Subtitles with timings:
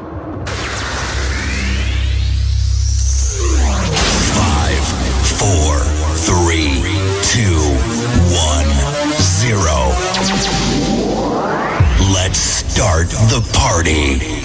[0.00, 0.08] Five,
[5.36, 5.84] four,
[6.16, 6.80] three,
[7.22, 7.60] two,
[8.32, 8.64] one,
[9.20, 9.92] zero.
[12.14, 14.40] Let's start the party.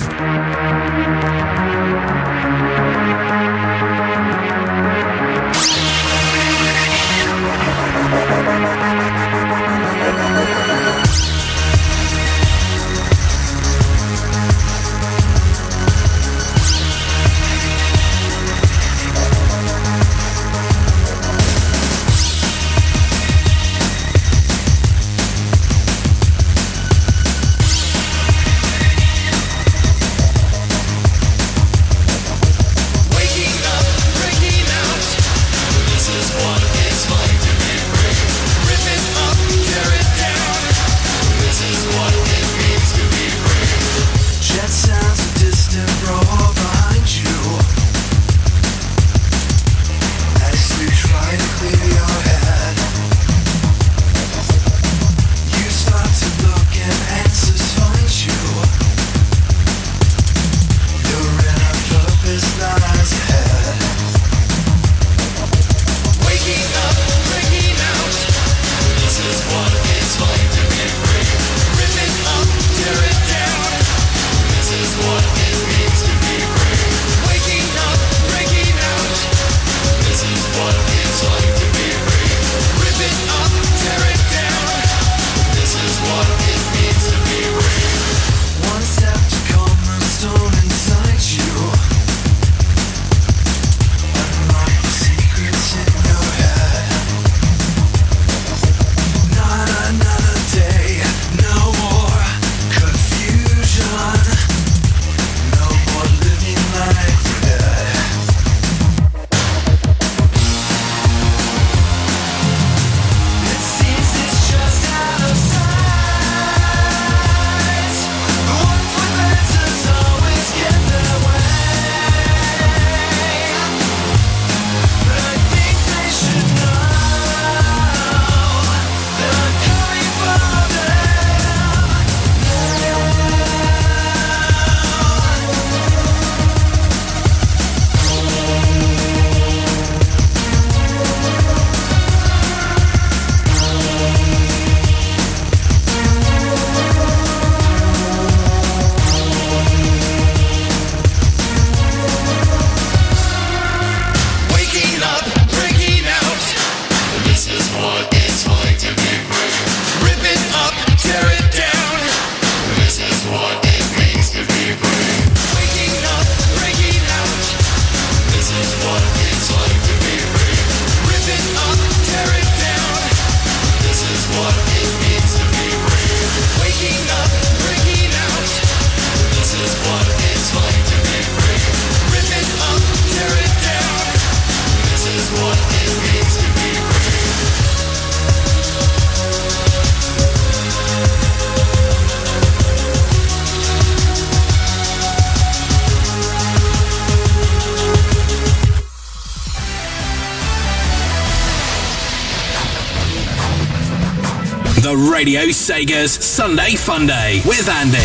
[205.76, 207.98] Sega's Sunday Fun Day with Andy.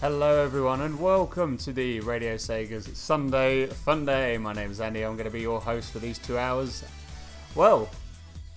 [0.00, 4.36] Hello, everyone, and welcome to the Radio Sega's Sunday Fun Day.
[4.36, 5.02] My name is Andy.
[5.02, 6.82] I'm going to be your host for these two hours.
[7.54, 7.88] Well,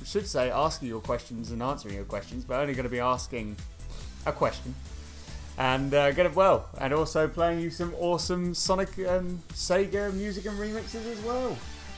[0.02, 3.00] I should say asking your questions and answering your questions, but only going to be
[3.00, 3.56] asking
[4.26, 4.74] a question.
[5.60, 10.58] And uh, going well, and also playing you some awesome Sonic and Sega music and
[10.58, 11.56] remixes as well.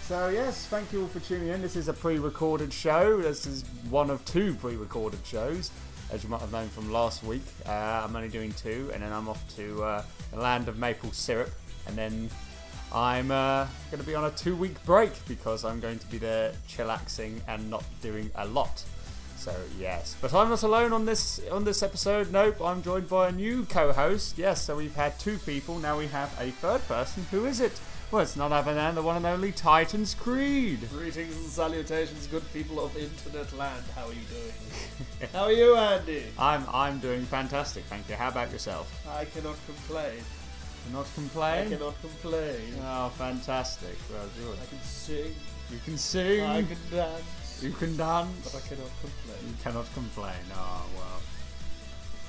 [0.08, 1.62] So yes, thank you all for tuning in.
[1.62, 3.22] This is a pre-recorded show.
[3.22, 5.72] This is one of two pre-recorded shows,
[6.12, 7.41] as you might have known from last week.
[7.66, 11.14] Uh, I'm only doing two, and then I'm off to uh, the land of maple
[11.14, 11.52] syrup,
[11.88, 12.29] and then
[12.94, 16.52] I'm uh, going to be on a two-week break because I'm going to be there
[16.67, 18.84] chillaxing and not doing a lot.
[19.38, 22.29] So yes, but I'm not alone on this on this episode.
[22.29, 24.38] Nope, I'm joined by a new co-host.
[24.38, 25.79] Yes, so we've had two people.
[25.79, 27.26] Now we have a third person.
[27.32, 27.79] Who is it?
[28.13, 30.87] Well, it's none other than the one and only Titans Creed.
[30.91, 33.83] Greetings and salutations, good people of internet land.
[33.95, 35.29] How are you doing?
[35.33, 36.25] How are you, Andy?
[36.37, 38.13] I'm I'm doing fantastic, thank you.
[38.13, 38.85] How about yourself?
[39.09, 40.21] I cannot complain.
[40.91, 41.69] Not I complain.
[41.71, 42.75] cannot complain.
[42.83, 43.97] Oh, fantastic.
[44.11, 44.59] Well, good.
[44.61, 45.33] I can sing.
[45.71, 46.43] You can sing.
[46.43, 47.63] I can dance.
[47.63, 48.43] You can dance.
[48.43, 49.41] But I cannot complain.
[49.47, 50.45] You cannot complain.
[50.53, 51.19] Oh well.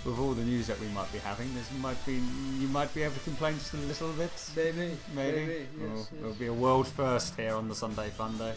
[0.05, 2.15] With all the news that we might be having, this might be
[2.59, 4.31] you might be able to complain just a little bit.
[4.56, 4.97] Maybe.
[5.15, 5.37] Maybe.
[5.47, 5.67] Maybe.
[5.81, 6.39] Well, Yes, It'll yes.
[6.39, 8.53] be a world first here on the Sunday Fun Day.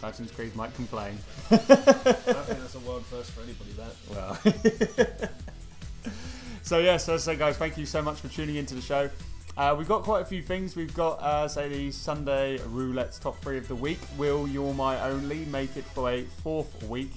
[0.00, 1.18] Titans Creed might complain.
[1.50, 3.72] I think that's a world first for anybody.
[3.72, 3.94] That.
[5.18, 5.30] Well.
[6.62, 9.10] so yeah, so, so guys, thank you so much for tuning into the show.
[9.56, 10.76] Uh, we've got quite a few things.
[10.76, 13.98] We've got, uh, say, the Sunday Roulette's top three of the week.
[14.16, 17.10] Will You're My Only make it for a fourth week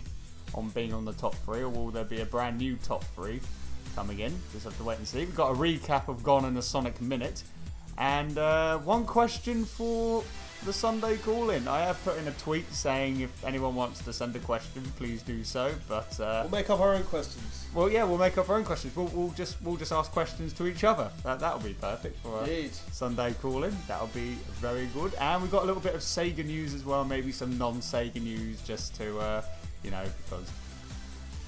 [0.53, 3.39] on being on the top three, or will there be a brand new top three
[3.95, 4.33] coming in?
[4.53, 5.19] Just have to wait and see.
[5.19, 7.43] We've got a recap of Gone in a Sonic Minute,
[7.97, 10.23] and uh, one question for
[10.63, 11.67] the Sunday call in.
[11.67, 15.23] I have put in a tweet saying if anyone wants to send a question, please
[15.23, 15.73] do so.
[15.89, 17.65] But uh, We'll make up our own questions.
[17.73, 18.95] well, yeah, we'll make up our own questions.
[18.95, 21.09] We'll, we'll just we'll just ask questions to each other.
[21.23, 22.73] That that'll be perfect for a Indeed.
[22.91, 23.75] Sunday call-in.
[23.87, 25.15] That'll be very good.
[25.15, 27.03] And we've got a little bit of Sega news as well.
[27.05, 29.41] Maybe some non-Sega news, just to uh,
[29.83, 30.49] you know, because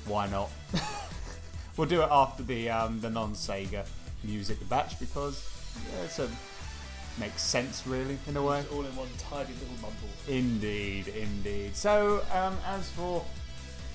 [0.06, 0.50] why not?
[1.78, 3.86] we'll do it after the um, the non-Sega
[4.24, 5.50] music batch because
[5.92, 6.30] yeah, it's a
[7.20, 8.60] makes sense really in a way.
[8.60, 10.10] It's all in one tidy little mumble.
[10.28, 11.76] Indeed, indeed.
[11.76, 13.24] So, um, as for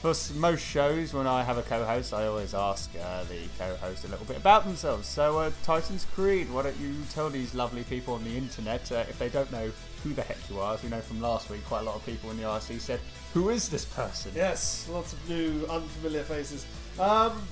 [0.00, 4.08] for most shows, when I have a co-host, I always ask uh, the co-host a
[4.08, 5.08] little bit about themselves.
[5.08, 9.05] So, uh, Titans Creed, why don't you tell these lovely people on the internet uh,
[9.08, 10.74] if they don't know who the heck you are?
[10.74, 13.00] As we know from last week, quite a lot of people in the RC said,
[13.34, 16.64] "Who is this person?" Yes, lots of new, unfamiliar faces.
[16.98, 17.42] Um,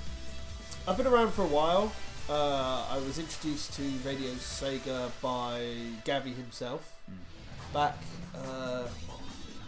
[0.89, 1.93] I've been around for a while.
[2.29, 5.61] Uh, I was introduced to Radio Sega by
[6.05, 6.93] Gavi himself.
[7.73, 7.97] Back,
[8.35, 8.85] uh,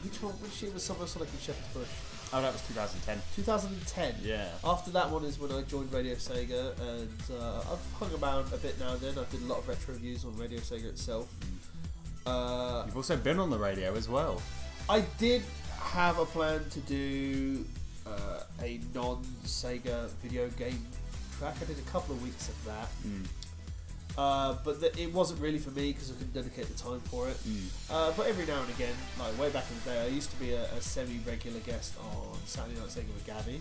[0.02, 0.34] which one?
[0.34, 1.88] Which year was Summer Sonic and Shepherd's Bush?
[2.32, 3.20] Oh, that was 2010.
[3.36, 4.16] 2010.
[4.22, 4.48] Yeah.
[4.62, 8.58] After that one is when I joined Radio Sega, and uh, I've hung around a
[8.58, 9.18] bit now and then.
[9.18, 11.32] I've did a lot of retro reviews on Radio Sega itself.
[12.28, 14.40] Uh, You've also been on the radio as well.
[14.88, 15.42] I did
[15.80, 17.64] have a plan to do
[18.06, 20.84] uh, a non-Sega video game
[21.38, 21.54] track.
[21.60, 23.24] I did a couple of weeks of that, Mm.
[24.16, 27.28] uh, but th- it wasn't really for me because I couldn't dedicate the time for
[27.28, 27.36] it.
[27.46, 27.66] Mm.
[27.90, 30.36] Uh, but every now and again, like way back in the day, I used to
[30.36, 33.60] be a, a semi-regular guest on Saturday Night Sega with Gabby,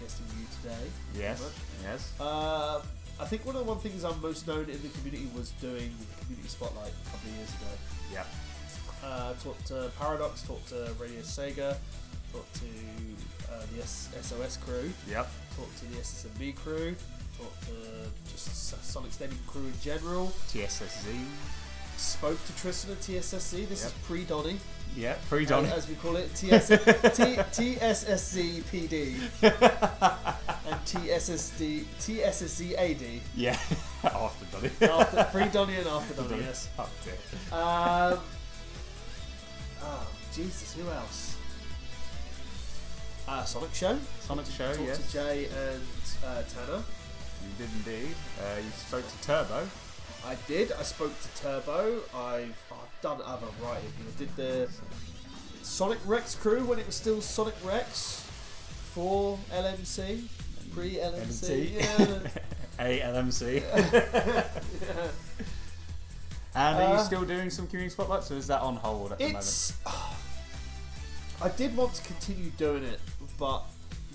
[0.00, 0.86] guesting you today.
[1.18, 1.42] Yes.
[1.82, 2.12] Yes.
[2.20, 2.80] Uh,
[3.22, 5.94] I think one of the one things I'm most known in the community was doing
[6.00, 7.72] the community spotlight a couple of years ago.
[8.12, 8.24] Yeah.
[9.04, 11.76] Uh, talked to Paradox, talked to Radio Sega,
[12.32, 12.66] talked to
[13.52, 15.28] uh, the S- SOS crew, Yep.
[15.56, 16.94] talked to the SSMB crew,
[17.38, 17.72] talked to
[18.32, 20.32] just Sonic Stadium crew in general.
[20.48, 21.14] TSSZ.
[21.96, 23.68] Spoke to Tristan at TSSZ.
[23.68, 23.92] This Yep.
[23.92, 24.58] is pre Donny,
[24.96, 25.20] Yep.
[25.22, 25.68] Free Donny.
[25.70, 26.34] as we call it.
[26.34, 26.74] TS- T-
[27.78, 29.14] TSSCPD.
[29.42, 33.20] And TSSD TSSC AD.
[33.34, 33.56] Yeah.
[34.04, 34.70] After Donny.
[34.92, 36.28] After pre Donny and after Donny.
[36.28, 36.42] Donny.
[36.42, 36.68] Yes.
[36.78, 37.14] Oh dear.
[37.58, 38.18] Um,
[39.82, 41.36] oh, Jesus, who else?
[43.28, 43.98] Uh, Sonic Show.
[44.20, 44.98] Sonic Show, Talked yes.
[45.06, 45.82] to Jay and
[46.26, 46.82] uh, Tanner.
[47.42, 48.14] You did indeed.
[48.40, 49.68] Uh, you spoke to Turbo.
[50.26, 50.72] I did.
[50.72, 52.00] I spoke to Turbo.
[52.14, 52.56] I've
[53.02, 53.90] done other writing.
[54.00, 54.68] I did the
[55.62, 58.20] Sonic Rex crew when it was still Sonic Rex
[58.94, 60.22] for LMC.
[60.72, 61.74] Pre LMC.
[61.74, 62.18] Yeah.
[62.78, 63.62] a LMC.
[63.92, 64.44] Yeah.
[64.44, 64.44] ALMC.
[66.54, 69.18] And are you Uh, still doing some community spotlights, or is that on hold at
[69.18, 69.38] the moment?
[69.42, 69.72] It's.
[71.40, 73.00] I did want to continue doing it,
[73.38, 73.62] but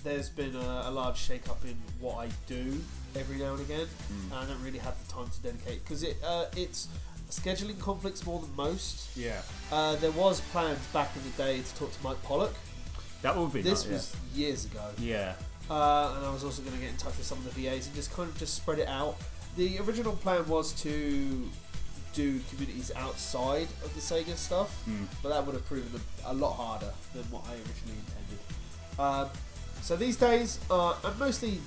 [0.04, 2.80] there's been a, a large shake up in what I do
[3.16, 4.32] every now and again, Hmm.
[4.34, 6.90] and I don't really have the time to dedicate because it uh, it's
[7.30, 9.16] scheduling conflicts more than most.
[9.18, 9.42] Yeah.
[9.72, 12.54] Uh, there was plans back in the day to talk to Mike Pollock.
[13.22, 15.34] That would be This nice, was years ago, Yeah.
[15.70, 17.88] uh, and I was also going to get in touch with some of the VAs
[17.88, 19.18] and just kind of just spread it out.
[19.58, 21.50] The original plan was to
[22.14, 25.06] do communities outside of the Sega stuff, Hmm.
[25.24, 28.40] but that would have proven a, a lot harder than what I originally intended.
[29.00, 29.30] Um,
[29.82, 31.60] so these days, uh, I mostly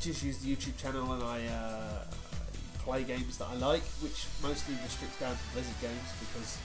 [0.00, 2.04] just use the YouTube channel and I uh,
[2.88, 6.56] play games that I like, which mostly restricts down to Blizzard games because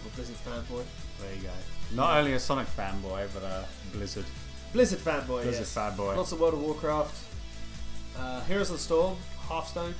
[0.00, 0.82] I'm a Blizzard fanboy.
[1.20, 1.50] There you go.
[1.94, 4.24] Not only a Sonic fanboy, but a Blizzard
[4.72, 5.74] Blizzard fanboy, Blizzard yes.
[5.74, 6.16] fanboy.
[6.16, 7.14] Lots of World of Warcraft,
[8.18, 9.94] uh, Heroes of the Storm, Hearthstone.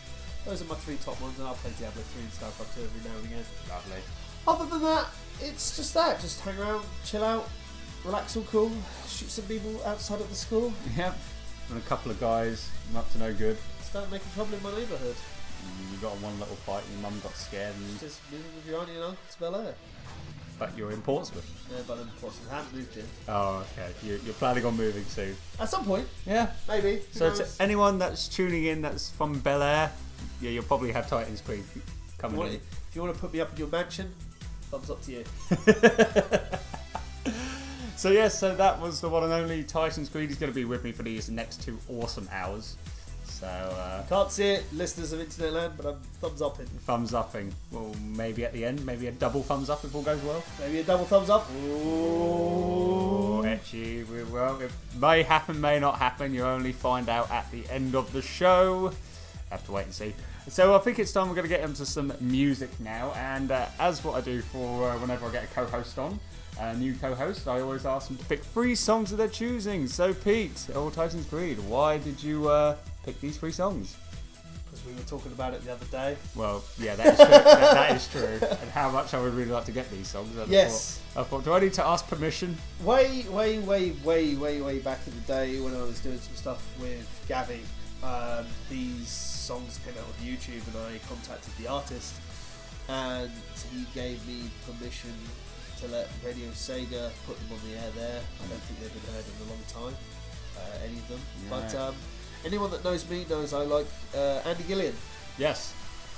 [0.44, 3.08] Those are my three top ones, and I'll play Diablo 3 and StarCraft 2 every
[3.08, 3.44] now and again.
[3.68, 4.02] Lovely.
[4.48, 5.06] Other than that,
[5.40, 6.20] it's just that.
[6.20, 7.48] Just hang around, chill out,
[8.04, 8.72] relax all cool,
[9.06, 11.16] shoot some people outside of the school, Yep.
[11.68, 13.56] And a couple of guys, up to no good.
[13.84, 15.14] start making trouble in my neighbourhood.
[15.90, 18.66] You got in one little fight, and your mum got scared, and Just moving with
[18.66, 19.74] your auntie and uncle to Bel Air.
[20.58, 21.48] but you're in Portsmouth.
[21.70, 23.04] Yeah, but then Portsmouth haven't moved yet.
[23.28, 23.90] Oh, okay.
[24.02, 25.36] You, you're planning on moving soon.
[25.60, 26.50] At some point, Yeah.
[26.68, 26.96] maybe.
[26.96, 27.56] Who So knows?
[27.56, 29.90] to anyone that's tuning in that's from Bel Air,
[30.40, 31.82] yeah, you'll probably have Titans Creed if, you
[32.18, 32.56] coming want, in.
[32.56, 34.12] if you want to put me up in your mansion,
[34.70, 35.24] thumbs up to you.
[37.94, 40.28] So yes, so that was the one and only Titans Creed.
[40.28, 42.76] He's going to be with me for these next two awesome hours.
[43.42, 46.66] So uh, Can't see it, listeners of Internet Land, but I'm thumbs up in.
[46.66, 47.52] thumbs upping.
[47.72, 50.44] Well, maybe at the end, maybe a double thumbs up if all goes well.
[50.60, 51.48] Maybe a double thumbs up.
[51.52, 56.32] Oh, Etchy, we- well, it may happen, may not happen.
[56.32, 58.92] You only find out at the end of the show.
[59.50, 60.14] Have to wait and see.
[60.48, 63.10] So I think it's time we're going to get into some music now.
[63.16, 66.20] And uh, as what I do for uh, whenever I get a co-host on,
[66.60, 69.88] a new co-host, I always ask them to pick three songs of their choosing.
[69.88, 73.96] So Pete, All Titans Creed, why did you uh, pick these three songs?
[74.64, 76.16] Because we were talking about it the other day.
[76.34, 77.26] Well, yeah, that is true.
[77.28, 78.48] that, that is true.
[78.62, 80.36] And how much I would really like to get these songs.
[80.38, 80.98] I Yes.
[81.12, 82.56] Thought, I thought, do I need to ask permission?
[82.82, 86.34] Way, way, way, way, way, way back in the day when I was doing some
[86.36, 87.60] stuff with Gavi,
[88.02, 92.14] um, these songs came out on YouTube and I contacted the artist
[92.88, 93.30] and
[93.72, 95.12] he gave me permission
[95.80, 98.20] to let Radio Sega put them on the air there.
[98.42, 99.96] I don't think they've been heard in a long time,
[100.56, 101.20] uh, any of them.
[101.50, 101.94] But um,
[102.44, 104.94] anyone that knows me knows I like uh, Andy Gillion.
[105.38, 105.74] Yes.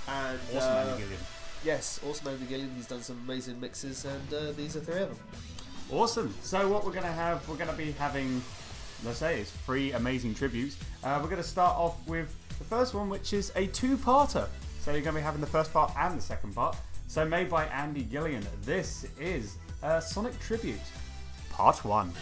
[0.08, 1.18] And Awesome, uh, Andy Gillion.
[1.64, 2.74] Yes, awesome Andy Gillion.
[2.76, 5.18] He's done some amazing mixes and uh, these are three of them.
[5.90, 6.34] Awesome.
[6.42, 8.42] So what we're gonna have, we're gonna be having,
[9.04, 10.76] let's say, it's three amazing tributes.
[11.02, 14.46] Uh, we're gonna start off with the first one, which is a two-parter.
[14.80, 16.76] So you're gonna be having the first part and the second part.
[17.06, 18.44] So made by Andy Gillion.
[18.62, 20.80] This is a Sonic tribute,
[21.50, 22.12] part one.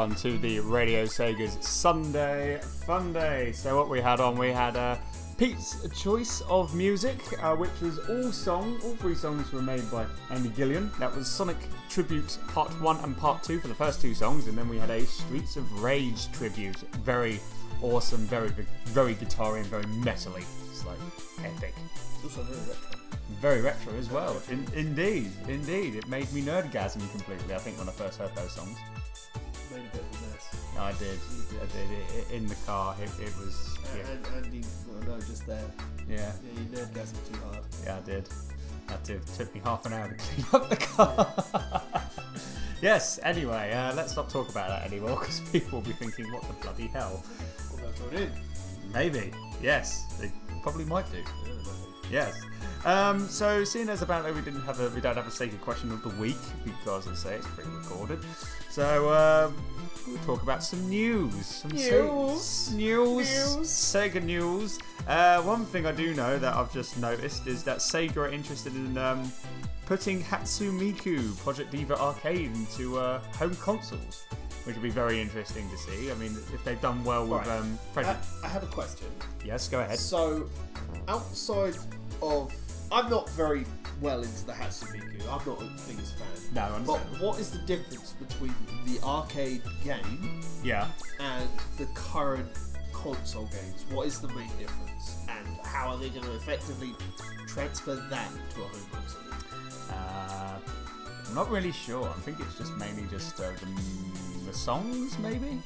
[0.00, 3.52] Everyone, to the Radio Sega's Sunday Fun Day.
[3.52, 4.96] So, what we had on, we had uh,
[5.36, 8.80] Pete's choice of music, uh, which was all song.
[8.82, 10.90] All three songs were made by Andy Gillion.
[10.98, 11.58] That was Sonic
[11.90, 14.88] Tribute Part 1 and Part 2 for the first two songs, and then we had
[14.88, 16.78] a Streets of Rage tribute.
[17.04, 17.38] Very
[17.82, 18.48] awesome, very,
[18.86, 20.46] very guitar and very metally.
[20.70, 20.96] It's like
[21.44, 21.74] epic.
[22.14, 23.00] It's also very retro.
[23.38, 24.40] Very retro as well.
[24.48, 25.94] In, indeed, indeed.
[25.94, 28.78] It made me nerdgasm completely, I think, when I first heard those songs.
[29.70, 30.56] Made a bit of a mess.
[30.78, 31.18] I did.
[31.62, 31.90] I did.
[32.16, 33.78] It, in the car, it, it was.
[33.96, 34.10] Yeah.
[34.10, 35.62] And Andy, well, no, just there.
[36.08, 37.64] Yeah, Yeah, you nerdgasm too hard.
[37.84, 38.28] yeah, I did.
[38.88, 42.02] That did, took me half an hour to clean up the car.
[42.82, 46.42] yes, anyway, uh, let's not talk about that anymore because people will be thinking, what
[46.42, 47.22] the bloody hell?
[47.80, 48.32] Well, join in.
[48.92, 49.30] Maybe.
[49.62, 51.18] Yes, they probably might do.
[52.10, 52.32] Yeah.
[52.32, 52.40] Yes.
[52.84, 55.92] Um, so seeing as apparently we didn't have a we don't have a Sega question
[55.92, 58.18] of the week because I say it's pre-recorded.
[58.70, 59.54] So um,
[60.06, 61.44] we'll talk about some news.
[61.46, 62.72] Some Se- News.
[62.72, 62.76] news.
[63.56, 63.68] News.
[63.68, 64.78] Sega news.
[65.08, 68.74] Uh, one thing I do know that I've just noticed is that Sega are interested
[68.74, 69.32] in um,
[69.86, 74.24] putting Hatsune Miku Project Diva Arcade into uh, home consoles,
[74.64, 76.10] which would be very interesting to see.
[76.10, 77.58] I mean, if they've done well with Right.
[77.58, 79.08] um, I, I have a question.
[79.44, 79.98] yes, go ahead.
[79.98, 80.48] So,
[81.08, 81.74] outside
[82.22, 82.52] of,
[82.92, 83.64] I'm not very
[84.00, 85.20] well into the Hatsune Miku.
[85.22, 86.26] I'm not the biggest fan.
[86.54, 88.54] No, But what is the difference between
[88.86, 90.88] the arcade game Yeah.
[91.20, 91.48] and
[91.78, 92.48] the current
[92.92, 93.84] console games?
[93.90, 95.16] What is the main difference?
[95.28, 96.94] And how are they going to effectively
[97.46, 99.22] transfer that to a home console?
[99.90, 100.58] Uh,
[101.28, 102.08] I'm not really sure.
[102.08, 105.62] I think it's just mainly just uh, the, the songs, maybe.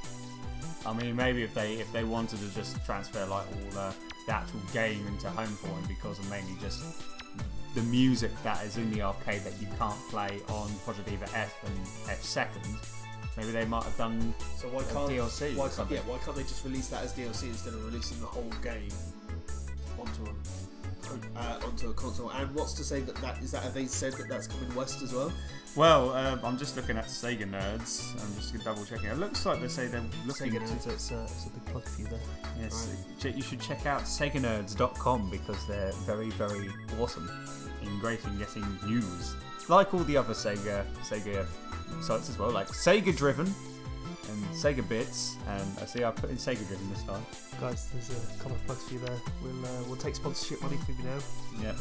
[0.87, 3.95] I mean, maybe if they if they wanted to just transfer like all the,
[4.27, 6.85] the actual game into home him because of mainly just
[7.75, 11.55] the music that is in the arcade that you can't play on Project Diva F
[11.65, 11.79] and
[12.11, 12.65] F second.
[13.37, 15.97] Maybe they might have done So why a can't DLC Why or can't, something.
[15.97, 18.89] yeah, why can't they just release that as DLC instead of releasing the whole game
[20.01, 20.35] onto a
[21.37, 22.31] uh, onto a console?
[22.31, 23.63] And what's to say that that is that?
[23.65, 25.33] Have they said that that's coming west as well?
[25.77, 28.13] Well, um, I'm just looking at Sega Nerds.
[28.25, 29.07] I'm just double checking.
[29.09, 32.01] It looks like they say they're looking to it's a, it's a big plug for
[32.03, 32.21] you there.
[32.61, 37.29] Yes, ch- you should check out SegaNerds.com because they're very, very awesome
[37.87, 39.35] and great in getting news.
[39.69, 41.47] Like all the other Sega Sega
[42.03, 45.37] sites as well, like Sega Driven and Sega Bits.
[45.49, 47.25] And I see I put in Sega Driven this time.
[47.61, 49.17] Guys, there's a couple of plugs for you there.
[49.43, 51.19] We'll uh, we'll take sponsorship money from you now.
[51.63, 51.75] Yeah,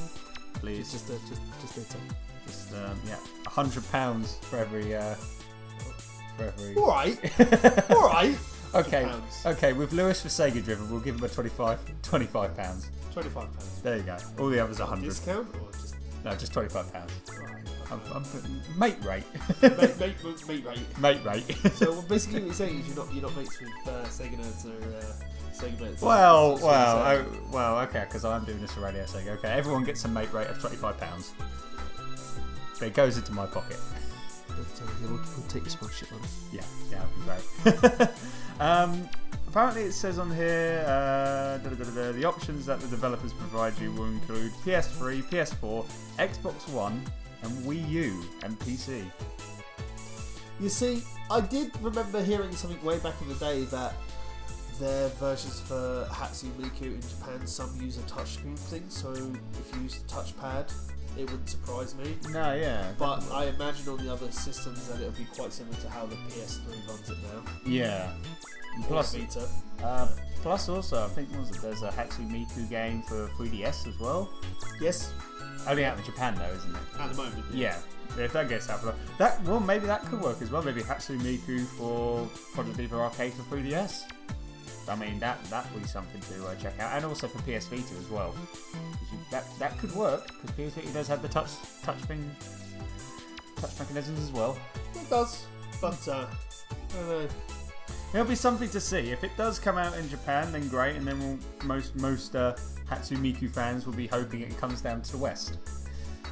[0.53, 0.91] please.
[0.91, 1.97] just a, just just later.
[2.45, 5.15] Just um, yeah, a hundred pounds for every uh,
[6.37, 6.75] for every.
[6.75, 7.17] All right,
[7.91, 8.37] all right.
[8.75, 9.11] Okay,
[9.45, 9.73] okay.
[9.73, 12.89] With Lewis for Sega Driven, we'll give him a 25 25 pounds.
[13.13, 13.81] Twenty-five pounds.
[13.83, 14.17] There you go.
[14.39, 15.09] All the others are hundred.
[15.09, 15.92] Discount or just
[16.23, 17.11] No, just twenty five pounds.
[17.91, 19.23] I'm, I'm putting mate rate.
[19.61, 20.99] mate, mate, mate, rate.
[20.99, 21.73] mate rate.
[21.73, 24.65] So basically, what you're saying is you're not you're not mates with uh, Sega Nerds
[24.65, 25.13] or uh,
[25.53, 26.01] Sega Mates.
[26.01, 29.37] well, That's what you're well, oh, well, okay, because I'm doing this for Radio Sega.
[29.37, 31.33] Okay, everyone gets a mate rate of twenty five pounds.
[32.79, 33.77] But it goes into my pocket.
[34.47, 36.23] But uh, yeah, we'll, we'll take your sponsorship money.
[36.51, 37.03] Yeah, yeah,
[37.63, 38.09] that'd be great.
[38.59, 39.09] um,
[39.53, 43.77] apparently, it says on here uh, da, da, da, the options that the developers provide
[43.79, 45.85] you will include PS3, PS4,
[46.17, 46.99] Xbox One,
[47.43, 49.05] and Wii U and PC.
[50.59, 53.93] You see, I did remember hearing something way back in the day that
[54.79, 59.83] their versions for Hatsune Miku in Japan, some use a touchscreen thing, so if you
[59.83, 60.73] use the touchpad,
[61.15, 62.15] it wouldn't surprise me.
[62.31, 65.89] No, yeah, But I imagine on the other systems that it'll be quite similar to
[65.91, 67.51] how the PS3 runs it now.
[67.67, 68.13] yeah.
[68.81, 69.47] Or Plus, Vita.
[69.83, 70.07] Uh,
[70.41, 74.29] plus, also, I think was it, there's a Hatsune Miku game for 3DS as well.
[74.81, 75.13] Yes,
[75.67, 76.81] Only out in Japan though, isn't it?
[76.99, 77.45] at the moment.
[77.53, 77.77] Yeah.
[78.17, 80.61] If that gets out for that, well, maybe that could work as well.
[80.61, 84.03] Maybe Hatsune Miku for Project Diva Arcade for 3DS.
[84.89, 87.67] I mean, that that would be something to uh, check out, and also for PS
[87.67, 88.35] Vita as well.
[88.73, 91.49] you- that that could work because PS Vita does have the touch
[91.83, 92.29] touch thing,
[93.55, 94.57] touch mechanisms as well.
[94.93, 95.45] It does,
[95.81, 96.25] but uh,
[96.99, 97.27] I
[98.13, 99.11] It'll be something to see.
[99.11, 102.55] If it does come out in Japan, then great, and then we'll, most most uh,
[102.87, 105.57] Hatsune Miku fans will be hoping it comes down to the West,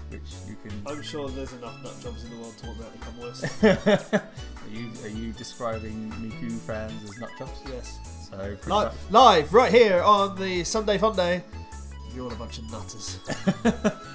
[0.10, 0.80] which you can.
[0.86, 3.64] I'm sure there's enough nut jobs in the world to want that to come West.
[4.14, 7.60] are you are you describing Miku fans as nut jobs?
[7.68, 8.30] yes.
[8.30, 11.44] So Live, live right here on the Sunday Fun Day.
[12.14, 13.20] You're all a bunch of nutters.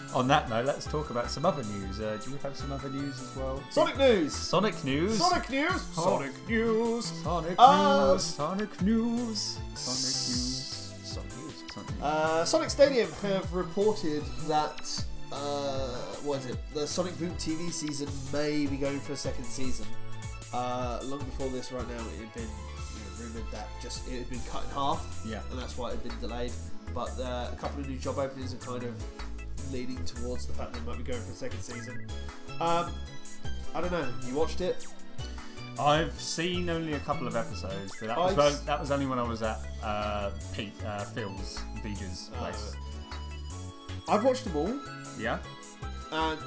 [0.15, 2.01] on that note, let's talk about some other news.
[2.01, 3.63] Uh, do you have some other news as well?
[3.71, 4.35] Sonic news.
[4.35, 5.19] Sonic news.
[5.19, 5.81] Sonic news.
[5.93, 7.05] Sonic news.
[7.23, 8.23] Sonic Uh, news.
[8.25, 9.59] Sonic news.
[9.75, 10.95] Sonic news.
[11.05, 11.63] Sonic news.
[11.73, 12.03] Sonic news.
[12.03, 15.89] Uh, Sonic Stadium have reported that uh,
[16.23, 16.57] what is it?
[16.75, 19.87] The Sonic Boom TV season may be going for a second season.
[20.53, 24.19] Uh, long before this, right now, it had been you know, rumored that just it
[24.19, 25.41] had been cut in half, Yeah.
[25.51, 26.53] and that's why it had been delayed.
[26.95, 28.95] But uh, a couple of new job openings are kind of
[29.73, 32.07] leading towards the fact that they might be going for a second season.
[32.61, 32.91] Um,
[33.75, 34.09] I don't know.
[34.27, 34.87] You watched it?
[35.79, 39.19] I've seen only a couple of episodes, but that was, I've that was only when
[39.19, 42.73] I was at uh, Pete uh, Phil's Vija's Uh, place.
[44.09, 44.75] I've watched them all,
[45.19, 45.39] yeah.
[46.13, 46.39] and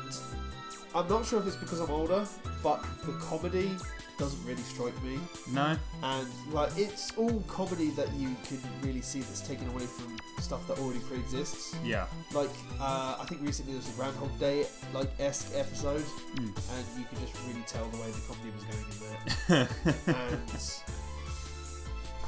[0.96, 2.26] I'm not sure if it's because I'm older,
[2.64, 3.76] but the comedy
[4.20, 5.18] doesn't really strike me.
[5.52, 5.76] No.
[6.04, 10.68] and like it's all comedy that you can really see that's taken away from stuff
[10.68, 11.76] that already pre-exists.
[11.84, 12.06] Yeah.
[12.34, 12.50] Like
[12.80, 16.04] uh, I think recently there was a Groundhog Day like esque episode,
[16.36, 16.54] Mm.
[16.76, 19.00] and you could just really tell the way the comedy was going in
[19.48, 19.70] there.
[20.16, 20.62] and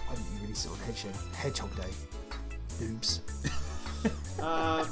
[0.09, 2.85] I didn't really sit on Hedgehog, Hedgehog Day.
[2.85, 3.21] Oops.
[4.41, 4.87] um,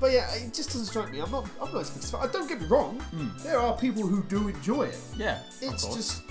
[0.00, 1.20] but yeah, it just doesn't strike me.
[1.20, 1.48] I'm not.
[1.60, 2.28] I'm not as big fan.
[2.32, 3.00] Don't get me wrong.
[3.14, 3.42] Mm.
[3.42, 4.98] There are people who do enjoy it.
[5.16, 5.40] yeah.
[5.60, 5.96] It's of course.
[5.96, 6.22] just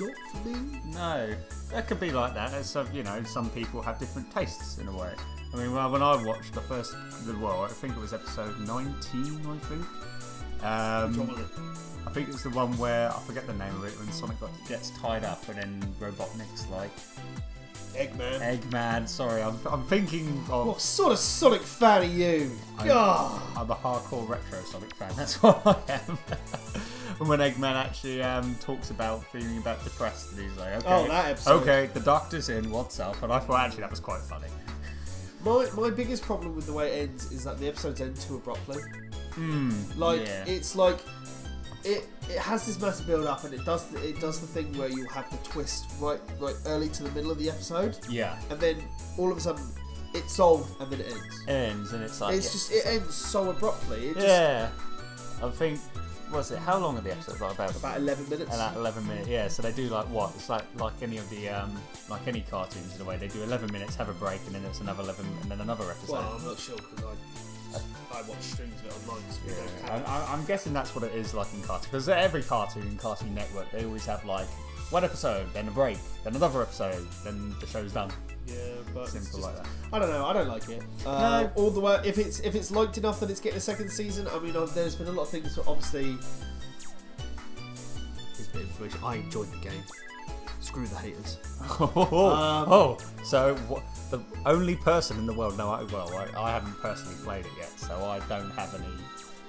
[0.00, 0.80] not for me.
[0.92, 1.34] No,
[1.72, 2.52] that could be like that.
[2.52, 5.12] As uh, you know, some people have different tastes in a way.
[5.52, 8.58] I mean, well, when I watched the first, the- well, I think it was episode
[8.60, 9.86] 19, I think.
[10.64, 11.30] Um,
[12.06, 14.36] I think it's the one where I forget the name of it when Sonic
[14.68, 16.90] gets tied up and then Robotnik's like
[17.96, 18.40] Eggman.
[18.40, 19.08] Eggman.
[19.08, 20.66] Sorry, I'm, I'm thinking of.
[20.66, 22.50] What sort of Sonic fan are you?
[22.78, 23.42] I'm, God.
[23.56, 25.12] I'm a hardcore retro Sonic fan.
[25.16, 26.18] That's what I am.
[27.20, 31.08] and when Eggman actually um, talks about feeling about depressed, and he's like, "Okay, Oh,
[31.08, 31.62] that episode.
[31.62, 32.70] okay, the doctor's in.
[32.70, 34.48] What's up?" And I thought actually that was quite funny.
[35.44, 38.36] My my biggest problem with the way it ends is that the episodes end too
[38.36, 38.82] abruptly.
[39.32, 39.70] Hmm.
[39.96, 40.44] Like yeah.
[40.46, 40.98] it's like
[41.86, 44.76] it it has this massive build up and it does the, it does the thing
[44.76, 48.38] where you have the twist right right early to the middle of the episode yeah.
[48.50, 48.76] and then
[49.18, 49.64] all of a sudden
[50.16, 51.44] it's solved and then it ends.
[51.48, 54.08] Ends and it's like It's just it ends so abruptly.
[54.08, 54.70] It just yeah.
[55.42, 55.78] I think
[56.32, 57.76] was it how long are the episodes like about?
[57.76, 58.52] about eleven minutes.
[58.52, 59.48] And at 11 minutes, yeah.
[59.48, 60.32] So they do like what?
[60.34, 61.76] It's like like any of the um
[62.08, 63.16] like any cartoons in a way.
[63.16, 65.90] They do 11 minutes, have a break, and then it's another 11, and then another
[65.90, 66.12] episode.
[66.12, 67.14] well, I'm not sure because I
[68.16, 69.22] I watch streams of it online.
[69.30, 71.62] So we don't Yeah, have- I, I- I'm guessing that's what it is like in
[71.62, 74.46] cartoon because every cartoon, in Cartoon Network, they always have like
[74.90, 78.10] one episode, then a break, then another episode, then the show's done.
[78.46, 78.54] Yeah,
[78.94, 79.66] but Simple just- like that.
[79.92, 80.24] I don't know.
[80.24, 80.82] I don't like it.
[81.04, 81.50] Uh, No.
[81.56, 82.00] All the way.
[82.04, 84.66] If it's if it's liked enough that it's getting a second season, I mean, uh,
[84.66, 85.56] there's been a lot of things.
[85.56, 86.16] that Obviously,
[88.36, 89.00] here's a bit of information.
[89.04, 89.82] I enjoyed the game.
[90.60, 91.38] Screw the haters.
[91.80, 95.56] Oh, Um, oh, so what, the only person in the world?
[95.58, 98.86] No, I, well, I, I haven't personally played it yet, so I don't have any.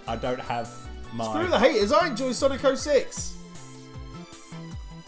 [0.07, 0.69] I don't have
[1.13, 1.25] my.
[1.25, 1.91] Screw the haters.
[1.91, 3.37] I enjoy Sonic 06.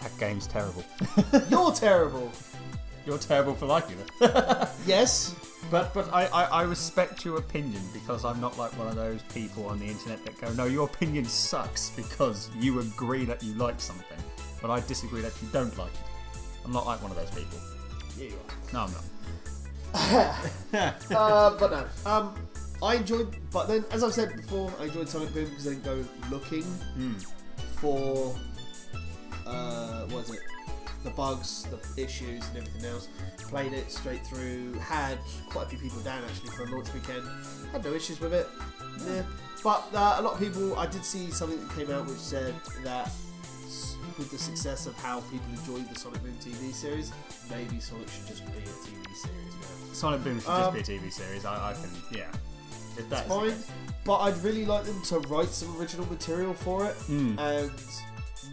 [0.01, 0.83] That game's terrible.
[1.49, 2.31] You're terrible.
[3.05, 4.69] You're terrible for liking it.
[4.85, 5.35] Yes.
[5.69, 9.21] But but I, I, I respect your opinion because I'm not like one of those
[9.33, 13.53] people on the internet that go, no, your opinion sucks because you agree that you
[13.53, 14.17] like something,
[14.61, 15.99] but I disagree that you don't like it.
[16.65, 17.59] I'm not like one of those people.
[18.17, 18.73] Yeah, you are.
[18.73, 19.03] No, I'm not.
[19.93, 21.85] uh, but no.
[22.05, 22.35] Um,
[22.81, 23.35] I enjoyed.
[23.51, 26.63] But then, as I've said before, I enjoyed Sonic Boom because I didn't go looking
[27.77, 28.35] for.
[29.45, 30.41] Uh, what is it?
[31.03, 33.07] The bugs, the issues, and everything else.
[33.37, 34.73] Played it straight through.
[34.73, 35.17] Had
[35.49, 37.23] quite a few people down actually for a launch weekend.
[37.71, 38.47] Had no issues with it.
[39.07, 39.23] Yeah.
[39.63, 42.53] But uh, a lot of people, I did see something that came out which said
[42.83, 43.11] that
[44.17, 47.11] with the success of how people enjoyed the Sonic Boom TV series,
[47.49, 49.48] maybe Sonic should just be a TV series.
[49.99, 51.45] Sonic Boom should Um, just be a TV series.
[51.45, 52.25] I, I can, yeah.
[52.97, 53.53] If that's fine,
[54.05, 57.39] but I'd really like them to write some original material for it Mm.
[57.39, 57.71] and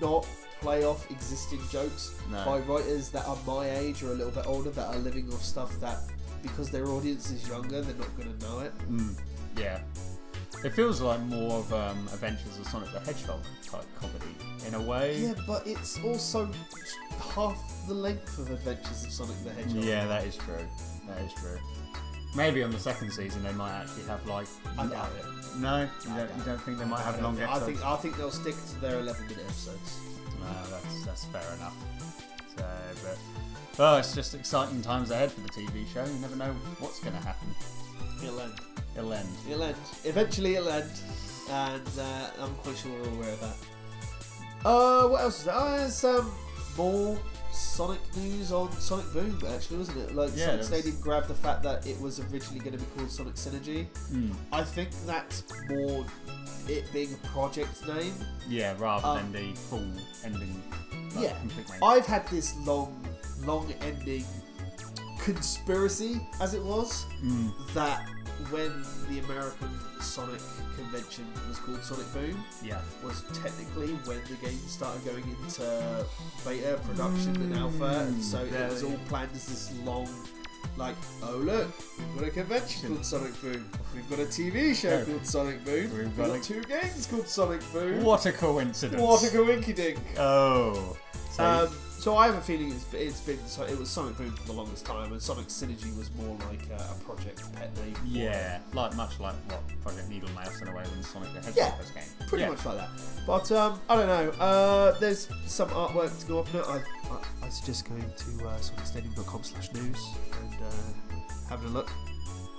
[0.01, 0.27] not
[0.61, 2.45] play off existing jokes No.
[2.45, 5.43] by writers that are my age or a little bit older that are living off
[5.43, 5.99] stuff that
[6.43, 8.73] because their audience is younger they're not going to know it.
[8.91, 9.15] Mm.
[9.59, 9.81] Yeah.
[10.65, 14.35] It feels like more of um, Adventures of Sonic the Hedgehog type comedy
[14.67, 15.19] in a way.
[15.19, 16.51] Yeah, but it's also
[17.35, 19.85] half the length of Adventures of Sonic the Hedgehog.
[19.85, 20.55] Yeah, that is true.
[21.09, 21.59] That is true.
[22.35, 24.47] Maybe on the second season they might actually have like.
[24.79, 25.25] I doubt it.
[25.59, 27.67] No, you I don't, doubt you don't think they might have long I episodes?
[27.67, 30.01] think I think they'll stick to their 11 minute episodes.
[30.41, 31.77] No, that's that's fair enough.
[32.57, 32.65] So,
[33.03, 33.19] but
[33.79, 36.05] well, it's just exciting times ahead for the TV show.
[36.05, 37.49] You never know what's going to happen.
[38.23, 38.53] It'll end.
[38.97, 39.29] It'll end.
[39.49, 39.77] It'll end.
[40.05, 40.91] Eventually, it'll end,
[41.51, 43.57] and uh, I'm quite sure we're all aware of that.
[44.67, 45.55] Uh, what else is there?
[45.57, 46.33] Oh, there's um,
[46.77, 47.19] more
[47.57, 50.15] Sonic news on Sonic Boom, actually, wasn't it?
[50.15, 52.85] Like, Yeah, Sonic there Stadium grabbed the fact that it was originally going to be
[52.97, 53.87] called Sonic Synergy.
[54.13, 54.35] Mm.
[54.53, 56.05] I think that's more
[56.69, 58.13] it being a project name.
[58.49, 59.87] Yeah, rather Um, than the full
[60.25, 60.63] ending.
[61.15, 61.37] Like, yeah.
[61.83, 62.95] I've had this long,
[63.45, 64.25] long ending
[65.19, 67.53] conspiracy, as it was, Mm.
[67.75, 68.07] that
[68.51, 69.69] when the American
[70.01, 70.41] Sonic
[70.77, 72.81] convention was called Sonic Boom Yeah.
[73.05, 76.07] was technically when the game started going into
[76.45, 80.09] beta production and alpha, and so it was all planned as this long,
[80.77, 81.69] like, oh look,
[81.99, 85.05] we've got a convention called Sonic Boom, we've got a TV show Yeah.
[85.05, 88.05] called Sonic Boom, We've got two games called Sonic Boom.
[88.05, 89.01] What a coincidence.
[89.01, 89.99] What a coinkydink.
[90.19, 90.97] Oh.
[91.33, 91.77] So, Um,
[92.07, 94.53] so I have a feeling it's, it's been so it was Sonic Boom for the
[94.53, 97.97] longest time, and Sonic Synergy was more like a, a project pet name.
[98.05, 101.57] yeah, like much like what Project Needle Mouse in a way when Sonic the Hedgehog
[101.57, 102.05] Yeah, first came.
[102.29, 102.51] pretty Yeah.
[102.51, 102.91] much like that.
[103.27, 104.31] But um, I don't know.
[104.39, 106.67] Uh, there's some artwork to go up on it.
[106.69, 109.99] I, I, I suggest going to uh, sonicstadium.com slash news
[110.43, 111.17] and uh,
[111.49, 111.91] having a look.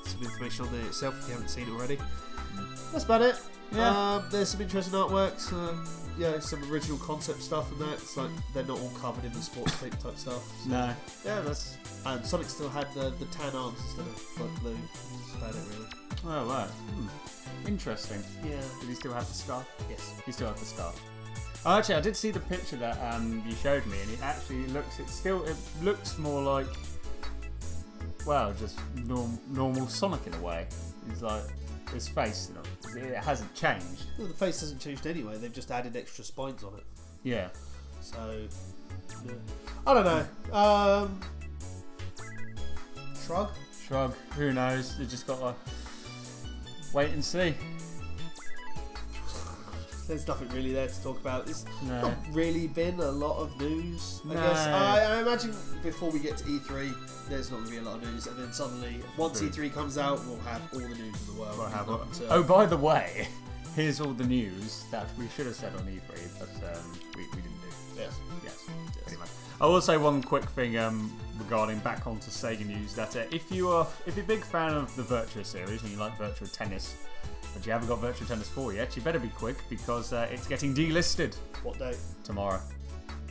[0.03, 1.97] Some information on there itself if you haven't seen it already.
[2.91, 3.39] That's about it.
[3.71, 4.15] Yeah.
[4.15, 5.53] Um, there's some interesting artworks.
[5.53, 5.73] Uh,
[6.17, 7.93] yeah, some original concept stuff and that.
[7.93, 10.43] It's like they're not all covered in the sports tape type stuff.
[10.63, 10.93] So, No.
[11.25, 11.77] Yeah, that's.
[12.05, 14.77] And Sonic still had the, the tan arms instead of like blue.
[15.11, 15.89] That's about it, really.
[16.25, 16.67] Oh, right.
[16.67, 17.67] Hmm.
[17.67, 18.23] Interesting.
[18.43, 18.61] Yeah.
[18.79, 19.67] Did he still have the scarf?
[19.89, 20.13] Yes.
[20.25, 21.01] He still has the scarf.
[21.65, 24.65] Oh, actually, I did see the picture that um, you showed me, and it actually
[24.67, 24.99] looks.
[24.99, 25.43] It still.
[25.43, 26.67] It looks more like.
[28.25, 30.67] Well, just norm, normal Sonic in a way.
[31.09, 31.43] He's like
[31.93, 32.51] his face
[32.95, 34.05] it hasn't changed.
[34.17, 35.37] Well, the face hasn't changed anyway.
[35.37, 36.83] They've just added extra spines on it.
[37.23, 37.49] Yeah.
[38.01, 38.47] So,
[39.25, 39.33] yeah.
[39.85, 40.55] I don't know.
[40.57, 41.19] Um,
[43.25, 43.49] shrug.
[43.85, 44.13] Shrug.
[44.35, 44.97] Who knows?
[44.97, 45.55] They just got to
[46.93, 47.53] wait and see.
[50.07, 51.45] There's nothing really there to talk about.
[51.45, 52.01] There's No.
[52.01, 54.21] not really been a lot of news.
[54.25, 54.33] I No.
[54.35, 55.53] guess I, I imagine
[55.83, 56.93] before we get to E3,
[57.29, 59.49] there's not going to be a lot of news, and then suddenly, once True.
[59.49, 61.57] E3 comes out, we'll have all the news in the world.
[61.57, 63.27] We'll have until- Oh, by the way,
[63.75, 66.83] here's all the news that we should have said on E3, but um,
[67.15, 67.67] we, we didn't do.
[67.97, 68.17] Yes.
[68.43, 69.27] Yes, much.
[69.59, 73.51] I will say one quick thing um, regarding back onto Sega news that uh, if
[73.51, 76.51] you are if you're a big fan of the Virtua series and you like Virtua
[76.51, 76.95] Tennis,
[77.53, 80.47] but you haven't got Virtua Tennis 4 yet, you better be quick because uh, it's
[80.47, 81.93] getting delisted What day?
[82.23, 82.59] tomorrow.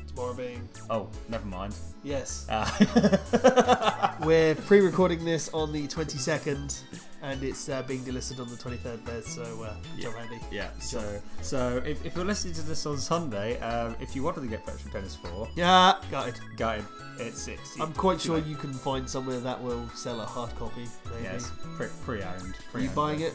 [0.09, 0.69] Tomorrow being.
[0.89, 1.75] Oh, never mind.
[2.03, 2.47] Yes.
[2.49, 6.81] Uh, We're pre-recording this on the 22nd,
[7.23, 9.05] and it's uh, being delisted on the 23rd.
[9.05, 10.41] There, so uh, job handy.
[10.51, 14.41] yeah, so so if, if you're listening to this on Sunday, um, if you wanted
[14.41, 16.41] to get Virtual Tennis 4, Yeah, got it.
[16.57, 16.85] got it.
[17.19, 17.79] It's it's.
[17.81, 20.87] I'm quite sure you can find somewhere that will sell a hard copy.
[21.11, 21.25] Maybe.
[21.25, 22.25] Yes, pre- pre-owned.
[22.25, 22.85] Are pre-owned.
[22.85, 23.35] you buying it?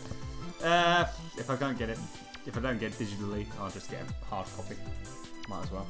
[0.64, 1.06] Uh,
[1.38, 1.98] if I don't get it,
[2.46, 4.76] if I don't get it digitally, I'll just get a hard copy.
[5.50, 5.88] Might as well.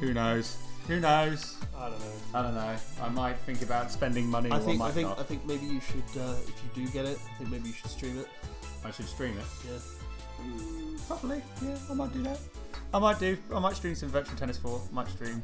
[0.00, 0.56] Who knows?
[0.86, 1.56] Who knows?
[1.76, 2.12] I don't know.
[2.34, 2.76] I don't know.
[3.02, 5.20] I might think about spending money, I or think I I might think not.
[5.20, 7.18] I think maybe you should uh, if you do get it.
[7.32, 8.28] I think maybe you should stream it.
[8.84, 9.44] I should stream it.
[9.66, 9.78] Yeah.
[11.06, 11.42] Probably.
[11.62, 12.38] Yeah, I might do that.
[12.94, 13.36] I might do.
[13.54, 14.78] I might stream some Virtual Tennis for.
[14.78, 14.88] 4.
[14.92, 15.42] Might stream.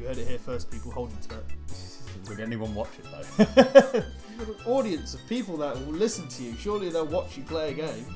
[0.00, 0.70] You heard it here first.
[0.70, 1.44] People holding to it.
[2.28, 4.02] Would anyone watch it though?
[4.42, 6.54] An audience of people that will listen to you.
[6.56, 8.06] Surely they'll watch you play a game.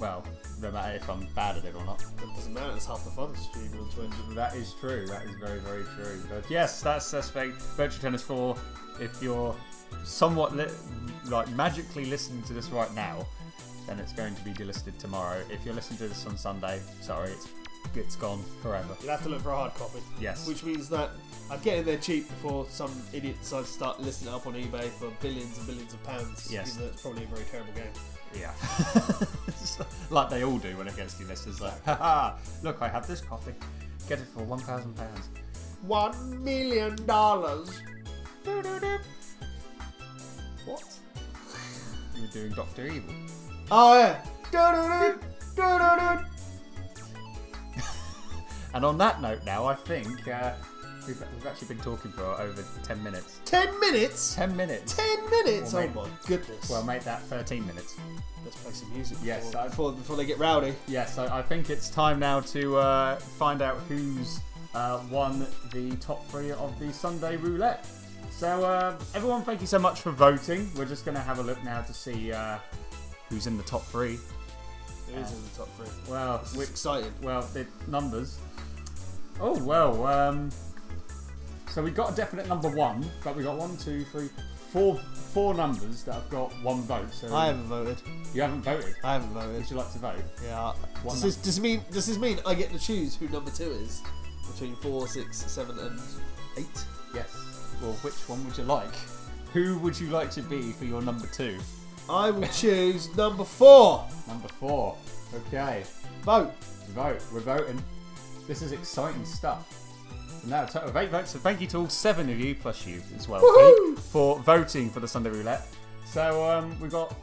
[0.00, 0.24] well,
[0.60, 2.02] no matter if I'm bad at it or not.
[2.02, 2.72] It doesn't matter.
[2.76, 4.10] It's half the fun of streaming on Twitch.
[4.34, 5.06] That is true.
[5.08, 6.22] That is very, very true.
[6.30, 7.52] But yes, that's that's fake.
[7.76, 8.56] Virtual Tennis 4.
[9.00, 9.54] If you're
[10.04, 10.66] somewhat li-
[11.26, 13.26] like magically listening to this right now,
[13.86, 15.42] then it's going to be delisted tomorrow.
[15.50, 17.48] If you're listening to this on Sunday, sorry, it's
[17.94, 18.96] it's gone forever.
[19.00, 20.00] You'll have to look for a hard copy.
[20.20, 20.46] Yes.
[20.48, 21.10] Which means that
[21.50, 24.54] I'd get in there cheap before some idiot decides to start listing it up on
[24.54, 26.48] eBay for billions and billions of pounds.
[26.50, 26.74] Yes.
[26.74, 27.92] Even though it's probably a very terrible game.
[28.34, 28.52] Yeah.
[30.10, 31.60] like they all do when it gets delisted.
[31.60, 33.52] Like, haha, look, I have this copy.
[34.08, 35.28] Get it for one thousand pounds.
[35.82, 37.80] One million dollars.
[40.64, 40.82] What?
[42.14, 43.14] You were doing Doctor Evil.
[43.70, 44.20] Oh yeah.
[48.76, 50.52] And on that note, now I think uh,
[51.06, 53.40] we've, we've actually been talking for over ten minutes.
[53.46, 54.34] Ten minutes.
[54.34, 54.94] Ten minutes.
[54.94, 55.72] Ten minutes.
[55.72, 56.68] Oh my goodness.
[56.68, 57.96] Well, make that thirteen minutes.
[58.44, 59.16] Let's play some music.
[59.24, 60.74] Yes, Before, I- before, before they get rowdy.
[60.88, 64.40] Yes, I, I think it's time now to uh, find out who's
[64.74, 67.86] uh, won the top three of the Sunday roulette.
[68.30, 70.70] So, uh, everyone, thank you so much for voting.
[70.76, 72.58] We're just going to have a look now to see uh,
[73.30, 74.18] who's in the top three.
[75.14, 75.86] Is in the top three.
[76.12, 77.12] Well, This we, is exciting.
[77.22, 78.38] well, the numbers.
[79.40, 80.06] Oh well.
[80.06, 80.50] Um,
[81.68, 84.30] so we got a definite number one, but we got one, two, three,
[84.70, 84.96] four,
[85.32, 87.12] four numbers that have got one vote.
[87.12, 88.00] So I haven't voted.
[88.32, 88.94] you haven't voted.
[89.04, 89.56] I haven't voted.
[89.56, 90.14] Would you like to vote?
[90.42, 90.72] Yeah.
[91.02, 93.50] What Does this, does, this mean, does this mean I get to choose who number
[93.50, 94.02] two is?
[94.52, 96.00] Between four, six, seven, and
[96.56, 96.84] eight?
[97.14, 97.76] Yes.
[97.82, 98.94] Well, which one would you like?
[99.52, 101.58] Who would you like to be for your number two?
[102.08, 104.06] I will choose number four.
[104.28, 104.96] Number four.
[105.34, 105.82] Okay.
[106.22, 106.52] Vote.
[106.94, 107.20] Vote.
[107.32, 107.82] We're voting.
[108.46, 109.82] This is exciting stuff.
[110.42, 111.32] So now a total of eight votes.
[111.32, 114.88] So thank you to all seven of you, plus you as well, Pete, for voting
[114.90, 115.66] for the Sunday Roulette.
[116.04, 117.14] So um, we've got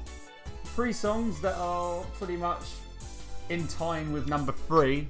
[0.76, 2.64] three songs that are pretty much
[3.50, 5.08] in time with number three.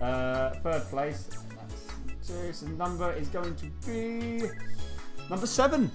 [0.00, 1.28] Uh, third place.
[1.56, 2.52] That's two.
[2.52, 4.42] So number is going to be
[5.28, 5.90] number seven.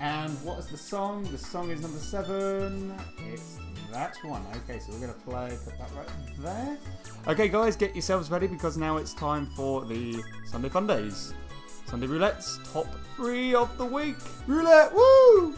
[0.00, 1.24] And what is the song?
[1.24, 2.94] The song is number seven.
[3.32, 3.58] It's
[3.92, 4.42] that one.
[4.56, 5.56] Okay, so we're gonna play.
[5.64, 6.76] Put that right there.
[7.28, 11.34] Okay, guys, get yourselves ready because now it's time for the Sunday Fun Days.
[11.86, 12.86] Sunday Roulette's top
[13.16, 14.16] three of the week.
[14.46, 15.54] Roulette, woo!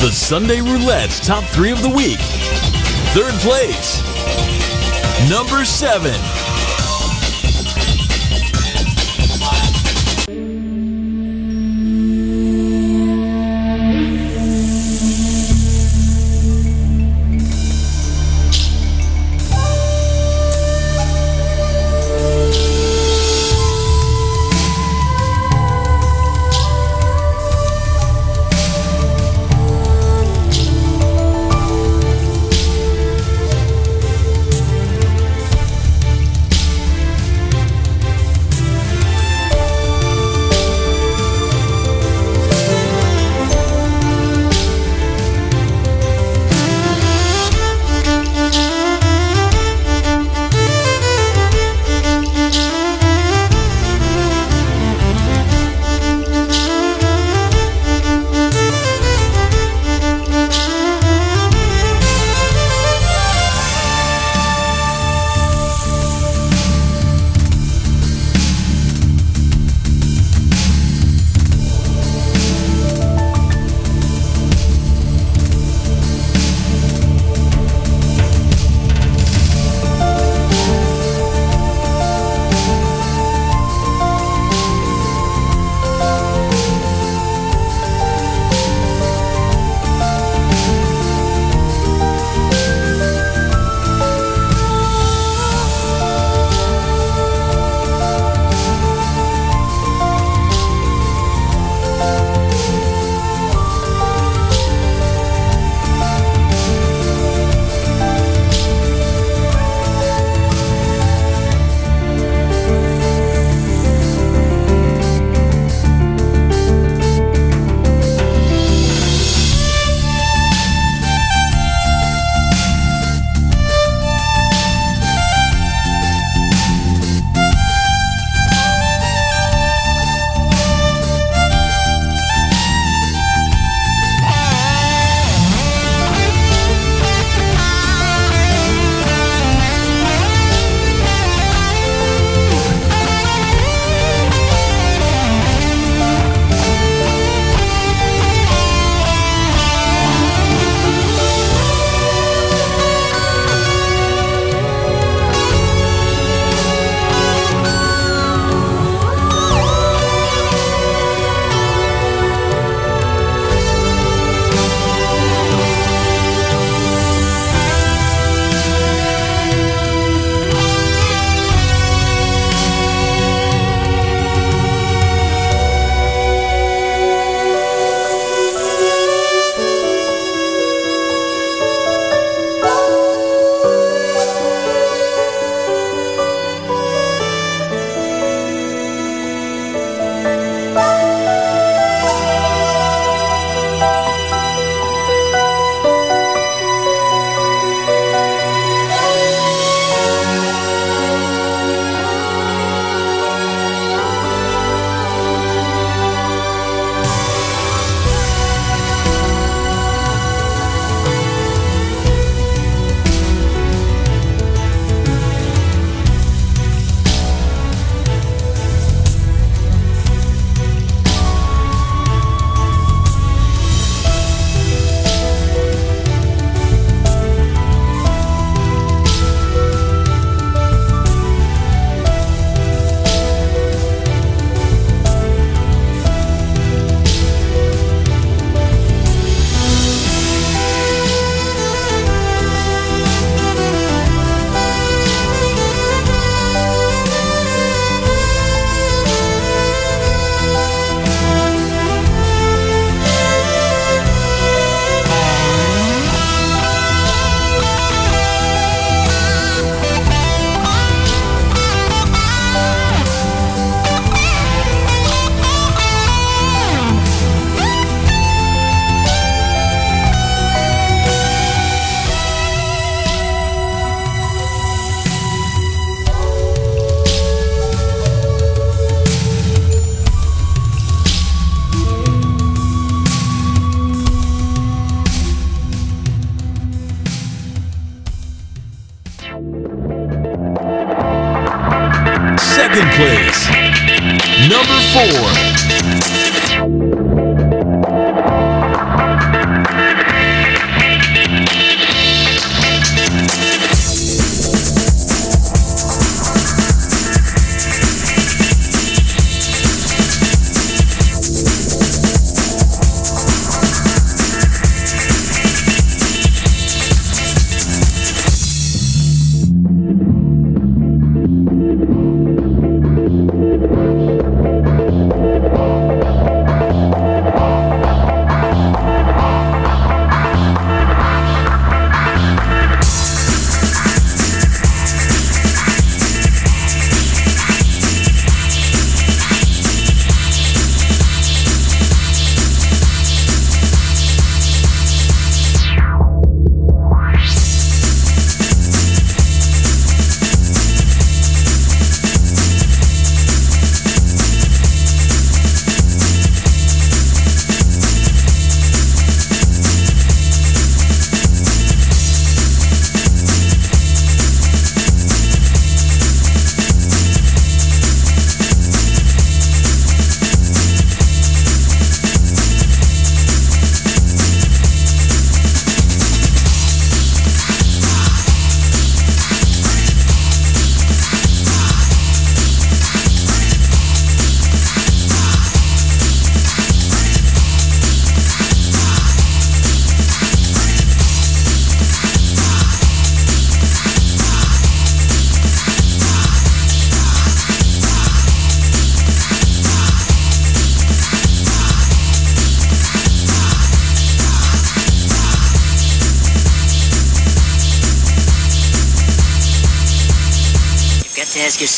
[0.00, 2.20] The Sunday Roulette's top three of the week.
[3.14, 4.00] Third place.
[5.28, 6.47] Number seven.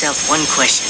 [0.02, 0.89] Yourself one question.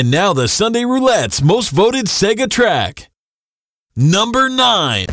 [0.00, 3.10] And now the Sunday Roulette's most voted Sega track.
[3.94, 5.04] Number 9.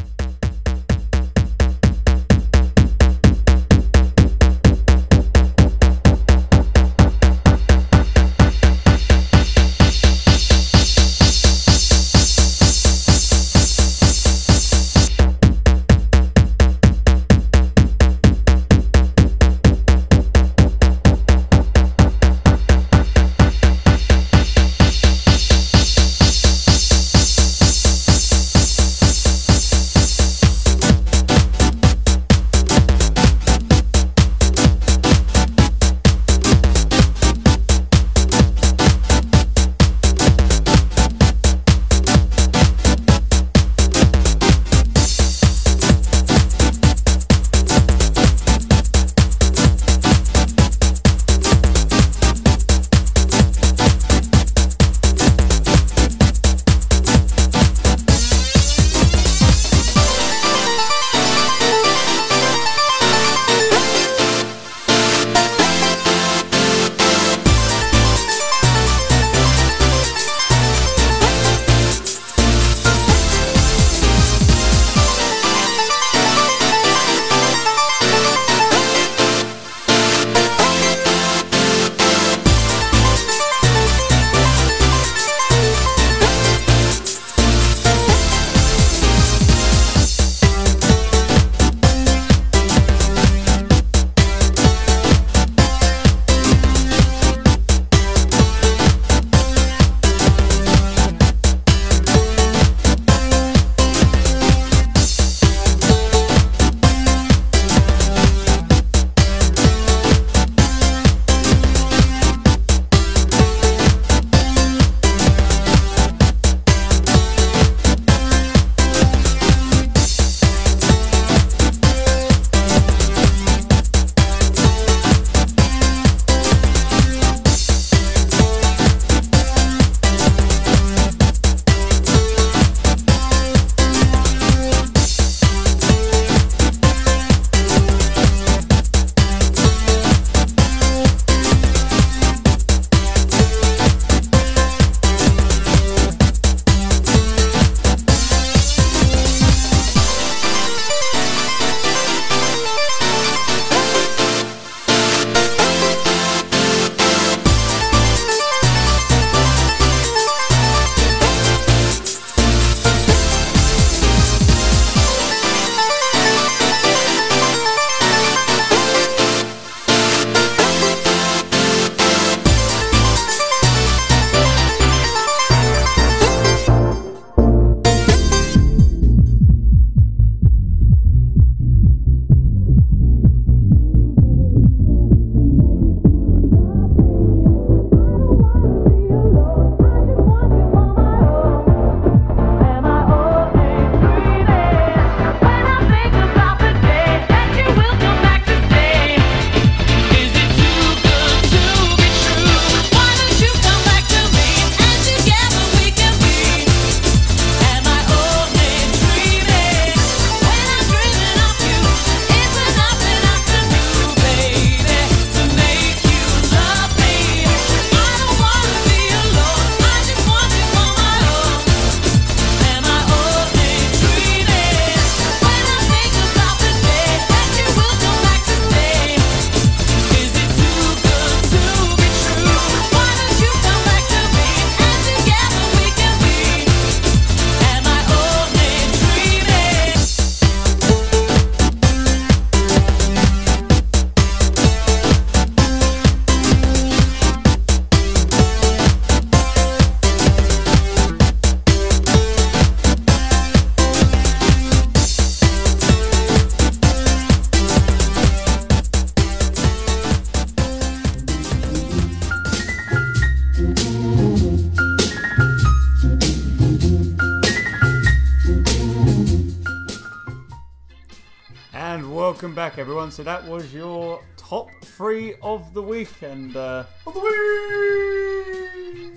[272.87, 273.11] Everyone.
[273.11, 279.09] So that was your top three of the week, and uh, On the way!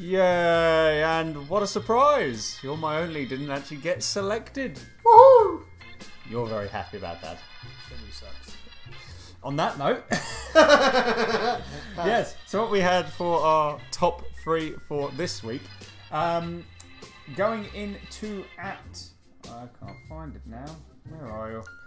[0.00, 1.02] yay!
[1.02, 2.58] And what a surprise!
[2.62, 4.80] You're my only didn't actually get selected.
[5.04, 5.64] Woohoo!
[6.30, 7.36] You're very happy about that.
[8.10, 8.56] Sucks.
[9.42, 10.02] On that note,
[10.54, 12.36] yes.
[12.46, 15.60] So what we had for our top three for this week,
[16.10, 16.64] um,
[17.36, 19.04] going into at
[19.44, 20.74] I can't find it now.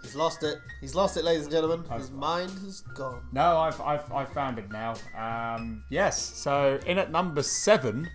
[0.02, 0.58] He's lost it.
[0.80, 1.84] He's lost it, ladies and gentlemen.
[1.98, 3.22] His mind has gone.
[3.32, 4.94] No, I've, I've, I've found it now.
[5.16, 8.08] Um, yes, so in at number seven,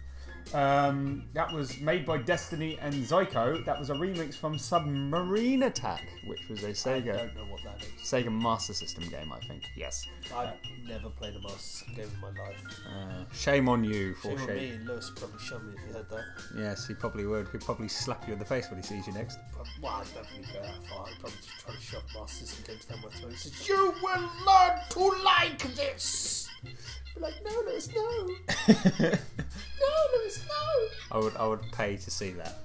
[0.53, 3.63] um, that was made by Destiny and Zyko.
[3.65, 7.81] That was a remix from Submarine Attack, which was a Sega don't know what that
[7.81, 7.87] is.
[8.03, 9.63] Sega Master System game, I think.
[9.75, 10.07] Yes.
[10.35, 10.53] I've
[10.87, 12.63] never played a Master System game in my life.
[12.87, 15.93] Uh, shame on you for Shame on me Lewis would probably shove me if you
[15.93, 16.23] heard that.
[16.57, 17.47] Yes, he probably would.
[17.51, 19.39] He'd probably slap you in the face when he sees you next.
[19.53, 21.07] Prob- Well, I don't think go that far.
[21.07, 23.31] I'd probably just try to shove Master System games down my throat.
[23.31, 26.49] He says, You will learn to like this!
[27.15, 28.27] Be like, no, Lewis, no!
[28.99, 30.87] no, Lewis, no!
[31.11, 32.57] I would, I would pay to see that.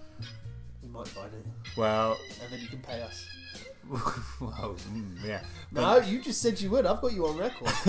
[0.83, 1.45] We might find it.
[1.77, 3.27] Well, And then you can pay us.
[3.91, 5.41] well, mm, yeah.
[5.73, 6.85] No, you just said you would.
[6.85, 7.69] I've got you on record.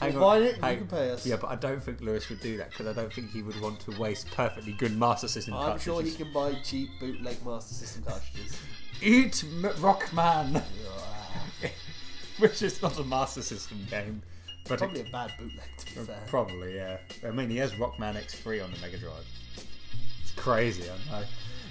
[0.00, 1.26] Hang We'll find it and you can pay us.
[1.26, 3.60] Yeah, but I don't think Lewis would do that because I don't think he would
[3.60, 5.88] want to waste perfectly good Master System cartridges.
[5.88, 6.16] I'm cartridges.
[6.16, 8.56] sure he can buy cheap bootleg Master System cartridges.
[9.02, 10.62] Eat M- Rockman,
[12.38, 14.22] which is not a Master System game,
[14.68, 16.22] but Probably it, a bad bootleg, to be fair.
[16.26, 16.96] probably yeah.
[17.26, 19.24] I mean, he has Rockman X3 on the Mega Drive.
[20.22, 21.24] It's crazy, I know.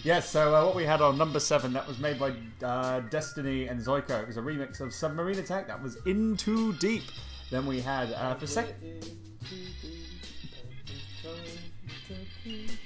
[0.03, 2.33] Yes, so uh, what we had on number seven that was made by
[2.63, 4.21] uh, Destiny and Zyko.
[4.21, 5.67] It was a remix of Submarine Attack.
[5.67, 7.03] That was In Too Deep.
[7.49, 8.67] Then we had uh, for sec.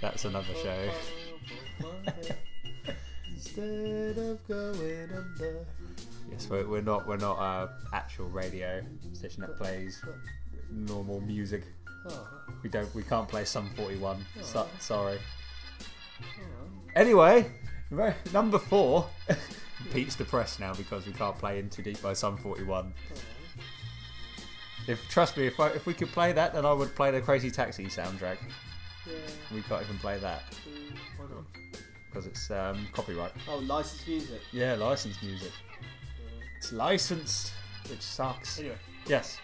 [0.01, 0.91] That's another show.
[3.33, 5.65] Instead of going under.
[6.49, 8.81] Yes, we're, we're not we're not a actual radio
[9.13, 10.03] station that plays
[10.71, 11.63] normal music.
[12.09, 12.27] Oh,
[12.63, 14.25] We don't we can't play Sum 41.
[14.41, 15.19] So, sorry.
[16.95, 17.49] Anyway,
[18.33, 19.07] number four.
[19.93, 22.93] Pete's depressed now because we can't play In Too Deep by Sum 41.
[24.87, 27.21] If trust me, if I, if we could play that, then I would play the
[27.21, 28.37] Crazy Taxi soundtrack.
[29.05, 29.13] yeah.
[29.53, 30.43] We can't even play that
[31.17, 31.45] Why not?
[32.09, 33.31] because it's um, copyright.
[33.47, 34.41] Oh, licensed music.
[34.51, 35.51] Yeah, licensed music.
[36.59, 37.53] It's licensed,
[37.89, 38.59] which sucks.
[38.59, 38.75] Anyway,
[39.07, 39.39] Yes.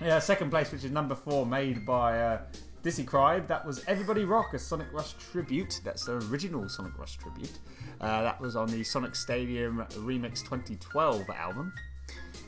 [0.00, 2.40] Yeah, second place, which is number four, made by uh,
[2.82, 3.46] Dizzy Cried.
[3.46, 5.80] That was Everybody Rock, a Sonic Rush tribute.
[5.84, 7.60] That's the original Sonic Rush tribute.
[8.00, 11.72] Uh, that was on the Sonic Stadium Remix 2012 album.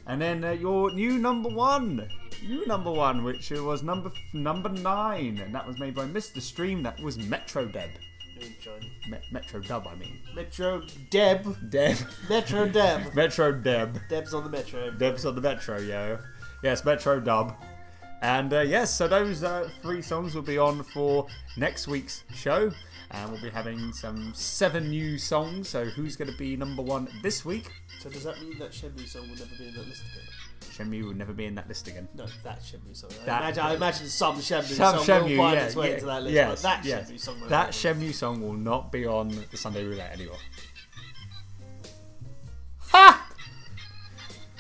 [0.09, 2.09] And then uh, your new number one,
[2.42, 6.42] new number one, which was number number nine, and that was made by Mr.
[6.42, 6.82] Stream.
[6.82, 7.90] That was Metro Deb,
[9.09, 10.18] Me- Metro Dub, I mean.
[10.34, 11.70] Metro Deb.
[11.70, 11.97] Deb,
[12.28, 13.14] Metro Deb.
[13.14, 14.01] Metro Deb.
[14.09, 14.90] Deb's on the Metro.
[14.90, 16.18] Debs on the Metro, yo.
[16.62, 17.55] Yes, Metro Dub.
[18.22, 21.26] And uh, yes, so those uh, three songs will be on for
[21.57, 22.70] next week's show.
[23.11, 25.68] And we'll be having some seven new songs.
[25.68, 27.70] So who's going to be number one this week?
[28.01, 30.26] So does that mean that Shenmue song will never be in that list again?
[30.77, 32.09] Shenmue will never be in that list again.
[32.16, 33.11] No, that Shenmue song.
[33.22, 35.89] I, That- imagine, I imagine some Shenmue Some song Shenmue, will find yeah, its way
[35.89, 36.35] yeah, into that list.
[36.35, 37.11] yes, but that yes.
[37.11, 37.70] Shenmue song will That.
[37.70, 40.39] Shenmue song will not be on the Sunday Roulette anymore.
[42.91, 43.31] Ha!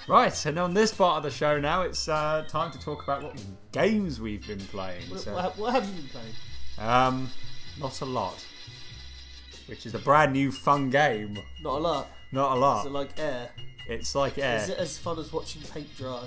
[0.06, 3.22] Right, and on this part of the show now, it's uh, time to talk about
[3.22, 3.42] what
[3.72, 5.02] games we've been playing.
[5.10, 6.34] What, So- what, have you been playing?
[6.78, 7.30] Um,
[7.80, 8.44] not a lot.
[9.66, 11.38] Which is a brand new fun game.
[11.62, 12.10] Not a lot.
[12.32, 12.86] Not a Is lot.
[12.86, 13.48] it like air?
[13.88, 16.24] It's like Is it as fun as watching paint dry?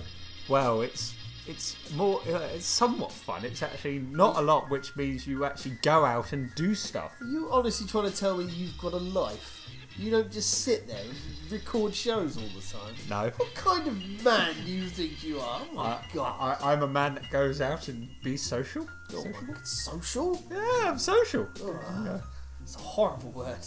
[0.47, 1.15] Well, it's
[1.47, 2.21] it's more.
[2.27, 3.45] Uh, it's somewhat fun.
[3.45, 7.13] It's actually not a lot, which means you actually go out and do stuff.
[7.21, 9.69] Are you honestly trying to tell me you've got a life?
[9.97, 12.93] You don't just sit there and record shows all the time.
[13.09, 13.31] No.
[13.35, 15.61] What kind of man do you think you are?
[15.71, 16.57] Oh my I, god.
[16.61, 18.87] I, I'm a man that goes out and be social.
[19.13, 19.25] Oh
[19.63, 20.43] social?
[20.51, 21.47] Yeah, I'm social.
[21.61, 22.21] Oh,
[22.61, 23.57] It's a horrible word.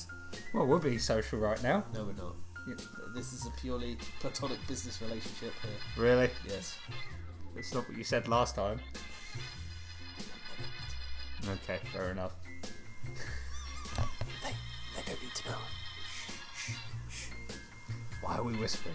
[0.55, 1.85] Well, we'll be social right now.
[1.93, 2.37] No, we're not.
[3.15, 5.73] This is a purely platonic business relationship here.
[5.97, 6.31] Really?
[6.47, 6.79] Yes.
[7.55, 8.81] That's not what you said last time.
[11.49, 12.33] Okay, fair enough.
[14.43, 14.55] They,
[14.97, 15.57] they don't need to know.
[18.23, 18.95] Why are we whispering?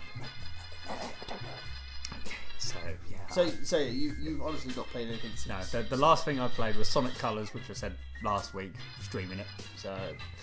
[0.88, 0.94] I
[1.28, 2.20] don't know.
[2.20, 2.78] Okay, so
[3.10, 3.15] yeah.
[3.36, 5.74] So, so you, you've honestly not played anything since.
[5.74, 7.92] No, the, the last thing I played was Sonic Colors, which I said
[8.24, 8.72] last week,
[9.02, 9.48] streaming it.
[9.76, 9.94] So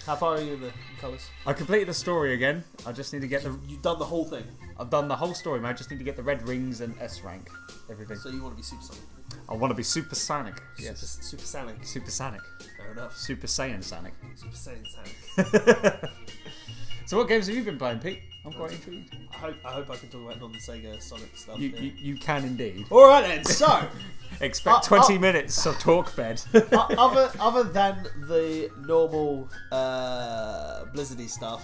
[0.04, 1.26] How far are you in the colours?
[1.46, 2.62] I completed the story again.
[2.84, 3.58] I just need to get the.
[3.66, 4.44] You've done the whole thing,
[4.78, 5.70] I've done the whole story, man.
[5.70, 7.48] I just need to get the red rings and S rank,
[7.90, 8.18] everything.
[8.18, 9.02] so you want to be super sonic.
[9.48, 10.62] I want to be Super Sonic.
[10.78, 11.00] Yes.
[11.00, 11.86] Super, super sonic.
[11.86, 12.42] Super Sonic.
[12.76, 13.16] Fair enough.
[13.16, 14.12] Super Saiyan Sonic.
[14.36, 16.10] Super saiyan sonic.
[17.06, 18.20] so what games have you been playing, Pete?
[18.44, 19.14] I'm quite intrigued.
[19.32, 21.58] I hope I hope I can talk about non-Sega Sonic stuff.
[21.60, 22.86] You, you, you can indeed.
[22.90, 23.44] All right then.
[23.44, 23.86] So,
[24.40, 26.42] Expect Uh, 20 uh, minutes of talk bed.
[26.54, 26.60] o-
[26.98, 31.62] other other than the normal uh, Blizzardy stuff,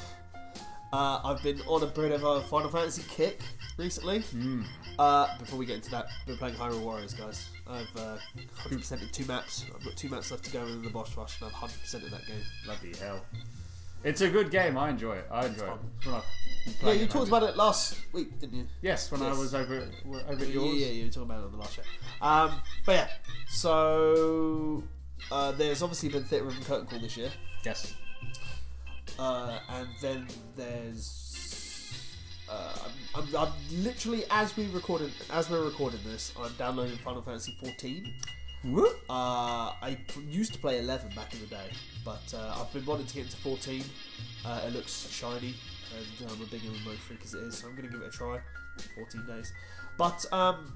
[0.93, 3.41] uh, I've been on a bit of a Final Fantasy kick
[3.76, 4.22] recently.
[4.99, 7.49] Uh, before we get into that, been playing Hyrule Warriors, guys.
[7.68, 8.18] I've uh,
[8.68, 9.64] 100% in two maps.
[9.74, 12.11] I've got two maps left to go in the boss rush, and I've 100% in
[12.11, 12.43] that game.
[12.64, 13.24] Bloody hell.
[14.05, 14.79] It's a good game.
[14.79, 15.27] I enjoy it.
[15.31, 15.69] I enjoy it.
[15.69, 15.79] fun.
[16.05, 16.23] When I've
[16.65, 18.67] been Yeah, playing you it, talked about it last week, didn't you?
[18.81, 19.39] Yes, when I Yes.
[19.39, 20.77] was over over at Yeah, yours.
[20.81, 21.83] yeah, you were talking about it on the last show.
[22.23, 23.09] Um, but yeah,
[23.49, 24.83] so
[25.33, 27.31] uh, there's obviously been Theatrhythm Curtain Call this year,
[27.65, 27.95] Yes.
[29.19, 30.27] uh, and then
[30.57, 31.25] there's.
[32.49, 32.73] Uh,
[33.15, 33.53] I'm, I'm, I'm
[33.85, 38.15] literally as we recorded as we're recording this, I'm downloading Final Fantasy 14.
[38.65, 39.97] Uh, I
[40.27, 41.71] used to play 11 back in the day,
[42.05, 43.85] but uh, I've been wanting to get into 14.
[44.45, 45.55] Uh, it looks shiny,
[45.97, 48.09] and I'm a big MMO freak as it is, so I'm going to give it
[48.09, 48.41] a try.
[48.97, 49.53] 14 days.
[49.97, 50.73] But um,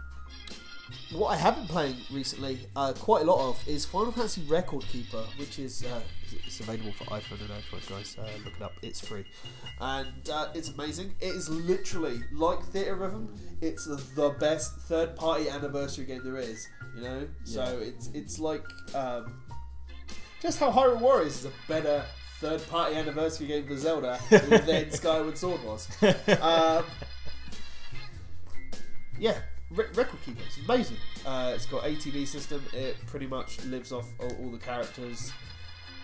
[1.13, 4.83] what I have been playing recently, uh, quite a lot of, is Final Fantasy Record
[4.85, 6.01] Keeper, which is uh,
[6.47, 8.17] it's available for iPhone and Android, guys.
[8.19, 9.25] Uh, look it up; it's free,
[9.81, 11.15] and uh, it's amazing.
[11.21, 13.29] It is literally like Theatrhythm.
[13.61, 16.67] It's the best third-party anniversary game there is.
[16.97, 18.65] You know, so it's it's like
[18.95, 19.43] um,
[20.41, 22.05] just how Hyrule Warriors is a better
[22.41, 25.89] third-party anniversary game for Zelda than Skyward Sword was.
[26.41, 26.85] Um,
[29.19, 29.39] yeah,
[29.75, 30.41] Re- Record Keeper.
[30.47, 30.97] It's amazing.
[31.25, 32.63] Uh, it's got ATB system.
[32.73, 35.33] It pretty much lives off all, all the characters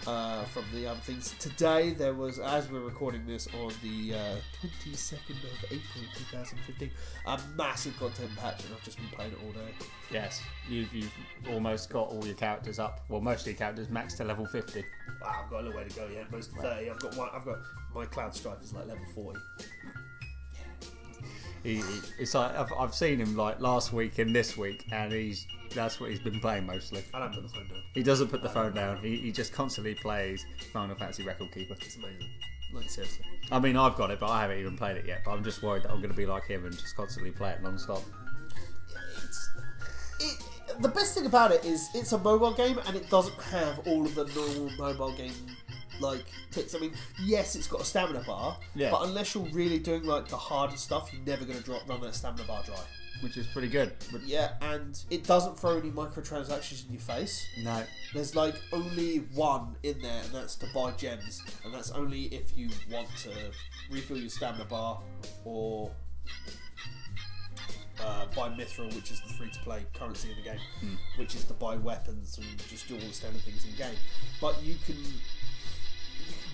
[0.07, 1.35] uh, from the other things.
[1.39, 4.13] Today there was, as we're recording this on the
[4.61, 6.91] twenty second of April, two thousand fifteen,
[7.27, 9.71] a massive content patch, and I've just been playing it all day.
[10.11, 10.41] Yes.
[10.69, 11.13] You've, you've
[11.51, 13.01] almost got all your characters up.
[13.09, 14.85] Well, most of your characters max to level 50.
[15.21, 16.31] Wow, I've got a little way to go yet.
[16.31, 16.89] Most thirty.
[16.91, 17.29] I've got one.
[17.35, 17.59] I've got
[17.95, 19.41] my Cloud Strife is like level forty.
[21.63, 21.83] He,
[22.19, 26.01] it's like I've, I've seen him like last week and this week, and he's that's
[26.01, 27.05] what he's been playing mostly.
[27.13, 27.83] I don't put the phone down.
[27.95, 28.99] He doesn't put the phone down.
[28.99, 31.75] He, he just constantly plays Final Fantasy Record Keeper.
[31.75, 32.29] It's amazing.
[32.73, 33.25] Like seriously.
[33.51, 35.23] I mean, I've got it, but I haven't even played it yet.
[35.25, 37.51] But I'm just worried that I'm going to be like him and just constantly play
[37.51, 38.03] it non-stop.
[39.25, 39.51] it's
[40.21, 43.81] it, the best thing about it is it's a mobile game and it doesn't have
[43.87, 45.33] all of the normal mobile game
[46.01, 46.75] like ticks.
[46.75, 46.93] I mean,
[47.23, 48.91] yes, it's got a stamina bar, Yeah.
[48.91, 52.01] but unless you're really doing like the harder stuff, you're never going to drop run
[52.03, 52.77] that stamina bar dry.
[53.21, 53.93] which is pretty good.
[54.13, 57.45] But Yeah, and it doesn't throw any microtransactions in your face.
[57.65, 57.83] no,
[58.15, 62.57] There's like only one in there, and that's to buy gems, and that's only if
[62.57, 63.31] you want to
[63.91, 65.01] refill your stamina bar
[65.45, 65.91] or
[68.01, 71.75] uh, buy Mithril, which is the free-to-play currency in the game, which is to buy
[71.75, 73.97] weapons and just do all the standard things in game.
[74.41, 75.15] But you can, you can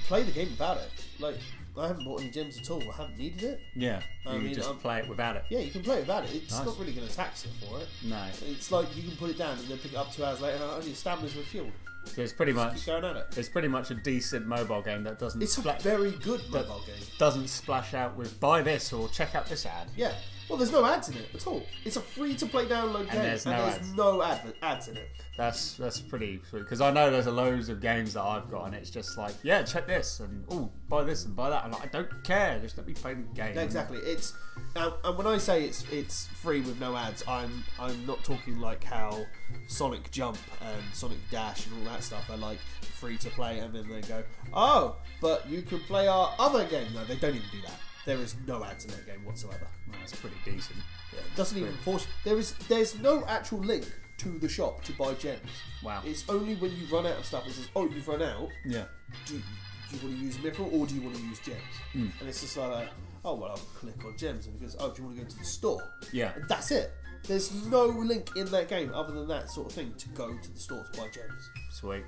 [0.04, 0.90] play the game without it.
[1.18, 1.36] Like
[1.76, 2.82] I haven't bought any gems at all.
[2.82, 3.60] I haven't needed it.
[3.74, 5.44] yeah, I you mean, just I'm- play it without it.
[5.50, 6.34] Yeah, you can play it without it.
[6.34, 6.66] It's Nice.
[6.66, 7.88] not really going to tax you for it.
[8.04, 10.40] No, It's like you can put it down and then pick it up two hours
[10.40, 11.72] later, and only your stamina's refueled.
[12.06, 13.26] so it's pretty much going at it.
[13.36, 16.82] it's pretty much a decent mobile game that doesn't It's a spla- very good mobile
[16.86, 16.94] game.
[17.18, 19.88] doesn't splash out with buy this or check out this ad.
[19.96, 20.12] Yeah.
[20.48, 21.64] Well, there's no ads in it at all.
[21.84, 23.92] It's a free-to-play download game, and there's and no there's ads.
[23.94, 25.08] no ad- ads in it.
[25.36, 28.66] That's that's pretty sweet because I know there's a loads of games that I've got
[28.66, 31.72] and it's just like yeah check this and oh buy this and buy that and
[31.72, 33.58] like, I don't care just let me play the game.
[33.58, 33.98] Exactly.
[33.98, 34.32] It's
[34.76, 38.60] and, and when I say it's it's free with no ads, I'm I'm not talking
[38.60, 39.26] like how
[39.66, 43.74] Sonic Jump and Sonic Dash and all that stuff are like free to play, and
[43.74, 44.22] then they go,
[44.52, 46.86] oh, but you can play our other game.
[46.94, 47.78] No, they don't even do that.
[48.06, 49.66] There is no ads in that game whatsoever.
[49.92, 50.78] That's pretty decent.
[51.12, 52.06] Yeah, it doesn't even force.
[52.24, 55.50] There is there's no actual link to the shop to buy gems.
[55.82, 56.02] Wow.
[56.04, 57.46] It's only when you run out of stuff.
[57.46, 58.48] It says, oh, you've run out.
[58.64, 58.84] Yeah.
[59.26, 61.58] do, do you want to use Mithril or do you want to use gems?
[61.92, 62.08] Hmm.
[62.20, 62.88] And it's just like,
[63.24, 65.30] oh well, I'll click on gems, and it goes, oh, do you want to go
[65.30, 65.82] to the store?
[66.12, 66.32] Yeah.
[66.34, 66.92] And that's it.
[67.26, 70.52] There's no link in that game other than that sort of thing to go to
[70.52, 71.50] the store to buy gems.
[71.70, 72.04] Sweet.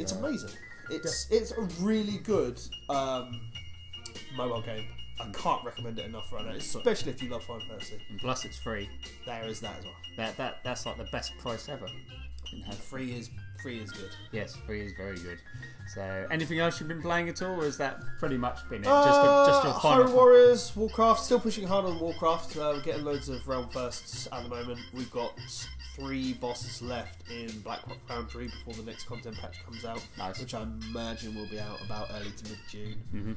[0.00, 0.50] It's amazing.
[0.90, 2.60] It's it's a really good
[2.90, 3.40] um,
[4.36, 4.86] mobile game.
[5.20, 8.00] I can't recommend it enough right now, especially if you love Final Fantasy.
[8.10, 8.88] And plus it's free.
[9.26, 9.94] There is that as well.
[10.16, 11.86] That that that's like the best price ever.
[12.66, 13.30] Have Free is
[13.62, 14.10] free is good.
[14.30, 15.38] Yes, free is very good.
[15.94, 18.84] So, anything else you've been playing at all, or has that pretty much been it?
[18.84, 20.04] Just, a, just your Uh, final.
[20.04, 22.56] Hyrule Warriors, Warcraft, still pushing hard on Warcraft.
[22.56, 24.78] Uh, we're getting loads of realm firsts at the moment.
[24.92, 25.32] We've got
[25.96, 30.40] three bosses left in Blackrock Foundry before the next content patch comes out, Nice.
[30.40, 33.36] which I imagine will be out about early to mid June.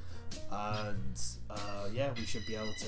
[0.51, 2.87] And uh, yeah, we should be able to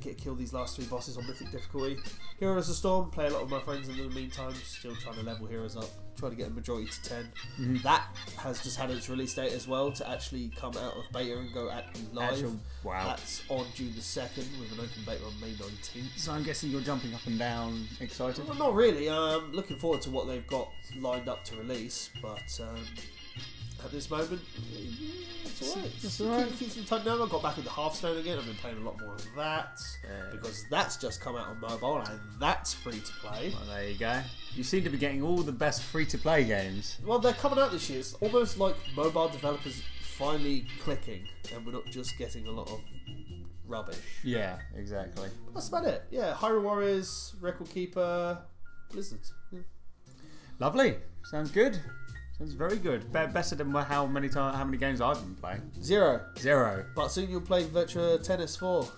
[0.00, 1.98] get kill these last three bosses on mythic difficulty.
[2.38, 5.22] Heroes of Storm, play a lot with my friends in the meantime, still trying to
[5.22, 7.22] level heroes up, trying to get a majority to 10.
[7.24, 7.76] Mm-hmm.
[7.82, 8.04] That
[8.38, 11.52] has just had its release date as well to actually come out of beta and
[11.52, 12.32] go active live.
[12.32, 13.06] Actual- wow.
[13.08, 16.16] That's on June the 2nd with an open beta on May 19th.
[16.16, 18.46] So I'm guessing you're jumping up and down, excited.
[18.46, 19.10] Well, not really.
[19.10, 20.68] I'm um, looking forward to what they've got
[21.00, 22.84] lined up to release, but um,
[23.84, 24.40] at this moment,
[25.44, 25.90] it's alright.
[26.02, 26.48] It's alright.
[26.48, 27.24] Keep, keep some time now.
[27.24, 28.38] I got back into Hearthstone again.
[28.38, 30.30] I've been playing a lot more of that Yeah.
[30.32, 33.52] because that's just come out on mobile and that's free to play.
[33.54, 34.20] Well, there you go.
[34.54, 36.98] You seem to be getting all the best free-to-play games.
[37.06, 38.00] Well, they're coming out this year.
[38.00, 42.80] It's almost like mobile developers finally clicking, and we're not just getting a lot of
[43.66, 43.98] rubbish.
[44.24, 45.28] Yeah, exactly.
[45.54, 46.02] That's about it.
[46.10, 48.38] Yeah, Hyrule Warriors, Record Keeper,
[48.90, 49.20] Blizzard.
[49.52, 49.60] Yeah.
[50.58, 50.96] Lovely.
[51.24, 51.78] Sounds good.
[52.38, 53.12] Sounds very good.
[53.12, 55.72] Be- better than how many time, how many games I've been playing.
[55.82, 56.24] Zero.
[56.38, 56.84] Zero.
[56.94, 58.88] But soon you'll play Virtua Tennis 4.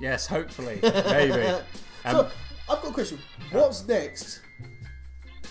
[0.00, 1.42] Yes, hopefully, maybe.
[1.42, 1.62] Um,
[2.04, 2.30] so,
[2.68, 3.18] I've got a question.
[3.50, 4.40] What's next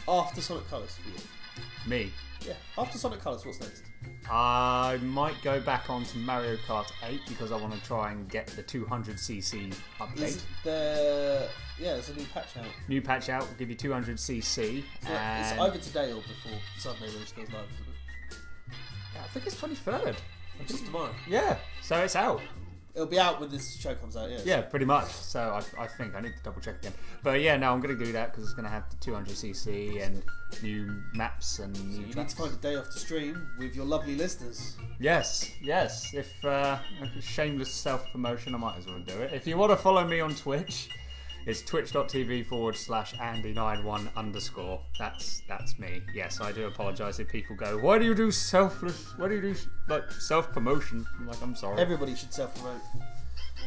[0.07, 1.89] after Sonic Colors for you?
[1.89, 2.11] me.
[2.45, 3.84] Yeah, after Sonic Colors, what's next?
[4.29, 8.29] I might go back on to Mario Kart 8 because I want to try and
[8.29, 10.21] get the 200cc update.
[10.21, 12.65] Is the yeah, there's a new patch out.
[12.87, 14.83] New patch out will give you 200cc.
[15.01, 17.67] So and it's either today or before Sunday when it goes live,
[19.21, 20.15] I think it's 23rd.
[20.67, 21.13] Just tomorrow.
[21.27, 22.41] Yeah, so it's out.
[22.95, 24.29] It'll be out when this show comes out.
[24.29, 24.39] Yeah.
[24.45, 25.09] Yeah, pretty much.
[25.09, 26.93] So I, I think I need to double check again.
[27.23, 30.05] But yeah, no, I'm going to do that because it's going to have the 200cc
[30.05, 30.21] and
[30.61, 33.85] new maps and new You need to find a day off to stream with your
[33.85, 34.77] lovely listeners.
[34.99, 36.13] Yes, yes.
[36.13, 36.77] If uh,
[37.19, 39.33] shameless self promotion, I might as well do it.
[39.33, 40.89] If you want to follow me on Twitch,
[41.45, 44.81] it's twitch.tv forward slash Andy91 underscore.
[44.97, 46.01] That's that's me.
[46.13, 49.13] Yes, I do apologise if people go, why do you do selfless?
[49.17, 49.55] Why do you do
[49.87, 51.05] like self promotion?
[51.19, 51.79] I'm like, I'm sorry.
[51.81, 52.81] Everybody should self promote.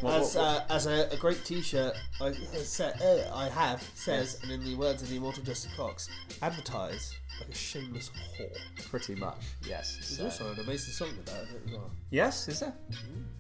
[0.01, 3.83] What- As, what- uh, as a, a great T-shirt I, has said, uh, I have
[3.95, 6.09] says, and in the words of the immortal Justin Cox,
[6.43, 8.89] advertise like a shameless whore.
[8.91, 9.95] pretty much, yes.
[9.97, 11.91] There's So- also an amazing song about it as well.
[12.11, 12.75] Yes, is there?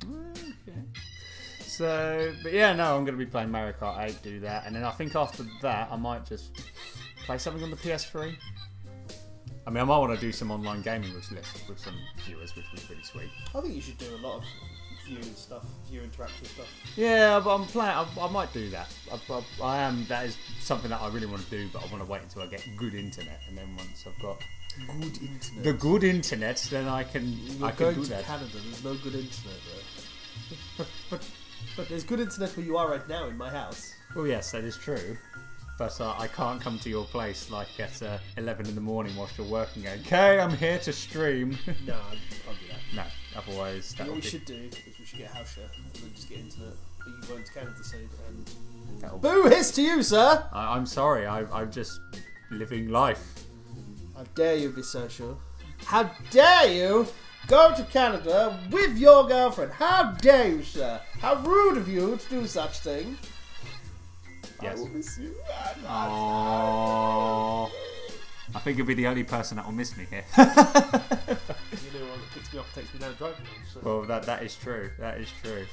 [0.04, 0.80] Okay.
[1.77, 4.74] So, but yeah, no, I'm going to be playing Mario Kart 8, do that, and
[4.74, 6.59] then I think after that, I might just
[7.27, 8.35] play something on the PS3.
[9.66, 11.31] I mean, I might want to do some online gaming with,
[11.69, 11.94] with some
[12.24, 13.28] viewers, which would be really sweet.
[13.55, 14.44] I think you should do a lot of
[15.05, 16.66] viewing stuff, view interactive stuff.
[16.97, 18.09] Yeah, but I'm planning.
[18.19, 18.89] I, I might do that.
[19.12, 20.07] I, I, I am.
[20.07, 22.40] That is something that I really want to do, but I want to wait until
[22.40, 24.39] I get good internet, and then once I've got
[25.01, 25.65] Good internet.
[25.65, 27.39] the good internet, then I can.
[27.59, 28.24] You're I can going do to that.
[28.24, 28.51] Canada.
[28.55, 30.57] There's no good internet there.
[30.78, 31.28] but, but,
[31.77, 33.93] but there's good internet where you are right now in my house.
[34.15, 35.16] Well, yes, that is true.
[35.78, 39.15] But uh, I can't come to your place like at uh, 11 in the morning
[39.15, 39.86] whilst you're working.
[39.86, 41.59] Okay, I'm here to stream.
[41.86, 42.94] No, I can't do that.
[42.94, 43.03] no,
[43.39, 44.28] otherwise that What would we be.
[44.28, 46.73] should do is we should get a house share and then just get internet.
[46.98, 48.51] But you go into Canada soon and.
[49.03, 50.48] that'll- Boo hiss to you, sir!
[50.51, 51.27] I, I'm sorry.
[51.27, 52.01] I, I'm just
[52.51, 53.44] living life.
[54.16, 55.39] How dare you be social?
[55.85, 57.07] How dare you
[57.47, 59.73] go to Canada with your girlfriend?
[59.73, 61.01] How dare you, sir?
[61.20, 63.16] How rude of you to do such thing.
[64.62, 64.78] Yes.
[64.78, 65.35] I will miss you.
[65.86, 67.70] Oh.
[68.55, 70.24] I think you'll be the only person that will miss me here.
[71.85, 73.44] You know one that picks me up and takes me down driving.
[73.73, 73.81] So.
[73.82, 74.90] well, that that is true.
[74.98, 75.66] That is true.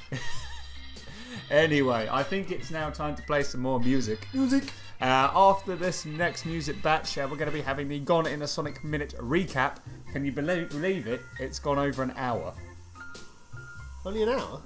[1.50, 4.28] anyway, I think it's now time to play some more music.
[4.34, 4.64] Music.
[5.00, 8.42] Uh, after this next music batch, uh, we're going to be having the Gone in
[8.42, 9.76] a Sonic Minute recap.
[10.12, 11.20] Can you believe, believe it?
[11.40, 12.54] It's gone over an hour.
[14.06, 14.62] Only an hour?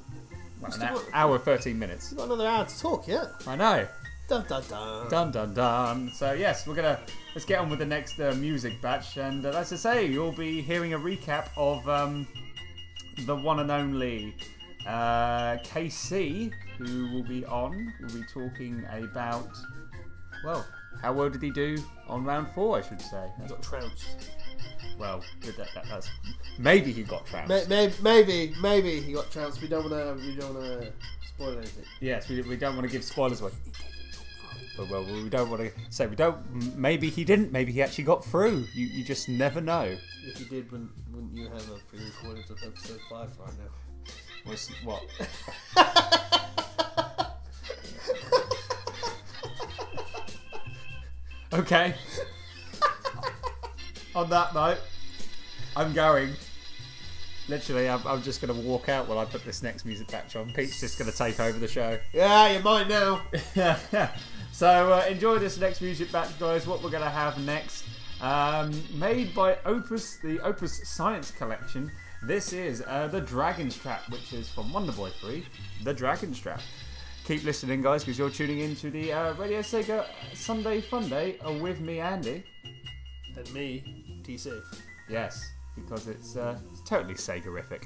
[0.60, 2.10] Well, an got- hour, hour, 13 minutes.
[2.10, 3.26] You've got another hour to talk, yeah?
[3.46, 3.88] I know.
[4.28, 5.08] Dun dun dun.
[5.08, 6.10] Dun dun dun.
[6.14, 7.00] So, yes, we're going to.
[7.34, 9.16] Let's get on with the next uh, music batch.
[9.16, 12.26] And uh, as I say, you'll be hearing a recap of um,
[13.24, 14.36] the one and only
[14.86, 17.90] uh, KC, who will be on.
[18.00, 19.48] We'll be talking about.
[20.44, 20.66] Well,
[21.02, 21.78] how well did he do
[22.08, 23.28] on round four, I should say.
[23.42, 24.30] You got trounced.
[24.98, 26.10] Well, that, that, that's
[26.58, 27.68] maybe he got trounced.
[27.68, 29.60] May- may- Maybe, maybe he got trounced.
[29.62, 30.26] We don't want to.
[30.26, 30.92] We don't want to
[31.26, 31.84] spoil anything.
[32.00, 33.52] Yes, we, we don't want to give spoilers away.
[34.76, 36.76] But well, we don't want to say we don't.
[36.76, 37.52] Maybe he didn't.
[37.52, 38.64] Maybe he actually got through.
[38.74, 39.96] You you just never know.
[40.24, 44.12] If you did, wouldn't, wouldn't you have a pre-recorded of episode five right now?
[44.44, 45.02] What's, what?
[51.52, 51.94] okay.
[54.14, 54.78] On that note,
[55.76, 56.30] I'm going.
[57.48, 60.36] Literally, I'm, I'm just going to walk out while I put this next music batch
[60.36, 60.52] on.
[60.52, 61.98] Pete's just going to take over the show.
[62.12, 63.22] Yeah, you're mine now.
[64.52, 66.66] so uh, enjoy this next music batch, guys.
[66.66, 67.86] What we're going to have next,
[68.20, 71.90] um, made by Opus, the Opus Science Collection.
[72.22, 75.46] This is uh, the Dragon's Trap, which is from Wonder Boy 3,
[75.84, 76.60] the Dragon's Trap.
[77.28, 81.38] Keep listening, guys, because you're tuning in to the uh, Radio Sega Sunday Fun Day
[81.40, 82.42] uh, with me, Andy.
[83.36, 84.62] And me, TC.
[85.10, 87.84] Yes, because it's, uh, it's totally Segarific.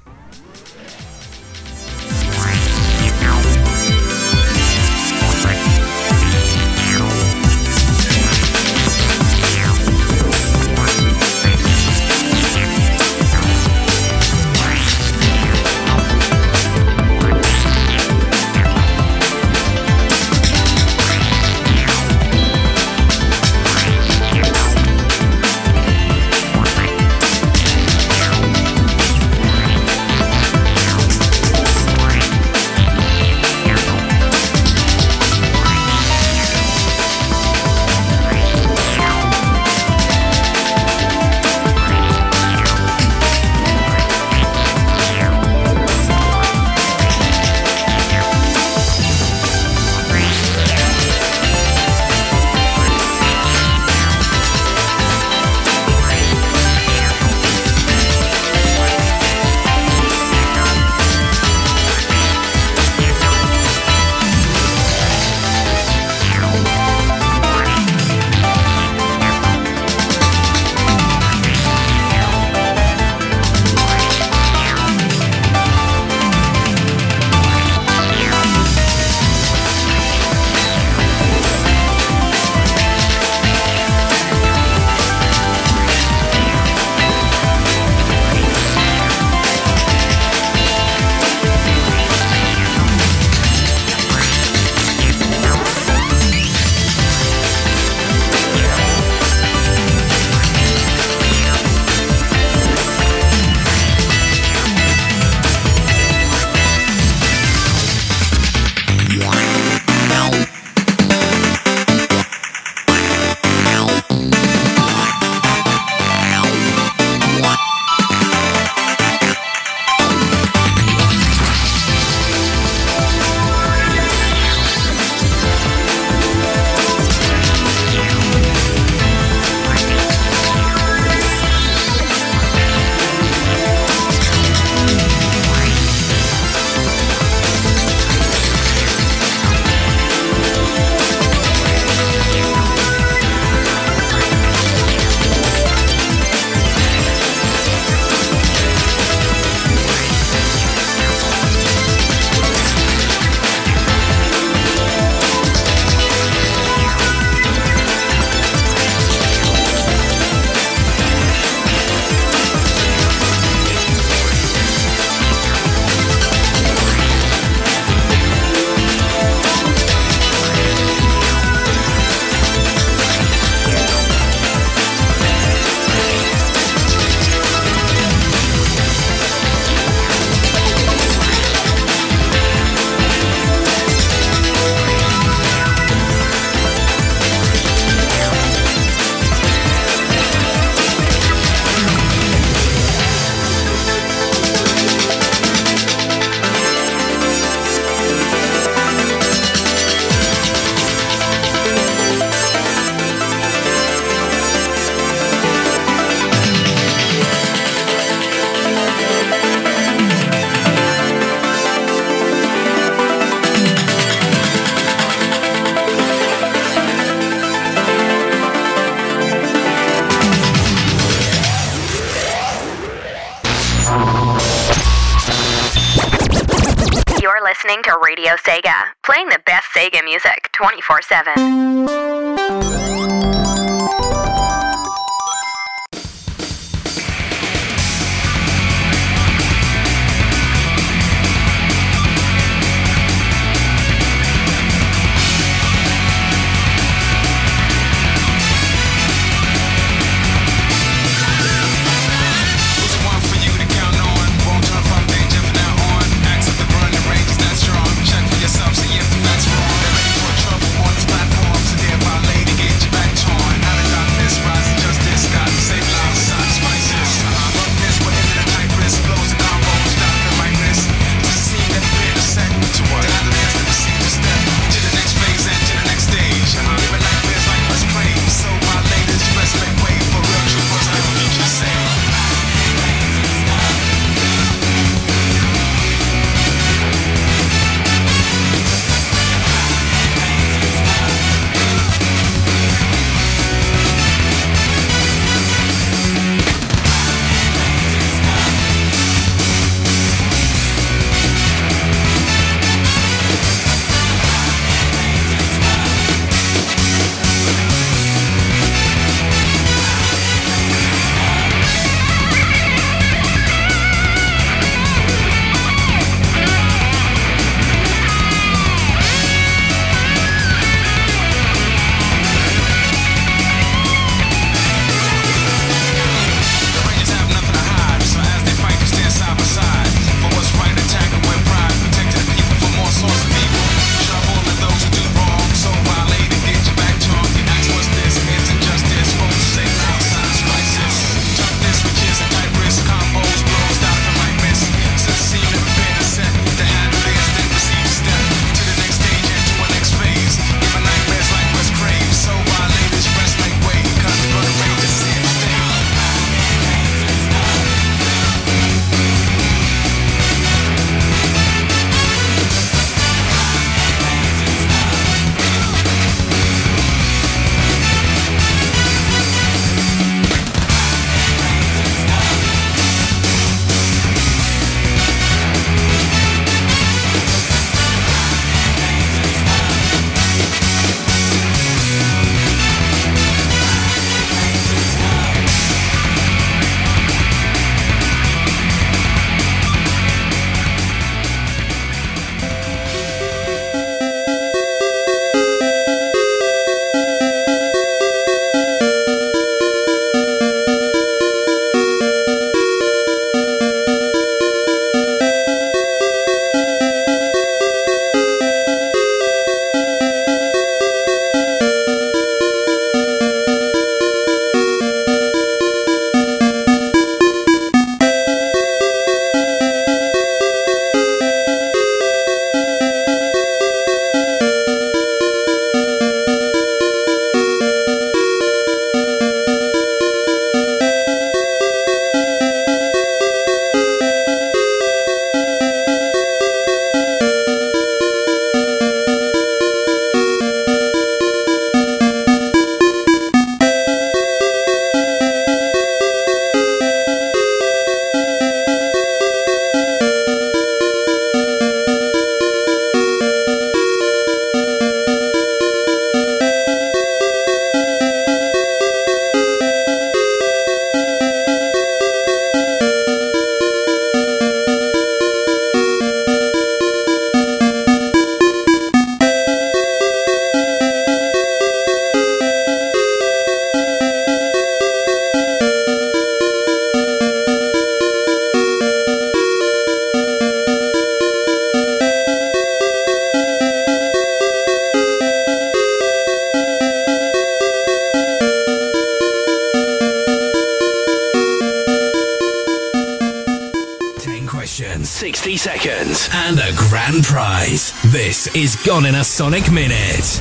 [498.63, 500.39] Is Gone in a Sonic Minute.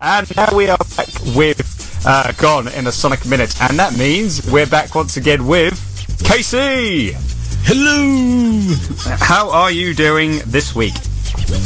[0.00, 4.50] And now we are back with uh, Gone in a Sonic Minute, and that means
[4.50, 5.78] we're back once again with
[6.24, 7.12] Casey.
[7.62, 8.74] Hello!
[9.20, 10.94] How are you doing this week?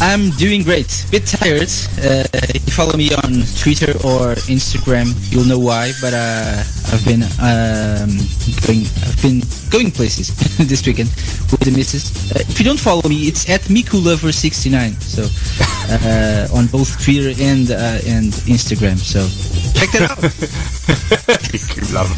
[0.03, 1.07] I'm doing great.
[1.11, 1.71] Bit tired.
[1.97, 5.93] Uh, if you follow me on Twitter or Instagram, you'll know why.
[6.03, 6.63] But uh,
[6.93, 8.21] I've been um,
[8.67, 8.85] going.
[9.01, 9.41] I've been
[9.73, 10.29] going places
[10.69, 11.09] this weekend
[11.51, 12.31] with the missus.
[12.31, 15.01] Uh, if you don't follow me, it's at MikuLover69.
[15.01, 15.25] So
[15.91, 18.99] uh, on both Twitter and uh, and Instagram.
[18.99, 19.25] So
[19.73, 20.23] check that out.
[21.77, 22.13] you love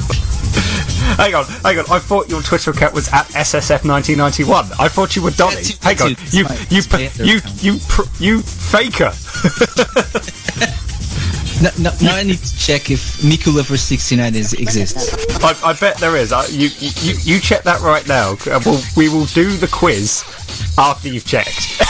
[1.16, 1.84] Hang on, hang on.
[1.90, 4.80] I thought your Twitter account was at SSF1991.
[4.80, 5.62] I thought you were Donny.
[5.80, 6.82] Hang on, you, you,
[7.18, 7.78] you, you,
[8.18, 9.12] you faker.
[11.64, 15.14] now, now, now I need to check if MikuLover69 is exists.
[15.42, 16.32] I, I bet there is.
[16.32, 18.36] I, you, you, you check that right now.
[18.46, 20.22] Uh, We'll, we will do the quiz
[20.78, 21.80] after you've checked.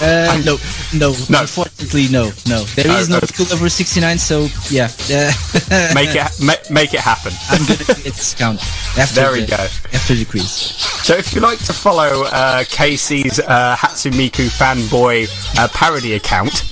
[0.00, 0.56] Uh, no,
[0.94, 1.40] no, No.
[1.40, 2.64] Unfortunately, no, no.
[2.76, 3.26] There is Oh, no oh.
[3.26, 4.88] MikuLover69, so yeah.
[5.94, 7.32] Make it, ma- make it happen.
[7.50, 8.60] I'm gonna discount
[8.98, 9.56] after There the, we go.
[9.56, 10.50] after the quiz.
[10.50, 15.28] So if you'd like to follow uh, Casey's uh, Hatsune Miku fanboy
[15.58, 16.64] uh, parody account,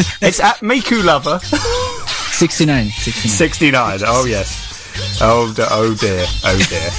[0.22, 3.30] it's at Miku Lover 69, 69.
[3.30, 4.00] 69.
[4.06, 5.20] Oh yes.
[5.20, 6.24] Oh, oh dear.
[6.44, 6.90] Oh dear.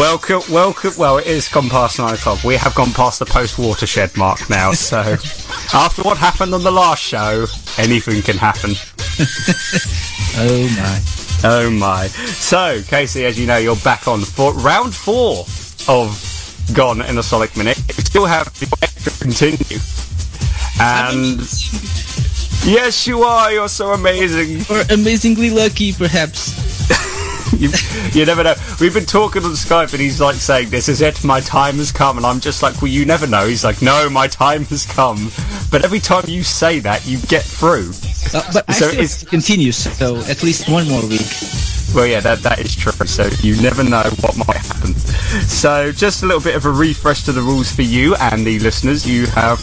[0.00, 0.92] welcome, welcome.
[0.96, 2.44] Well, it is gone past nine o'clock.
[2.44, 4.72] We have gone past the post watershed mark now.
[4.72, 4.98] So
[5.74, 7.46] after what happened on the last show,
[7.76, 8.74] anything can happen.
[10.40, 11.00] Oh my.
[11.42, 12.06] Oh my.
[12.06, 15.46] So, Casey, as you know, you're back on for round four
[15.88, 16.14] of
[16.72, 17.76] Gone in a Sonic Minute.
[17.88, 19.80] You still have the extra continue.
[20.80, 21.40] And
[22.64, 23.52] yes, you are.
[23.52, 24.62] You're so amazing.
[24.74, 26.56] Or amazingly lucky, perhaps.
[27.58, 27.70] You,
[28.12, 28.54] you never know.
[28.78, 31.24] We've been talking on Skype, and he's like saying, "This is it.
[31.24, 34.08] My time has come." And I'm just like, "Well, you never know." He's like, "No,
[34.10, 35.30] my time has come."
[35.70, 37.90] But every time you say that, you get through.
[38.34, 41.22] Uh, but So still it's- have to continue, so at least one more week.
[41.94, 42.92] Well, yeah, that that is true.
[43.06, 44.94] So you never know what might happen.
[44.94, 48.58] So just a little bit of a refresh to the rules for you and the
[48.60, 49.06] listeners.
[49.06, 49.60] You have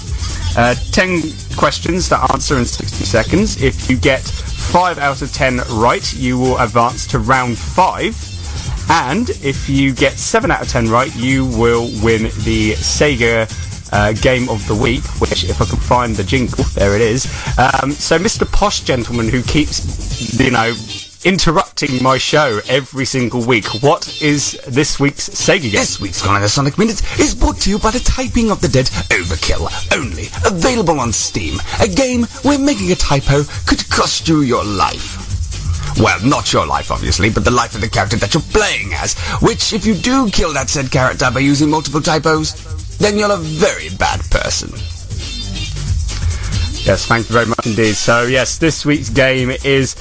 [0.58, 1.22] uh, ten
[1.56, 3.62] questions to answer in sixty seconds.
[3.62, 8.16] If you get five out of ten right, you will advance to round five.
[8.90, 13.50] And if you get seven out of ten right, you will win the Sega
[13.92, 15.04] uh, Game of the Week.
[15.22, 17.26] Which, if I can find the jingle, there it is.
[17.58, 18.52] Um, so, Mr.
[18.52, 20.74] Posh Gentleman, who keeps, you know,
[21.26, 23.66] interrupting my show every single week.
[23.82, 25.72] What is this week's Sega game?
[25.72, 28.62] This week's Gone in a Sonic Minutes is brought to you by the Typing of
[28.62, 29.68] the Dead Overkill.
[29.98, 31.60] Only available on Steam.
[31.82, 35.24] A game where making a typo could cost you your life.
[36.00, 39.18] Well, not your life, obviously, but the life of the character that you're playing as.
[39.42, 42.54] Which, if you do kill that said character by using multiple typos,
[42.98, 44.70] then you're a very bad person.
[46.86, 47.96] Yes, thank you very much indeed.
[47.96, 49.96] So, yes, this week's game is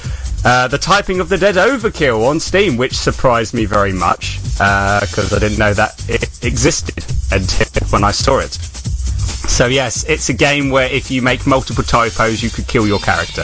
[0.45, 5.33] uh, the Typing of the Dead Overkill on Steam, which surprised me very much because
[5.33, 8.53] I didn't know that it existed until when I saw it.
[8.53, 12.99] So, yes, it's a game where if you make multiple typos, you could kill your
[12.99, 13.43] character.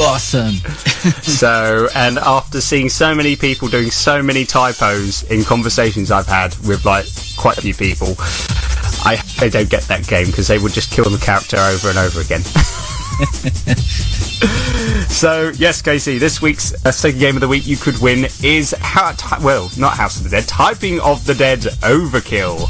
[0.00, 0.54] Awesome.
[1.22, 6.54] So, and after seeing so many people doing so many typos in conversations I've had
[6.66, 7.06] with like
[7.38, 8.16] quite a few people,
[9.02, 11.98] I I don't get that game because they would just kill the character over and
[11.98, 12.42] over again.
[15.08, 19.14] so, yes, Casey, this week's uh, game of the week you could win is how
[19.42, 22.66] well, not House of the Dead, Typing of the Dead Overkill.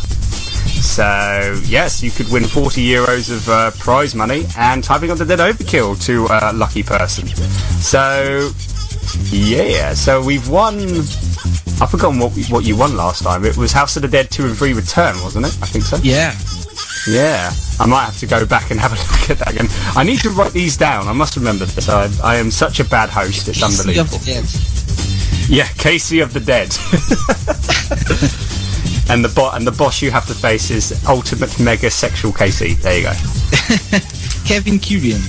[0.83, 5.25] So, yes, you could win 40 euros of uh, prize money and Typing of the
[5.25, 7.29] Dead Overkill to a lucky person.
[7.29, 8.51] So,
[9.31, 10.79] yeah, so we've won.
[11.81, 13.45] I've forgotten what, what you won last time.
[13.45, 15.57] It was House of the Dead 2 and 3 Return, wasn't it?
[15.63, 15.97] I think so.
[16.03, 16.35] Yeah.
[17.09, 19.69] Yeah, I might have to go back and have a look at that again.
[19.97, 21.09] I need to write these down.
[21.09, 21.89] I must remember this.
[21.89, 23.49] I, I am such a bad host.
[23.49, 24.19] It's unbelievable.
[25.49, 26.69] Yeah, Casey of the Dead.
[29.11, 32.75] and the bot and the boss you have to face is ultimate mega sexual Casey.
[32.75, 33.13] There you go.
[34.47, 35.21] Kevin Curian.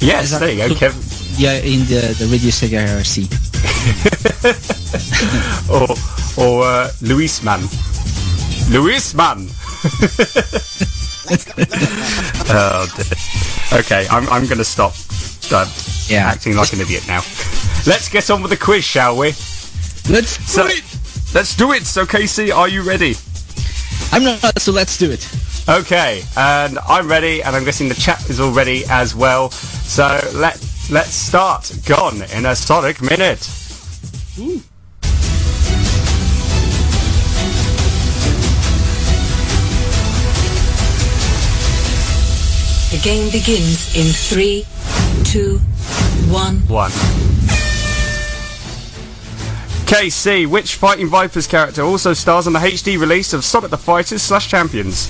[0.00, 0.94] Yes, there you go, Kev.
[1.38, 3.28] Yeah, in the, the Radio Sega IRC.
[5.70, 5.86] Or
[6.36, 7.60] or uh, Luis Man.
[8.70, 9.48] Luis Man.
[12.52, 13.80] oh dear.
[13.80, 14.92] Okay, I'm I'm gonna stop.
[15.52, 15.66] Uh,
[16.08, 16.26] Yeah.
[16.28, 17.22] acting like an idiot now.
[17.86, 19.28] Let's get on with the quiz, shall we?
[20.08, 20.84] Let's So, do it!
[21.34, 21.86] let's do it.
[21.86, 23.14] So, Casey, are you ready?
[24.12, 25.28] I'm not, so let's do it.
[25.68, 29.50] Okay, and I'm ready, and I'm guessing the chat is all ready as well.
[29.50, 30.60] So let
[30.90, 31.70] let's start.
[31.86, 33.48] Gone in a Sonic minute.
[43.00, 44.66] The game begins in three,
[45.24, 45.56] two,
[46.30, 46.56] one.
[46.68, 46.90] One.
[49.86, 54.20] KC, which Fighting Vipers character also stars in the HD release of Sonic the Fighters
[54.20, 55.08] slash Champions?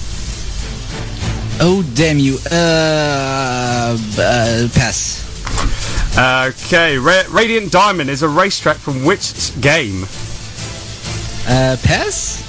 [1.61, 2.39] Oh damn you!
[2.49, 5.27] Uh, uh pass.
[6.17, 10.05] Okay, Ra- Radiant Diamond is a racetrack from which game?
[11.45, 12.41] Uh, pass.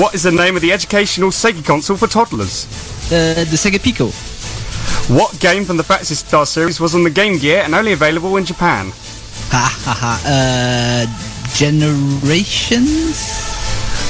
[0.00, 2.66] What is the name of the educational Sega console for toddlers?
[3.12, 4.10] Uh, the Sega Pico.
[5.08, 8.36] What game from the Phantasy Star series was on the Game Gear and only available
[8.36, 8.92] in Japan?
[9.50, 10.22] Ha ha ha.
[10.24, 11.06] Uh,
[11.54, 13.18] Generations.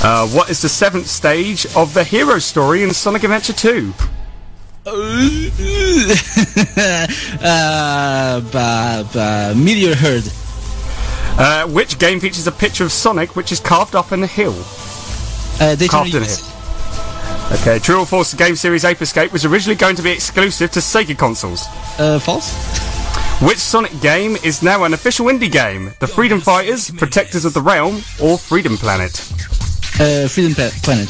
[0.03, 3.95] Uh, what is the seventh stage of the hero story in Sonic Adventure 2?
[7.43, 10.25] uh, Meteor Herd.
[11.39, 14.55] Uh, which game features a picture of Sonic which is carved up in a hill?
[15.61, 16.37] Uh, Daytona Carved in a hill.
[17.53, 18.31] Okay, True or false?
[18.31, 21.67] The game series Ape Escape was originally going to be exclusive to Sega consoles.
[21.99, 22.55] Uh, false.
[23.43, 25.93] Which Sonic game is now an official indie game?
[25.99, 29.19] The Freedom Fighters, Protectors of the Realm, or Freedom Planet?
[29.99, 31.09] Uh, Freedom Pla- Planet.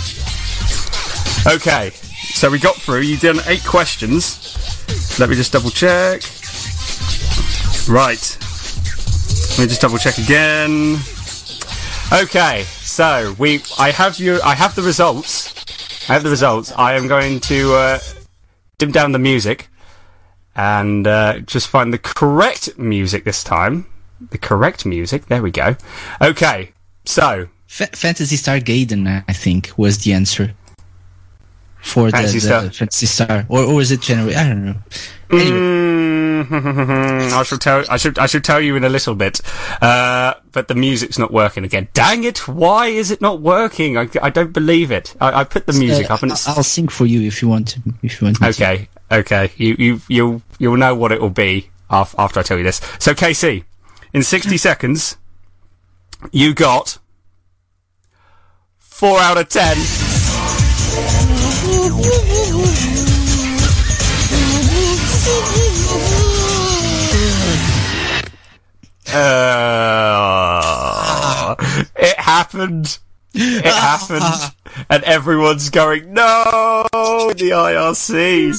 [1.46, 3.00] Okay, so we got through.
[3.00, 4.56] You did eight questions.
[5.18, 6.22] Let me just double check.
[7.88, 8.36] Right.
[9.50, 10.96] Let me just double check again.
[12.12, 13.62] Okay, so we.
[13.78, 14.40] I have you.
[14.42, 15.52] I have the results.
[16.10, 16.72] I have the results.
[16.72, 17.98] I am going to uh,
[18.78, 19.68] dim down the music
[20.56, 23.86] and uh, just find the correct music this time.
[24.32, 25.26] The correct music.
[25.26, 25.76] There we go.
[26.20, 26.72] Okay,
[27.04, 30.52] so Fa- Phantasy Star Gaiden, I think, was the answer
[31.82, 32.70] for the, Star.
[32.70, 34.38] Phantasy Star, or or was it Generation?
[34.40, 34.76] I don't know.
[35.30, 37.84] Mm, I shall tell.
[37.88, 38.18] I should.
[38.18, 39.40] I should tell you in a little bit.
[39.80, 41.88] Uh, but the music's not working again.
[41.92, 42.48] Dang it!
[42.48, 43.96] Why is it not working?
[43.96, 45.14] I, I don't believe it.
[45.20, 47.48] I, I put the music Uh, up and it's I'll sing for you if you
[47.48, 47.80] want to.
[48.02, 48.40] If you want.
[48.40, 48.64] me to.
[48.64, 48.88] okay.
[49.12, 49.52] Okay.
[49.56, 52.80] You you you'll you'll know what it will be after I tell you this.
[52.98, 53.64] So KC,
[54.12, 55.16] in sixty seconds,
[56.32, 56.98] you got
[58.78, 59.76] four out of ten.
[69.12, 70.60] Uh,
[71.96, 72.98] it happened.
[73.40, 74.54] It happened.
[74.88, 78.52] And everyone's going, no, the IRC.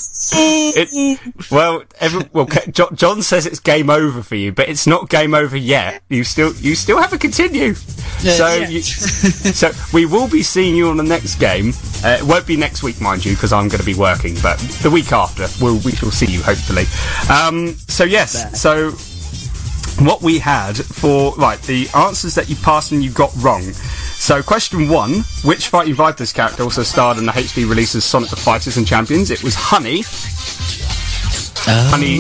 [0.76, 5.34] It, well, every, well, John says it's game over for you, but it's not game
[5.34, 6.04] over yet.
[6.10, 7.74] You still, you still have to continue.
[7.76, 8.68] so, yeah.
[8.68, 11.74] you, so we will be seeing you on the next game.
[12.04, 14.60] Uh, it won't be next week, mind you, because I'm going to be working, but
[14.82, 16.86] the week after, we'll, we shall see you, hopefully.
[17.34, 18.92] Um, so yes, so
[20.00, 23.64] what we had for right the answers that you passed and you got wrong.
[24.22, 28.36] So question one: Which Fighting Vipers character also starred in the HD releases Sonic the
[28.36, 29.32] Fighters and Champions?
[29.32, 30.04] It was Honey,
[31.90, 32.20] Honey,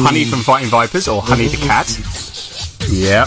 [0.00, 1.88] Honey from Fighting Vipers, or Honey the Cat.
[2.88, 3.26] Yep.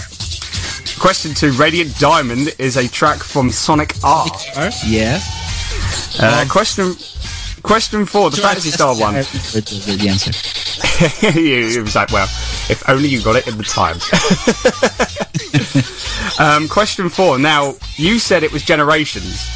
[1.01, 4.25] Question two: Radiant Diamond is a track from Sonic R.
[4.87, 5.19] Yeah.
[6.17, 6.95] Uh, question.
[7.64, 9.14] Question four: The Phantasy Star one.
[9.23, 10.31] The, answer.
[11.40, 12.27] it was like, well,
[12.69, 13.98] if only you got it in the time.
[16.40, 17.40] um, question four.
[17.40, 19.48] Now, you said it was Generations,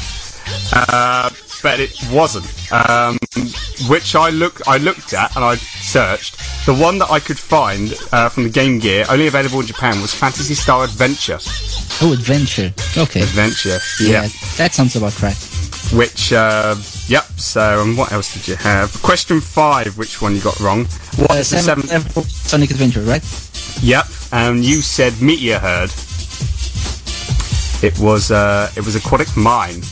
[0.72, 1.30] uh,
[1.62, 2.46] but it wasn't.
[2.72, 3.18] Um,
[3.88, 6.36] which I look, I looked at and I searched.
[6.66, 10.00] The one that I could find uh, from the Game Gear, only available in Japan,
[10.00, 11.38] was Phantasy Star Adventure.
[12.02, 12.72] Oh, Adventure.
[12.96, 13.22] Okay.
[13.22, 14.28] Adventure, Yeah, yeah.
[14.56, 15.36] that sounds about right.
[15.92, 16.76] Which, uh,
[17.06, 17.24] yep.
[17.36, 18.92] So, and what else did you have?
[19.02, 19.96] Question five.
[19.96, 20.84] Which one you got wrong?
[21.16, 23.24] What Uh, is the seventh level Sonic Adventure, right?
[23.82, 25.90] Yep, and you said meteor herd.
[27.80, 29.82] It was uh, it was aquatic mine.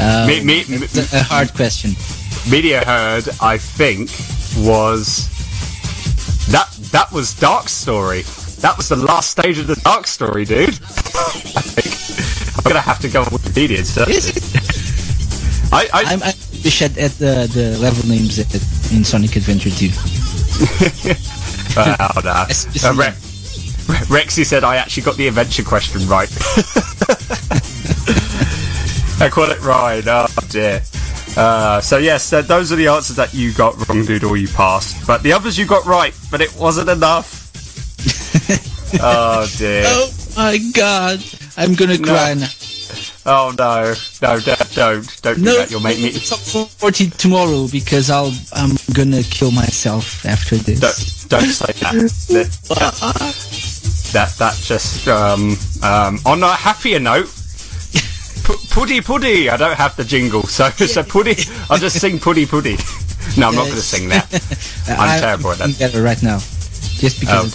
[0.00, 1.92] Um, Me- me- me- a, hard question.
[2.50, 4.10] Meteor herd, I think,
[4.66, 5.28] was
[6.50, 8.22] that that was Dark Story.
[8.60, 10.68] That was the last stage of the Dark Story, dude.
[10.70, 15.72] I think I'm gonna have to go on Wikipedia search Is it.
[15.72, 16.34] I, I, I'm, I
[16.64, 18.52] wish at, at the, the level names at,
[18.92, 19.88] in Sonic Adventure 2.
[21.80, 22.44] oh, nah.
[22.50, 23.31] It's-
[24.12, 26.28] Rexy said I actually got the adventure question right.
[29.20, 30.02] I got it right.
[30.06, 30.82] Oh dear.
[31.36, 34.48] Uh, so yes, uh, those are the answers that you got wrong, dude, or you
[34.48, 35.06] passed.
[35.06, 37.40] But the others you got right, but it wasn't enough.
[39.00, 39.84] oh dear.
[39.86, 41.24] Oh my god!
[41.56, 42.12] I'm gonna No.
[42.12, 42.48] cry now.
[43.24, 45.70] Oh no, no, don't, don't, don't do No, that.
[45.70, 46.12] You'll make me.
[46.12, 50.80] top 40 tomorrow because I'll I'm gonna kill myself after this.
[50.80, 53.48] Don't, don't say that.
[54.12, 54.30] that.
[54.38, 57.26] That just um um on a happier note.
[58.46, 59.48] P- puddy puddy.
[59.50, 61.36] I don't have the jingle, so so puddy.
[61.70, 62.76] I'll just sing puddy puddy.
[63.38, 64.26] No, I'm not going to sing that.
[64.88, 65.78] I'm terrible at that.
[65.78, 67.52] better right now, just Oh because.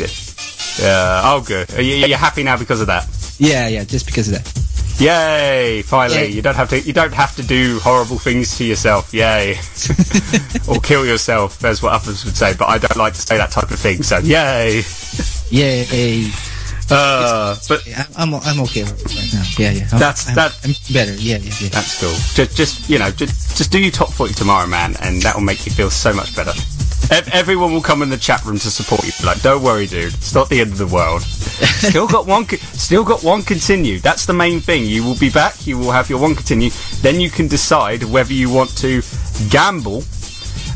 [0.77, 0.87] dear.
[0.87, 1.21] Yeah.
[1.25, 1.71] Oh good.
[1.75, 3.05] Are you, you're happy now because of that?
[3.37, 4.99] yeah, yeah, just because of that.
[4.99, 5.83] Yay!
[5.83, 6.31] Finally, Yay.
[6.31, 6.79] you don't have to.
[6.79, 9.13] You don't have to do horrible things to yourself.
[9.13, 9.59] Yay!
[10.67, 12.55] or kill yourself, as what others would say.
[12.57, 14.01] But I don't like to say that type of thing.
[14.03, 14.81] So yay!
[15.49, 16.29] Yay!
[16.89, 17.85] Uh, but
[18.17, 19.43] I'm I'm I'm okay right now.
[19.57, 19.87] Yeah, yeah.
[19.91, 21.13] I'm, That's- I'm, I'm better.
[21.15, 21.69] Yeah, yeah, yeah.
[21.69, 22.11] That's cool.
[22.33, 25.41] Just, just you know, just, just do your top forty tomorrow, man, and that will
[25.43, 26.51] make you feel so much better.
[27.11, 29.11] Ev- everyone will come in the chat room to support you.
[29.25, 30.13] Like, don't worry, dude.
[30.13, 31.21] It's not the end of the world.
[31.23, 32.45] Still got one.
[32.45, 33.99] co- Still got one continue.
[33.99, 34.83] That's the main thing.
[34.85, 35.65] You will be back.
[35.67, 36.69] You will have your one continue.
[37.01, 39.01] Then you can decide whether you want to
[39.49, 40.03] gamble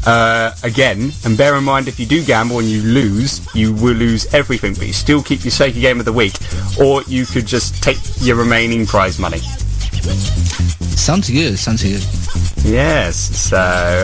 [0.06, 1.12] uh, again.
[1.26, 4.74] And bear in mind, if you do gamble and you lose, you will lose everything,
[4.74, 6.34] but you still keep your Sega Game of the Week.
[6.80, 9.42] Or you could just take your remaining prize money.
[10.02, 11.58] Sounds good.
[11.58, 12.04] Sounds good.
[12.64, 13.16] Yes.
[13.16, 13.58] So,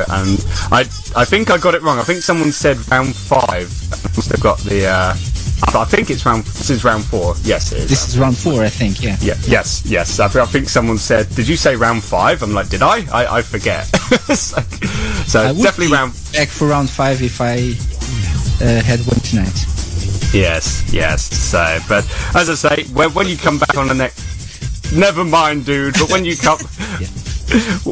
[0.10, 0.38] um,
[0.72, 0.82] I
[1.16, 2.00] I think I got it wrong.
[2.00, 3.70] I think someone said round five.
[3.92, 4.88] I must have got the.
[4.88, 5.16] Uh,
[5.74, 6.44] I think it's round.
[6.44, 7.36] This is round four.
[7.44, 7.90] Yes, it is.
[7.90, 9.02] This is round four, I think.
[9.02, 9.18] Yeah.
[9.22, 10.20] Yeah, yes, yes.
[10.20, 12.44] I, I think someone said, "Did you say round five?
[12.44, 13.06] I'm like, "Did I?
[13.12, 13.86] I, I forget."
[14.36, 14.62] so
[15.26, 16.14] so I definitely be round.
[16.34, 17.74] back for round five if I
[18.64, 19.66] uh, had one tonight.
[20.34, 21.24] Yes, yes.
[21.24, 22.06] So, but
[22.36, 24.37] as I say, when, when you come back on the next,
[24.94, 25.94] never mind, dude.
[25.94, 26.60] But when you come,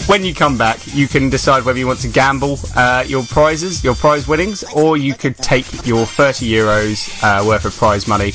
[0.08, 3.84] when you come back, you can decide whether you want to gamble uh, your prizes,
[3.84, 8.34] your prize winnings, or you could take your 30 euros uh, worth of prize money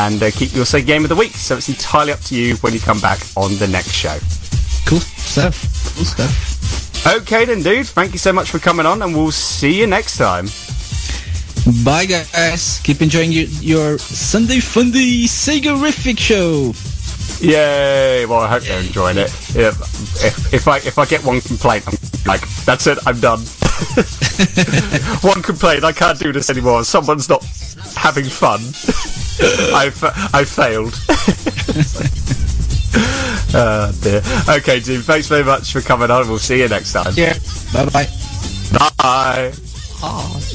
[0.00, 1.32] and uh, keep your Sega Game of the week.
[1.32, 4.18] So it's entirely up to you when you come back on the next show.
[4.86, 5.94] Cool stuff.
[5.96, 7.06] Cool stuff.
[7.06, 7.86] Okay then, dude.
[7.86, 10.46] Thank you so much for coming on, and we'll see you next time.
[11.84, 12.80] Bye, guys.
[12.82, 16.72] Keep enjoying your, your Sunday Fundy Sega-rific show.
[17.40, 18.26] Yay!
[18.26, 19.30] Well, I hope they're enjoying it.
[19.56, 19.80] If,
[20.24, 21.94] if, if I if I get one complaint, I'm
[22.26, 23.40] like, that's it, I'm done.
[25.20, 26.84] one complaint, I can't do this anymore.
[26.84, 27.44] Someone's not
[27.96, 28.60] having fun.
[29.74, 30.02] I've
[30.32, 30.94] I failed.
[33.54, 34.22] oh dear.
[34.56, 35.04] Okay, dude.
[35.04, 36.28] Thanks very much for coming on.
[36.28, 37.12] We'll see you next time.
[37.16, 37.34] Yeah.
[37.72, 38.08] Bye bye.
[40.00, 40.54] Bye.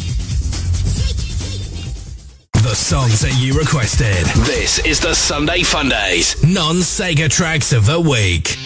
[2.61, 4.26] The songs that you requested.
[4.45, 8.57] This is the Sunday Fundays non Sega tracks of the week.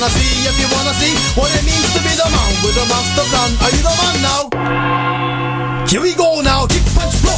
[0.00, 2.86] wanna see, if you wanna see what it means to be the man with a
[2.88, 3.52] master plan.
[3.60, 5.86] Are you the man now?
[5.86, 7.36] Here we go now, kick punch block,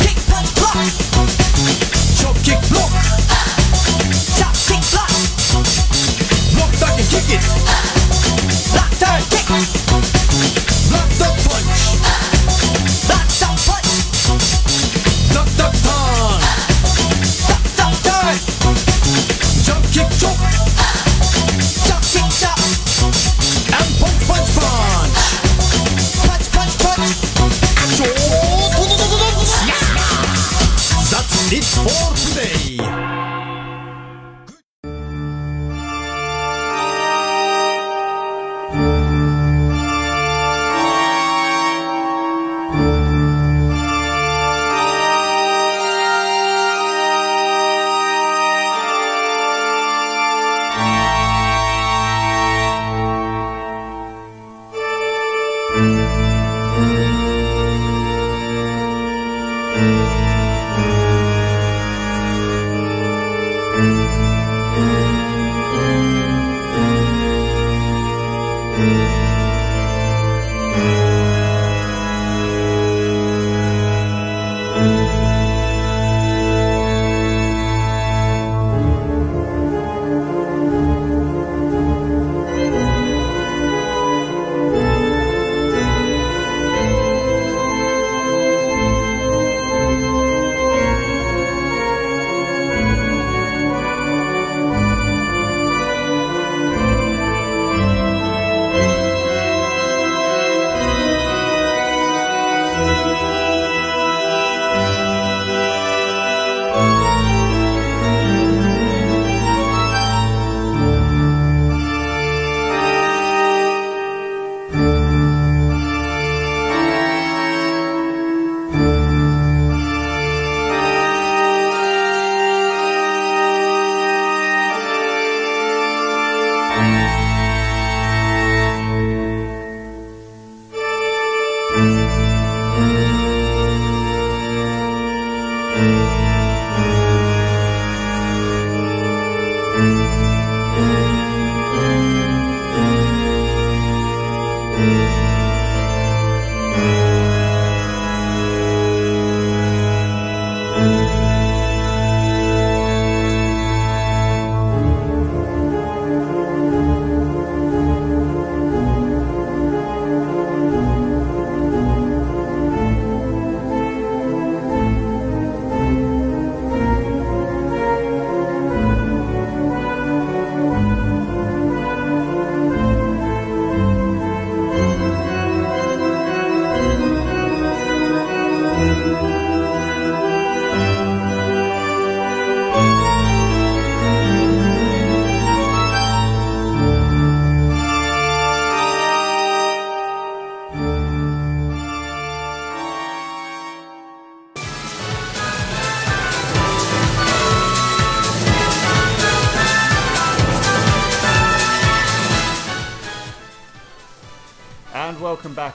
[0.00, 0.72] kick punch block,
[2.16, 2.92] chop kick block,
[4.40, 5.12] chop kick block,
[6.56, 7.44] block back and kick it,
[8.72, 9.41] block time.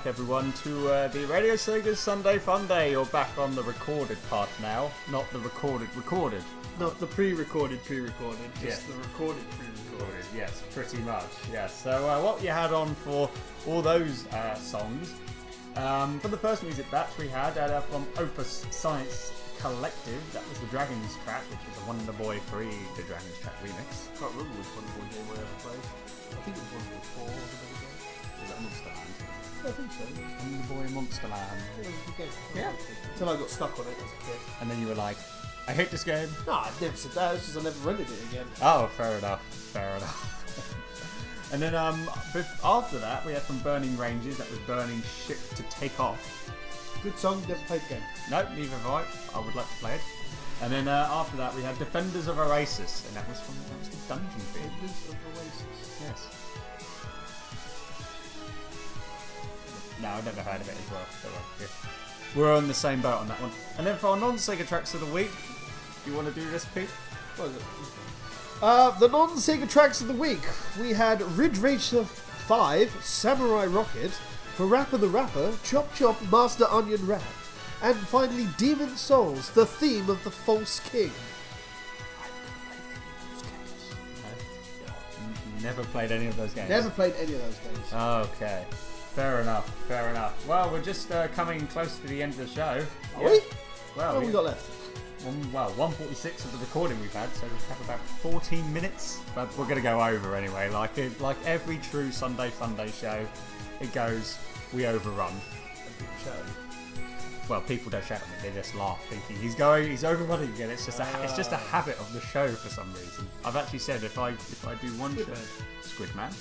[0.07, 2.91] everyone, to uh, the Radio Sega Sunday Fun Day.
[2.91, 6.41] You're back on the recorded part now, not the recorded recorded.
[6.79, 8.83] Not the pre-recorded pre-recorded, just yes.
[8.83, 10.25] the recorded pre-recorded.
[10.33, 11.25] Yes, pretty much.
[11.51, 11.83] Yes.
[11.83, 13.29] So uh, what you had on for
[13.67, 15.13] all those uh, songs?
[15.75, 20.21] Um, for the first music batch, we had uh, from Opus Science Collective.
[20.31, 22.65] That was the Dragon's Trap, which is a Wonder Boy 3
[22.95, 24.07] the Dragon's Trap remix.
[24.15, 25.85] I can't remember which Wonder Boy game I ever played.
[26.31, 27.76] I think it was Wonder Boy 4.
[29.67, 30.05] I think so.
[30.39, 31.59] Wonder Boy Monsterland.
[31.81, 32.57] Yeah, it was a.
[32.57, 32.71] Yeah.
[33.11, 34.39] Until I got stuck on it as a kid.
[34.61, 35.17] And then you were like,
[35.67, 36.29] I hate this game.
[36.45, 37.35] No, I never said that.
[37.35, 38.45] It's just I never rented it again.
[38.61, 39.41] Oh, fair enough.
[39.43, 41.51] Fair enough.
[41.51, 42.09] and then um,
[42.63, 44.37] after that, we had from Burning Rangers.
[44.37, 46.49] That was Burning Ship to Take Off.
[47.03, 47.43] Good song.
[47.49, 48.03] Never played the game.
[48.31, 49.03] Nope, neither have I.
[49.35, 50.01] I would like to play it.
[50.61, 53.79] And then uh, after that, we had Defenders of Oasis, and that was from that
[53.79, 54.63] was the Dungeon theme.
[54.63, 56.01] Defenders of Oasis.
[56.01, 56.56] Yes.
[60.01, 61.05] No, I've never heard of it as well.
[61.21, 61.89] So uh, yeah.
[62.35, 63.51] we're on the same boat on that one.
[63.77, 65.31] And then for our non-Sega tracks of the week,
[66.03, 66.89] do you want to do this, Pete?
[67.37, 67.63] What is it?
[68.61, 70.41] Uh, the non-Sega tracks of the week.
[70.79, 74.11] We had Ridge Racer 5, Samurai Rocket,
[74.55, 77.21] Parappa the Rapper, Chop Chop, Master Onion Rap,
[77.83, 81.11] and finally Demon Souls, the theme of the False King.
[85.55, 86.69] I've never played any of those games.
[86.69, 87.93] Never played any of those games.
[87.93, 88.65] Okay.
[89.17, 89.67] Fair enough.
[89.87, 90.47] Fair enough.
[90.47, 92.85] Well, we're just uh, coming close to the end of the show.
[93.15, 93.39] Are we?
[93.95, 94.69] Well, What have we got left?
[95.25, 99.19] One, well, 146 of the recording we've had, so we have about 14 minutes.
[99.33, 100.69] But we're going to go over anyway.
[100.69, 103.25] Like it, like every true Sunday Funday show,
[103.81, 104.37] it goes.
[104.71, 105.33] We overrun.
[105.33, 106.31] A big show.
[107.49, 110.69] Well, people don't shout at me; they just laugh, thinking he's going, he's overrunning again.
[110.69, 113.25] It's just a, it's just a habit of the show for some reason.
[113.43, 115.33] I've actually said if I if I do one show,
[115.81, 116.31] Squid Man,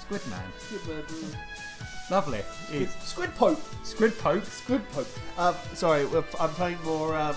[0.00, 0.82] Squid Man, Squid
[2.12, 2.42] lovely.
[2.70, 3.58] It's Squid Pope.
[3.84, 4.44] Squid Pope.
[4.44, 5.08] Squid Pope.
[5.38, 7.34] Uh, sorry, we're, I'm playing more um,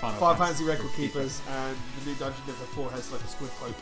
[0.00, 3.50] Final Final Fantasy Record Keepers, and the new Dungeon Never 4 has like a Squid
[3.60, 3.76] Pope.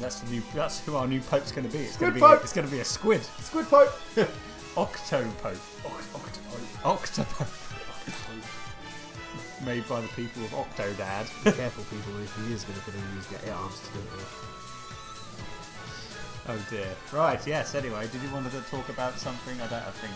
[0.00, 0.42] That's the new.
[0.52, 1.84] That's who our new Pope's going to be.
[1.84, 2.20] It's going Squid to be.
[2.20, 2.42] Pope.
[2.42, 3.22] It's going to be a squid.
[3.22, 3.92] Squid Pope.
[4.76, 5.56] Octo Pope.
[6.82, 7.60] Octopope.
[9.64, 11.44] Made by the people of Octodad.
[11.44, 14.53] Be careful, people, if he is going to use get arms to do it with.
[16.46, 16.86] Oh dear.
[17.12, 17.44] Right.
[17.46, 17.74] Yes.
[17.74, 19.54] Anyway, did you want to talk about something?
[19.60, 19.82] I don't.
[19.82, 20.12] I think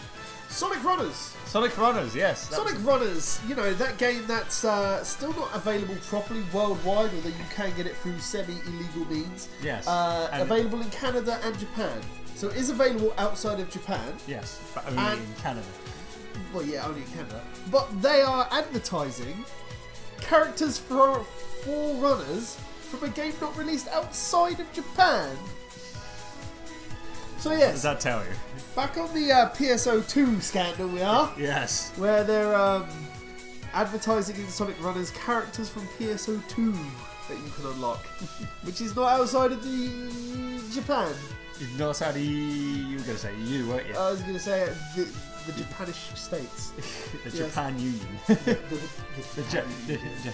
[0.50, 1.34] Sonic Runners.
[1.46, 2.14] Sonic Runners.
[2.14, 2.48] Yes.
[2.50, 7.28] Sonic was- Runners, you know, that game that's uh, still not available properly worldwide, although
[7.28, 9.48] you can get it through semi illegal means.
[9.62, 11.98] Yes, Uh, available in Canada and Japan.
[12.34, 14.14] So it is available outside of Japan.
[14.26, 15.66] Yes, but only And- in Canada.
[16.52, 17.40] Well, yeah, only in Canada.
[17.70, 19.44] But they are advertising
[20.20, 21.24] characters for
[21.64, 22.56] four runners
[22.90, 25.36] from a game not released outside of Japan.
[27.38, 28.30] So What yes, does that tell you?
[28.74, 31.32] back on the uh, PSO2 scandal we are.
[31.38, 31.92] Yes.
[31.96, 32.86] where they're um,
[33.72, 36.56] advertising in Sonic Runners characters from PSO2
[37.28, 38.04] that you can unlock,
[38.64, 41.12] which is not outside of the Japan.
[41.76, 43.94] Know how the you were going to say you, weren't you?
[43.96, 45.02] I was going to say the,
[45.46, 46.70] the Japanish states.
[47.24, 47.48] the yes.
[47.48, 48.06] Japan Union.
[48.28, 48.56] the, the,
[49.42, 50.32] the, ja- the, ja-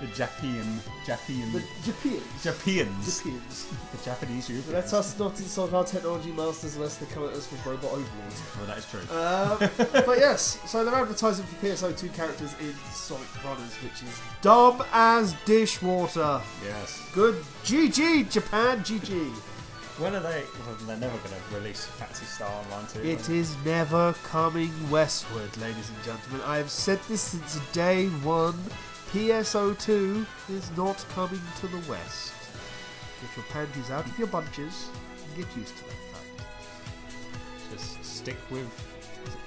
[0.00, 2.20] the Japan, Japan, the Japians.
[2.42, 3.90] Japians, Japians.
[3.92, 4.72] the Japanese Europeans.
[4.72, 8.42] Let us not insult our technology masters unless they come at us with robot overlords.
[8.56, 9.00] Well, that is true.
[9.10, 9.58] Uh,
[10.06, 15.34] but yes, so they're advertising for PSO2 characters in Sonic Runners, which is dumb as
[15.44, 16.40] dishwater.
[16.64, 17.02] yes.
[17.12, 19.32] Good GG, Japan, GG.
[19.98, 20.44] When are they?
[20.64, 23.00] Well, they're never going to release Phantasy Star Online 2.
[23.02, 26.40] It is never coming westward, ladies and gentlemen.
[26.46, 28.54] I have said this since day one.
[29.12, 32.34] PSO2 is not coming to the west.
[33.22, 34.88] Get your panties out of your bunches
[35.26, 36.46] and get used to that fact.
[37.72, 38.68] Just stick with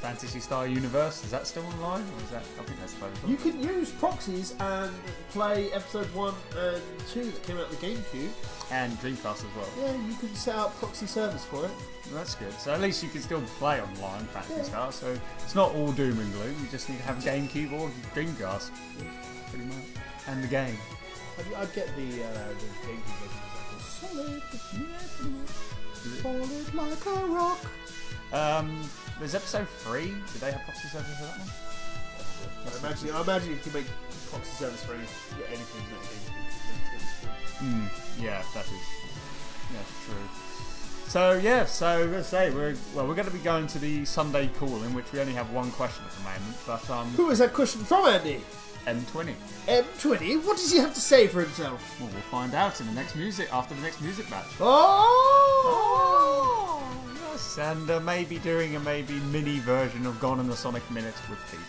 [0.01, 1.23] Phantasy Star Universe.
[1.23, 2.43] Is that still online, or is that?
[2.59, 3.15] I think that's closed.
[3.27, 4.91] You can use proxies and
[5.29, 8.29] play episode 1 and 2 that came out of the GameCube.
[8.71, 9.67] and Dreamcast as well.
[9.79, 11.71] Yeah, you can set up proxy servers for it.
[12.07, 12.53] Well, that's good.
[12.53, 14.63] So at least you can still play online Phantasy Yeah.
[14.63, 14.91] Star.
[14.91, 16.55] So it's not all doom and gloom.
[16.61, 18.69] You just need to have GameCube or Dreamcast,
[19.51, 19.85] pretty much,
[20.27, 20.77] and the game.
[21.37, 23.41] I'd, I'd get the, uh, the version.
[23.79, 24.41] Solid,
[26.21, 27.59] solid like a rock.
[28.33, 30.13] Um, there's episode three.
[30.33, 31.49] Did they have proxy servers for that one?
[32.65, 33.85] I imagine, I imagine you can make
[34.29, 35.03] proxy service for any,
[35.49, 36.31] anything that
[37.61, 37.87] Mm,
[38.19, 38.71] yeah, that is.
[39.71, 40.15] Yeah, true.
[41.07, 44.47] So yeah, so let's say we're well, we're going to be going to the Sunday
[44.57, 47.39] call in which we only have one question at the moment, but um, Who is
[47.39, 48.41] that question from, Andy?
[48.85, 49.33] M20.
[49.67, 50.43] M20?
[50.45, 51.99] What does he have to say for himself?
[51.99, 54.47] Well, we'll find out in the next music after the next music match.
[54.59, 56.27] Oh!
[57.31, 60.89] Yes, Yes, and uh, maybe doing a maybe mini version of Gone in the Sonic
[60.91, 61.59] Minute with Pete.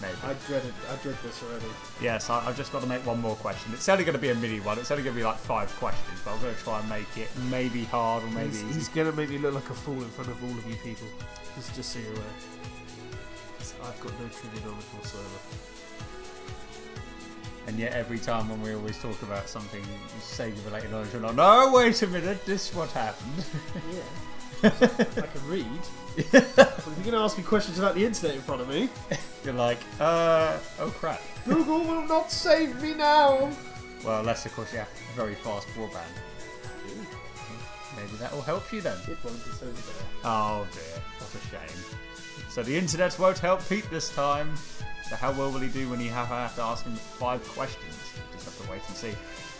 [0.00, 0.14] Maybe.
[0.24, 0.72] I dread it.
[0.90, 1.66] I dread this already.
[2.00, 3.72] Yes, I, I've just got to make one more question.
[3.74, 4.78] It's only going to be a mini one.
[4.78, 7.14] It's only going to be like five questions, but I'm going to try and make
[7.18, 10.08] it maybe hard or maybe He's, he's gonna make me look like a fool in
[10.08, 11.06] front of all of you people.
[11.54, 12.24] Just, just so you're aware.
[13.82, 15.38] I've got no trivia knowledge whatsoever.
[17.70, 19.80] And yet every time when we always talk about something
[20.18, 23.44] Sega related knowledge, we're like, no, wait a minute, this is what happened.
[23.92, 24.70] Yeah.
[24.72, 25.66] I can read.
[26.16, 28.88] but if you're going to ask me questions about the internet in front of me,
[29.44, 31.22] You're like, uh, oh crap.
[31.44, 33.52] Google will not save me now.
[34.04, 36.02] Well, unless of course you have very fast broadband.
[37.96, 38.98] Maybe that will help you then.
[40.24, 41.84] Oh dear, what a shame.
[42.48, 44.56] So the internet won't help Pete this time.
[45.10, 47.98] So how well will he do when you have, have to ask him five questions?
[48.32, 49.12] Just have to wait and see.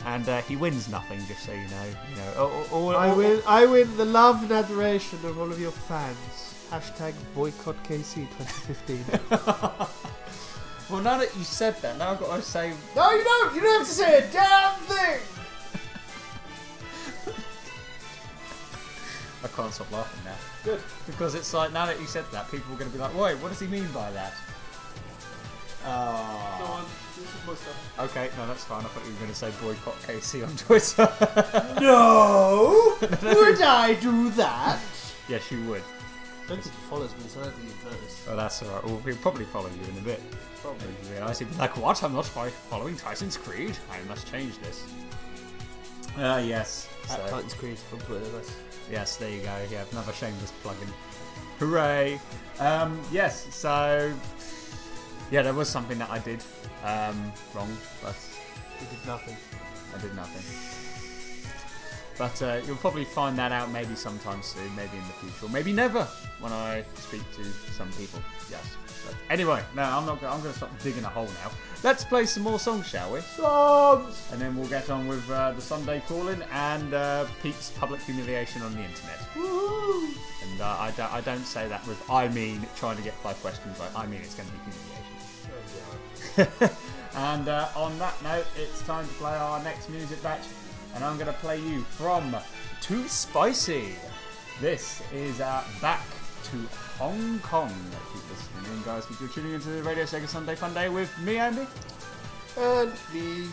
[0.07, 1.87] And uh, he wins nothing, just so you know.
[2.09, 3.43] You know, all, all, I win.
[3.49, 6.55] I win the love and admiration of all of your fans.
[6.71, 9.87] Hashtag boycott KC 2015.
[10.91, 12.73] Well, now that you said that, now I've got to say.
[12.97, 13.55] no, you don't.
[13.55, 15.21] You don't have to say a damn thing.
[19.45, 20.35] I can't stop laughing now.
[20.65, 20.81] Good.
[21.07, 23.37] Because it's like, now that you said that, people are going to be like, wait,
[23.37, 24.35] what does he mean by that?
[25.82, 26.78] Go Oh.
[26.81, 26.85] on.
[27.16, 28.01] This is my stuff.
[28.01, 28.81] Okay, no, that's fine.
[28.85, 31.09] I thought you were going to say boycott KC on Twitter.
[31.81, 32.97] No.
[33.01, 34.78] Would I do that?
[35.28, 35.82] yes, you would.
[35.82, 38.28] I don't think he follows me, so I don't think he'd.
[38.28, 38.85] Oh, that's alright.
[38.85, 40.20] Well, he'll probably follow you in a bit.
[40.61, 40.86] Probably.
[41.05, 42.02] He'll realise he'll be like, what?
[42.02, 43.77] I'm not fi- following Titans Creed.
[43.90, 44.85] I must change this.
[46.19, 46.89] Ah, yes.
[47.05, 48.52] At So- Titans Creed on Twitter, that's
[48.90, 49.57] Yes, there you go.
[49.70, 50.89] Yeah, another shameless plug-in.
[51.61, 52.20] Hooray!
[52.59, 54.12] Um, yes, so
[55.31, 56.43] yeah, there was something that I did
[56.85, 58.16] um, wrong, but
[58.78, 59.36] he did nothing.
[59.97, 60.43] I did nothing.
[62.19, 65.48] But uh, you'll probably find that out maybe sometime soon, maybe in the future, or
[65.48, 66.05] maybe never
[66.40, 68.20] when I speak to some people.
[68.51, 68.77] Yes.
[69.07, 70.20] But anyway, no, I'm not.
[70.20, 71.51] go- I'm going to stop digging a hole now.
[71.82, 73.20] Let's play some more songs, shall we?
[73.20, 74.28] Songs.
[74.32, 78.61] And then we'll get on with uh, the Sunday calling and uh, Pete's public humiliation
[78.61, 79.20] on the internet.
[79.35, 80.09] Woo.
[80.43, 83.40] And uh, I, don't, I don't say that with I mean trying to get five
[83.40, 83.90] questions right.
[83.97, 84.90] I mean it's going to be humiliation.
[87.16, 90.44] and uh, on that note, it's time to play our next music batch.
[90.94, 92.35] And I'm going to play you from
[92.81, 93.94] Too Spicy.
[94.61, 96.05] This is uh, Back
[96.51, 96.57] to
[96.98, 97.73] Hong Kong.
[98.12, 101.16] Keep listening in, guys, because you're tuning into the Radio Sega Sunday Fun Day with
[101.20, 101.66] me, Andy.
[102.59, 103.47] And me,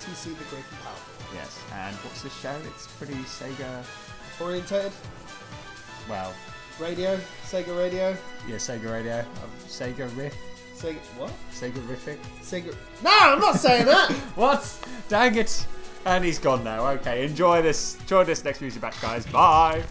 [0.00, 1.34] TC the Great and Powerful.
[1.34, 2.56] Yes, and what's this show?
[2.66, 3.84] It's pretty Sega.
[4.40, 4.92] Orientated.
[6.08, 6.34] Well,
[6.80, 7.20] Radio.
[7.44, 8.16] Sega Radio.
[8.48, 9.18] yeah, Sega Radio.
[9.18, 9.24] Uh,
[9.66, 10.34] Sega Riff.
[10.80, 10.96] Sega.
[11.18, 11.32] What?
[11.52, 12.18] Sega Riffic.
[12.40, 12.74] Sega.
[13.02, 14.10] No, I'm not saying that.
[14.34, 14.64] What?
[15.08, 15.66] Dang it!
[16.06, 16.86] And he's gone now.
[16.92, 17.98] Okay, enjoy this.
[18.00, 19.26] Enjoy this next music batch, guys.
[19.26, 19.82] Bye.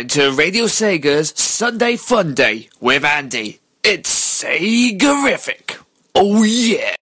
[0.00, 3.60] Listening to Radio Sega's Sunday Fun Day with Andy.
[3.84, 5.78] It's Segarific.
[6.14, 6.94] Oh yeah.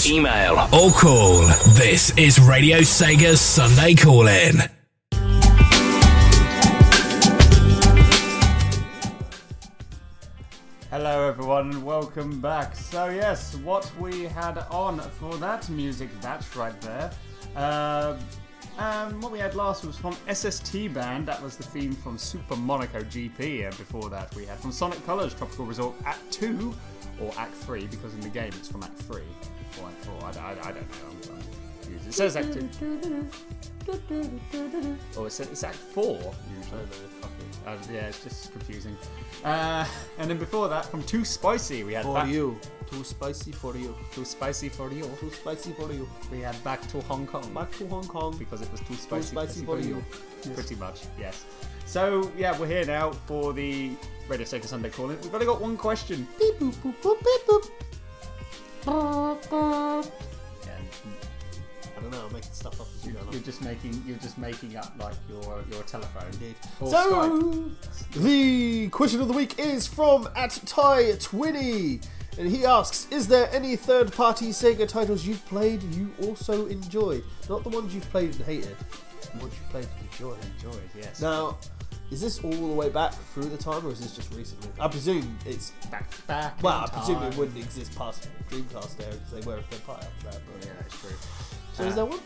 [0.00, 1.40] Message, email, or call.
[1.74, 4.56] This is Radio Sega's Sunday Call In.
[10.90, 12.74] Hello, everyone, and welcome back.
[12.74, 17.10] So, yes, what we had on for that music, that's right there.
[17.56, 18.18] Um,
[18.78, 22.56] um, what we had last was from SST Band, that was the theme from Super
[22.56, 26.74] Monaco GP, and before that we had from Sonic Colors Tropical Resort Act 2,
[27.20, 29.22] or Act 3, because in the game it's from Act 3,
[29.70, 29.88] 4,
[30.22, 31.30] I, I, I don't know.
[31.30, 31.42] I'm, I'm.
[32.06, 33.26] It says Act 2.
[35.16, 36.16] Oh, it's, it's Act 4,
[36.56, 36.80] usually.
[37.66, 38.96] Uh, yeah, it's just confusing.
[39.44, 39.84] Uh,
[40.18, 42.58] and then before that, from Too Spicy, we had For back, you.
[42.90, 43.94] Too spicy for you.
[44.12, 45.08] Too Spicy for you.
[45.20, 46.08] Too spicy for you.
[46.30, 47.52] We had Back to Hong Kong.
[47.54, 48.36] Back to Hong Kong.
[48.38, 50.02] Because it was too spicy, spicy for you.
[50.44, 50.54] Yes.
[50.54, 51.44] Pretty much, yes.
[51.86, 53.92] So, yeah, we're here now for the
[54.28, 55.20] Radio Sega Sunday call in.
[55.20, 56.26] We've only got one question.
[56.38, 57.70] Beep, boop, boop, boop, beep, boop.
[58.84, 60.10] Boop, boop.
[60.66, 60.72] And
[61.96, 63.32] I don't know, I'm making stuff up as you you- go along.
[63.34, 66.24] you're just making you're just making up like your your telephone.
[66.32, 66.54] Indeed.
[66.80, 68.22] Or So, Skype.
[68.22, 72.02] the question of the week is from at Ty Twinny,
[72.38, 77.22] and he asks: Is there any third-party Sega titles you've played you also enjoy?
[77.48, 78.76] Not the ones you've played and hated,
[79.32, 80.38] the ones you've played and enjoyed.
[80.56, 81.20] Enjoyed, yes.
[81.20, 81.58] Now,
[82.10, 84.68] is this all the way back through the time, or is this just recently?
[84.80, 86.62] I presume it's back back.
[86.62, 90.06] Well, I presume it wouldn't exist past Dreamcast era because they were a third party
[90.06, 90.40] after that.
[90.52, 91.10] But Yeah, that's true.
[91.74, 92.20] So is Uh, there one?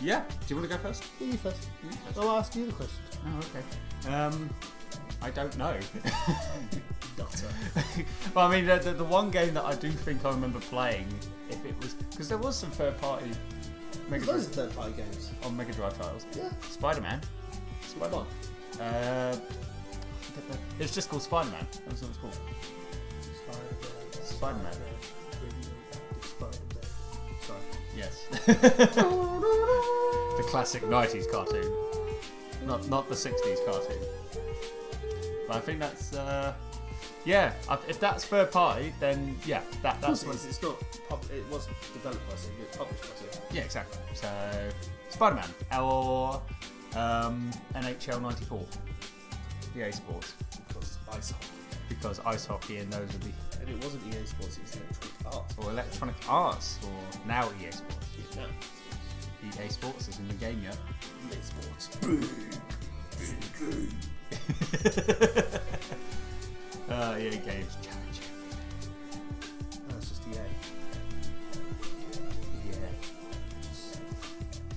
[0.00, 0.22] Yeah.
[0.46, 1.04] Do you want to go first?
[1.20, 1.68] You first.
[1.84, 2.18] You first.
[2.18, 2.98] I'll ask you the question.
[3.26, 4.14] Oh, okay.
[4.14, 4.50] Um,
[5.22, 5.76] I don't know.
[8.34, 11.06] Well, I mean, the, the, the one game that I do think I remember playing,
[11.50, 13.30] if it was because there was some third party
[14.08, 15.30] Mega Drive, third-party games.
[15.44, 16.24] on Mega Drive titles.
[16.34, 16.48] Yeah.
[16.62, 17.20] Spider Man.
[17.82, 18.26] Spider Man.
[18.78, 19.36] Uh,
[20.78, 21.66] it's just called Spider Man.
[21.86, 22.38] That's what it's called.
[24.24, 24.72] Spider Man.
[27.42, 27.58] Sorry.
[27.96, 28.26] Yes.
[28.46, 31.72] the classic '90s cartoon,
[32.64, 33.98] not not the '60s cartoon.
[35.46, 36.54] But I think that's uh,
[37.24, 37.52] yeah.
[37.88, 40.48] If that's third party, then yeah, that that's course it.
[40.48, 40.76] It's not.
[41.32, 42.62] It wasn't developed by Sega.
[42.62, 43.40] It's published by Sega.
[43.52, 43.98] Yeah, exactly.
[44.14, 44.28] So
[45.08, 46.40] Spider Man or
[46.96, 48.64] um, NHL '94,
[49.76, 50.34] EA Sports,
[50.68, 51.46] Because ice hockey.
[51.88, 54.56] because ice hockey and those would be And it wasn't EA Sports.
[54.58, 55.54] It was Electronic Arts.
[55.58, 58.06] or Electronic Arts or now EA Sports.
[58.36, 59.64] Yeah.
[59.64, 60.76] EA Sports is in the game yet.
[61.30, 61.88] EA Sports.
[66.88, 67.76] uh, EA Games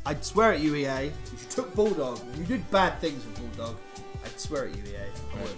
[0.05, 0.85] I'd swear at you, EA.
[0.87, 3.77] If you took Bullfrog, you did bad things with Bullfrog.
[4.25, 4.97] I'd swear at you, EA.
[5.37, 5.55] I would.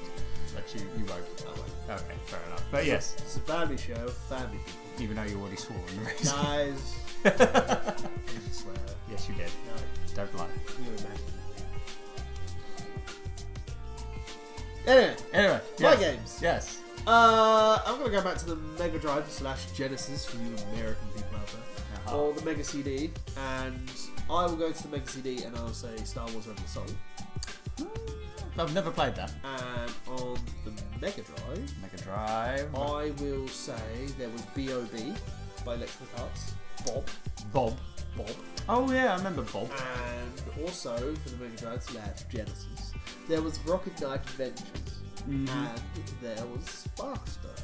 [0.53, 1.23] But you you won't.
[1.47, 1.99] I would.
[2.01, 2.63] Okay, fair enough.
[2.71, 4.07] But yes, It's a family show.
[4.29, 5.03] Family people.
[5.03, 6.31] even though you already swore in the race.
[6.31, 6.95] Guys.
[7.25, 8.75] I didn't swear.
[9.09, 9.49] yes, you did.
[9.67, 9.81] No.
[10.15, 10.47] Don't lie.
[10.79, 11.11] You imagine.
[14.87, 15.99] Anyway, Anyway, my yes.
[15.99, 16.39] games.
[16.41, 16.79] Yes.
[17.07, 21.37] Uh, I'm gonna go back to the Mega Drive slash Genesis for you American people
[21.37, 21.61] out there,
[22.07, 22.17] Uh-huh.
[22.19, 23.89] or the Mega CD, and
[24.29, 26.93] I will go to the Mega CD and I'll say Star Wars Rebel Assault.
[28.57, 29.31] I've never played that.
[29.43, 30.71] And on the
[31.01, 32.73] Mega Drive, Mega Drive.
[32.75, 33.75] I will say
[34.17, 35.13] there was B.O.B.
[35.65, 36.53] by Electronic Arts,
[36.85, 37.07] Bob,
[37.53, 37.77] Bob.
[38.17, 38.29] Bob,
[38.69, 39.69] Oh yeah, I remember Bob.
[40.09, 42.93] and also for the Mega Drive slash Genesis,
[43.27, 45.49] there was Rocket Knight Adventures, Mhm.
[45.49, 45.81] and
[46.21, 47.59] there was Sparkster.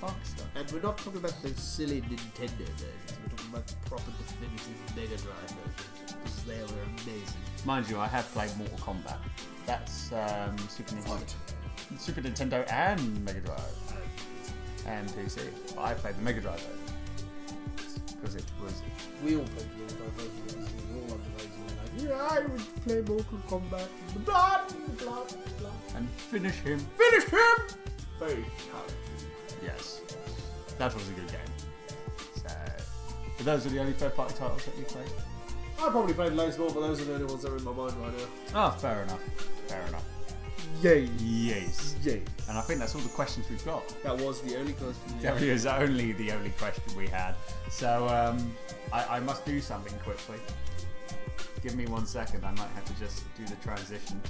[0.00, 0.44] Sparkster.
[0.54, 3.12] And we're not talking about those silly Nintendo versions.
[3.24, 5.95] We're talking about the proper definitive Mega Drive versions
[6.46, 7.40] were amazing.
[7.64, 9.18] Mind you, I have played Mortal Kombat.
[9.66, 11.34] That's um, Super Nintendo.
[11.98, 13.60] Super Nintendo and Mega Drive
[14.86, 15.40] and PC.
[15.74, 16.86] But I played the Mega Drive though
[18.16, 18.82] because it was
[19.24, 20.30] We all played Mega Drive.
[20.94, 21.56] We all underage
[21.92, 23.88] and yeah, I would play Mortal Kombat.
[24.24, 24.62] Blah
[24.98, 25.24] blah
[25.58, 25.70] blah.
[25.96, 26.78] and finish him.
[26.96, 27.56] Finish him.
[28.18, 28.44] Fatality.
[29.62, 30.00] Yes,
[30.78, 31.40] that was a good game.
[32.36, 32.48] So,
[33.36, 35.08] but those are the only third-party titles that you played.
[35.78, 37.72] I probably played loads more, but those are the only ones that are in my
[37.72, 38.24] mind right now.
[38.54, 39.22] Ah, fair enough.
[39.68, 40.04] Fair enough.
[40.82, 41.08] Yay.
[41.18, 41.96] Yes.
[42.02, 42.22] Yay.
[42.48, 43.88] And I think that's all the questions we've got.
[44.02, 45.16] That was the only question.
[45.16, 47.34] we That was only the only question we had.
[47.70, 48.52] So um,
[48.92, 50.36] I, I must do something quickly.
[51.62, 52.44] Give me one second.
[52.44, 54.20] I might have to just do the transition.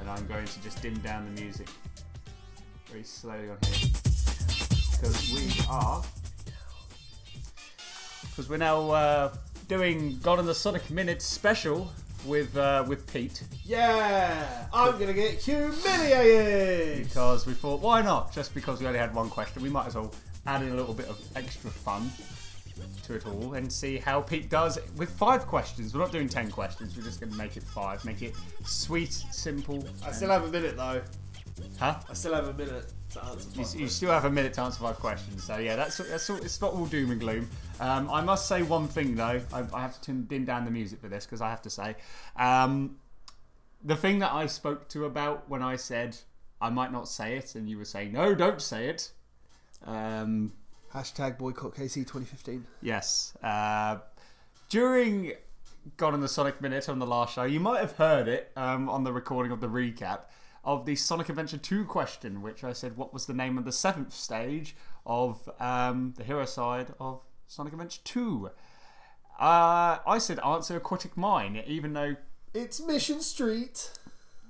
[0.00, 1.68] And I'm going to just dim down the music
[2.88, 3.88] very slowly on here.
[4.92, 6.02] Because we are.
[8.36, 9.34] Because we're now uh,
[9.66, 11.90] doing Gone in the Sonic Minute special
[12.26, 17.04] with uh, with Pete Yeah, I'm gonna get humiliated.
[17.04, 18.34] because we thought, why not?
[18.34, 20.12] Just because we only had one question, we might as well
[20.46, 22.10] add in a little bit of extra fun
[23.04, 25.94] to it all and see how Pete does with five questions.
[25.94, 26.94] We're not doing ten questions.
[26.94, 28.04] We're just to make it five.
[28.04, 28.34] Make it
[28.66, 29.82] sweet, simple.
[30.04, 31.00] I still have a minute though.
[31.78, 31.98] Huh?
[32.08, 33.48] I still have a minute to answer.
[33.54, 36.28] You, five you still have a minute to answer five questions, so yeah, that's that's
[36.28, 37.48] all, it's not all doom and gloom.
[37.80, 39.40] Um, I must say one thing though.
[39.52, 41.70] I, I have to dim- dim down the music for this because I have to
[41.70, 41.96] say,
[42.36, 42.96] um,
[43.84, 46.16] the thing that I spoke to about when I said
[46.60, 49.10] I might not say it, and you were saying no, don't say it.
[49.84, 50.52] Um,
[50.94, 52.64] Hashtag boycott KC 2015.
[52.80, 53.34] Yes.
[53.42, 53.98] Uh,
[54.70, 55.32] during
[55.96, 58.88] Gone in the Sonic Minute on the last show, you might have heard it um,
[58.88, 60.20] on the recording of the recap
[60.66, 63.72] of the Sonic Adventure 2 question, which I said, what was the name of the
[63.72, 64.76] seventh stage
[65.06, 68.50] of um, the hero side of Sonic Adventure 2?
[69.38, 72.16] Uh, I said answer Aquatic Mine, even though,
[72.52, 73.92] It's Mission Street.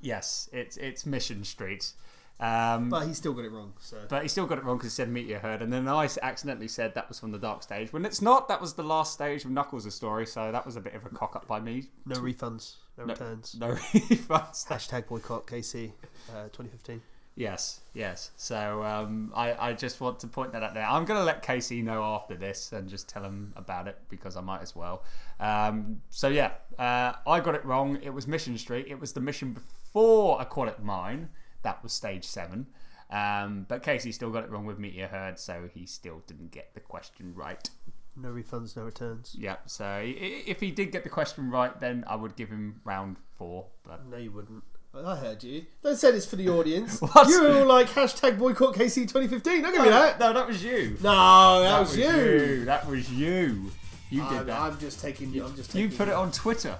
[0.00, 1.92] yes, it's, it's Mission Street.
[2.38, 3.72] Um, But he still got it wrong.
[3.80, 6.08] So But he still got it wrong because he said Meteor Herd, and then I
[6.22, 8.48] accidentally said that was from the Dark Stage when it's not.
[8.48, 11.08] That was the last stage of Knuckles' story, so that was a bit of a
[11.08, 11.84] cock up by me.
[12.04, 13.56] no refunds, no, No- returns.
[13.58, 14.66] No refunds.
[14.66, 15.92] Hashtag boycott KC
[16.30, 17.00] uh, 2015.
[17.38, 18.30] Yes, yes.
[18.38, 20.86] So um, I, I just want to point that out there.
[20.86, 24.36] I'm going to let Casey know after this and just tell him about it because
[24.36, 25.04] I might as well.
[25.38, 27.98] Um, so yeah, uh, I got it wrong.
[28.02, 28.86] It was Mission Street.
[28.88, 31.28] It was the mission before Aquatic Mine.
[31.62, 32.68] That was stage seven.
[33.10, 36.72] Um, but Casey still got it wrong with Meteor Herd, so he still didn't get
[36.72, 37.68] the question right.
[38.16, 39.36] No refunds, no returns.
[39.38, 42.48] Yeah, so i- i- if he did get the question right, then I would give
[42.48, 43.66] him round four.
[43.84, 44.64] But No, you wouldn't.
[44.94, 45.66] I heard you.
[45.82, 47.00] Don't say this for the audience.
[47.02, 47.28] What?
[47.28, 49.62] You were all like hashtag boycott KC 2015.
[49.62, 50.18] Don't give me oh, that.
[50.18, 50.96] No, that was you.
[51.02, 52.64] No, that, was, you.
[52.64, 53.70] That was you.
[54.08, 54.60] You did I'm, that.
[54.60, 55.28] I'm just taking.
[55.38, 55.82] I'm just taking.
[55.82, 55.98] you taking.
[55.98, 56.78] put it on Twitter.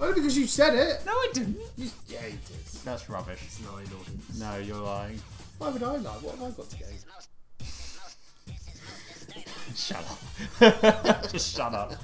[0.00, 1.06] Only because you said it.
[1.06, 1.56] No, I didn't.
[1.76, 2.82] You, yeah, you did.
[2.84, 3.38] That's rubbish.
[3.44, 4.40] It's nine audience.
[4.40, 5.20] No, you're lying.
[5.58, 6.10] Why would I lie?
[6.10, 6.88] What have I got to gain?
[9.74, 10.04] Shut
[10.60, 11.30] up.
[11.32, 11.94] Just shut up.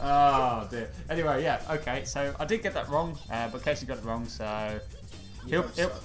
[0.00, 0.90] Oh dear.
[1.10, 1.60] Anyway, yeah.
[1.70, 4.80] Okay, so I did get that wrong, uh, but Casey got it wrong, so
[5.46, 6.02] he'll, both he'll- suck.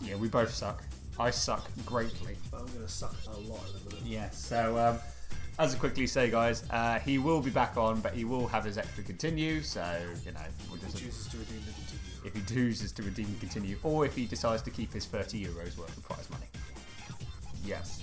[0.00, 0.82] yeah, we both suck.
[1.18, 2.36] I suck greatly.
[2.50, 4.04] But I'm gonna suck a lot in a minute.
[4.06, 4.30] Yeah.
[4.30, 4.98] So um,
[5.58, 8.64] as I quickly say, guys, uh, he will be back on, but he will have
[8.64, 9.62] his extra continue.
[9.62, 9.84] So
[10.24, 12.26] you know, we'll just Chooses to redeem the continue.
[12.26, 15.44] if he chooses to redeem and continue, or if he decides to keep his 30
[15.46, 16.46] euros worth of prize money.
[17.64, 18.02] Yes.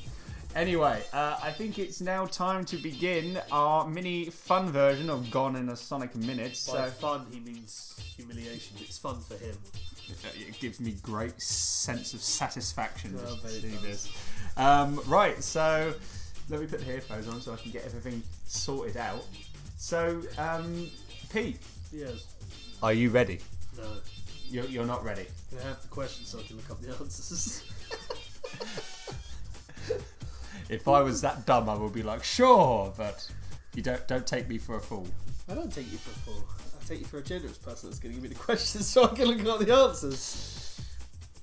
[0.55, 5.55] Anyway, uh, I think it's now time to begin our mini fun version of Gone
[5.55, 6.51] in a Sonic Minute.
[6.51, 8.77] By So fun, he means humiliation.
[8.79, 9.57] It's fun for him.
[10.35, 13.81] it gives me great sense of satisfaction Oh, just to see does.
[13.81, 14.11] this.
[14.55, 15.93] Um, right, so
[16.49, 19.25] let me put the headphones on so I can get everything sorted out.
[19.77, 20.87] So, um,
[21.31, 21.57] Pete,
[21.91, 22.27] Yes.
[22.83, 23.39] are you ready?
[23.75, 23.87] No.
[24.49, 25.25] You're, you're not ready.
[25.49, 27.63] Can I have the question so I can look up the answers?
[30.73, 33.29] If I was that dumb, I would be like, sure, but
[33.75, 35.07] you don't don't take me for a fool.
[35.49, 36.45] I don't take you for a fool.
[36.59, 39.03] I take you for a generous person that's going to give me the questions so
[39.05, 40.81] I can look up the answers.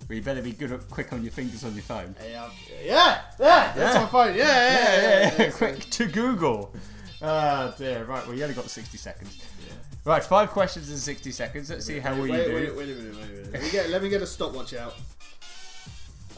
[0.07, 2.17] But you better be good at quick on your fingers on your phone.
[2.29, 2.49] Yeah,
[2.85, 3.73] yeah, yeah.
[3.77, 4.35] That's my phone.
[4.35, 5.35] Yeah, yeah, yeah.
[5.39, 6.75] yeah, yeah, quick to Google.
[7.23, 8.05] Ah dear.
[8.05, 9.41] Right, well you only got 60 seconds.
[10.05, 11.71] Right, five questions in 60 seconds.
[11.71, 12.75] Let's see how well wait, you wait, do.
[12.75, 13.53] Wait, a minute, wait a minute.
[13.53, 14.95] Let me get, let me get a stopwatch out.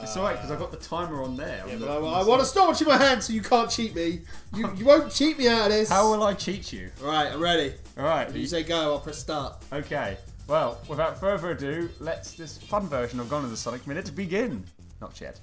[0.00, 1.62] It's alright because I've got the timer on there.
[1.66, 2.50] Yeah, on but the- I, on the I want a side.
[2.52, 4.22] stopwatch in my hand so you can't cheat me.
[4.54, 5.88] You, you won't cheat me out of this.
[5.90, 6.90] How will I cheat you?
[7.00, 7.74] Right, I'm ready.
[7.96, 8.28] Alright.
[8.30, 9.62] If you say go, I'll press start.
[9.72, 10.16] Okay.
[10.48, 14.64] Well, without further ado, let's this fun version of Gone in the Sonic Minute begin.
[15.00, 15.38] Not yet.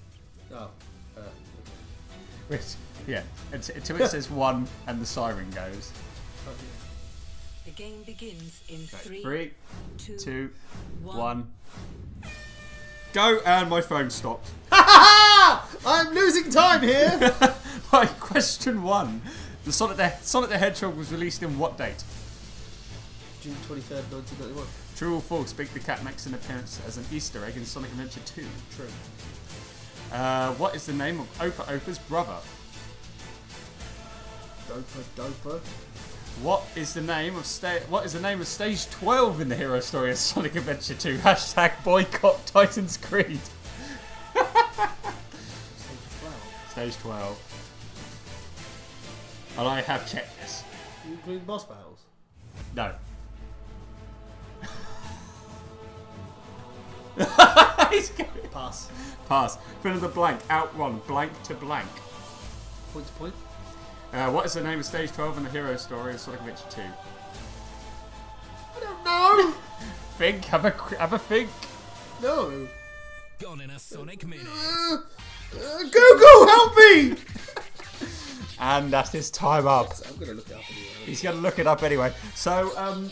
[0.54, 0.70] Oh.
[1.18, 1.22] Uh,
[2.50, 2.62] Which,
[3.08, 3.22] yeah,
[3.54, 5.92] until until it says one and the siren goes.
[7.66, 9.52] The game begins in three, Three,
[9.98, 10.50] two, two,
[11.04, 11.18] one.
[11.18, 11.52] one.
[13.14, 14.52] Go, and my phone stopped.
[14.72, 17.36] I'm losing time here.
[17.94, 19.22] right, question one.
[19.66, 22.04] The Sonic the, Sonic the Hedgehog was released in what date?
[23.42, 24.68] June 23rd, 1991.
[24.96, 25.54] True or false?
[25.54, 28.46] Big the Cat makes an appearance as an Easter egg in Sonic Adventure 2.
[28.76, 28.86] True.
[30.12, 32.38] Uh, what is the name of Opa Opa's brother?
[34.68, 35.62] Doper, doper.
[36.42, 39.56] What is the name of sta- What is the name of Stage 12 in the
[39.58, 41.18] hero story of Sonic Adventure 2?
[41.24, 43.40] Hashtag boycott Titans Creed.
[44.34, 44.46] Stage
[46.22, 46.70] 12.
[46.72, 47.38] Stage twelve.
[49.58, 50.64] And I have checked this.
[51.06, 52.00] You include boss battles?
[52.74, 52.94] No.
[57.92, 58.90] He's going- Pass.
[59.28, 59.58] Pass.
[59.84, 60.40] Fill in the blank.
[60.50, 61.02] Outrun.
[61.06, 61.90] Blank to blank.
[62.94, 63.34] Point to point.
[64.12, 66.64] Uh, what is the name of Stage 12 in the hero story of Sonic Adventure
[66.70, 66.82] 2?
[68.76, 69.54] I don't know!
[70.18, 71.50] Think, have a have a think.
[72.22, 72.68] No.
[73.40, 74.48] Gone in a Sonic minute.
[74.50, 74.98] Uh,
[75.56, 77.16] uh, Google, help me!
[78.62, 79.94] And that is time up.
[80.06, 80.90] I'm gonna look it up anyway.
[81.06, 82.14] He's going to look it up anyway.
[82.36, 83.10] So, um,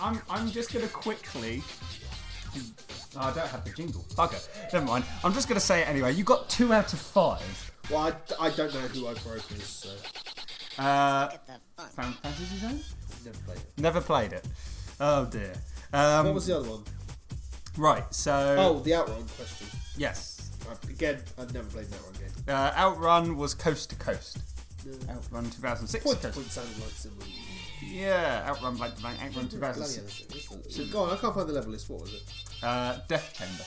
[0.00, 1.62] I'm, I'm just going to quickly.
[3.14, 4.04] Oh, I don't have the jingle.
[4.14, 4.48] Bugger.
[4.72, 5.04] Never mind.
[5.22, 6.14] I'm just going to say it anyway.
[6.14, 7.72] You got two out of five.
[7.90, 7.98] Well,
[8.40, 9.90] I, I don't know who Opa Opa is, so
[10.82, 11.28] Uh,
[11.94, 12.80] Final Fantasy Zone?
[13.24, 13.72] never played it.
[13.78, 14.46] Never played it.
[15.00, 15.54] Oh dear.
[15.92, 16.82] Um, what was the other one?
[17.76, 18.04] Right.
[18.14, 18.56] So.
[18.58, 19.66] Oh, the Outrun question.
[19.96, 20.50] Yes.
[20.68, 22.30] Uh, again, I've never played that one game.
[22.48, 24.38] Uh, Outrun was coast to coast.
[24.84, 25.14] No.
[25.14, 26.04] Outrun 2006.
[26.04, 27.26] Point to coast- point sounded like similar.
[27.84, 29.18] Yeah, Outrun like blank.
[29.22, 30.48] Outrun Bloody 2006.
[30.48, 31.88] hell, it's- Go on, I can't find the level list.
[31.90, 32.22] What was it?
[32.62, 33.64] Uh, Death Chamber.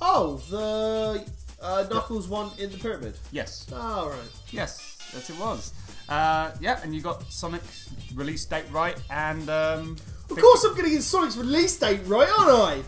[0.00, 1.24] Oh, the
[1.64, 3.14] uh, Knuckles one in the pyramid.
[3.32, 3.66] Yes.
[3.72, 4.18] Oh, right.
[4.50, 5.72] Yes, yes it was.
[6.08, 9.96] Uh, yeah, and you got Sonic's release date right, and um,
[10.30, 12.82] Of course, I'm going to get Sonic's release date right, aren't I?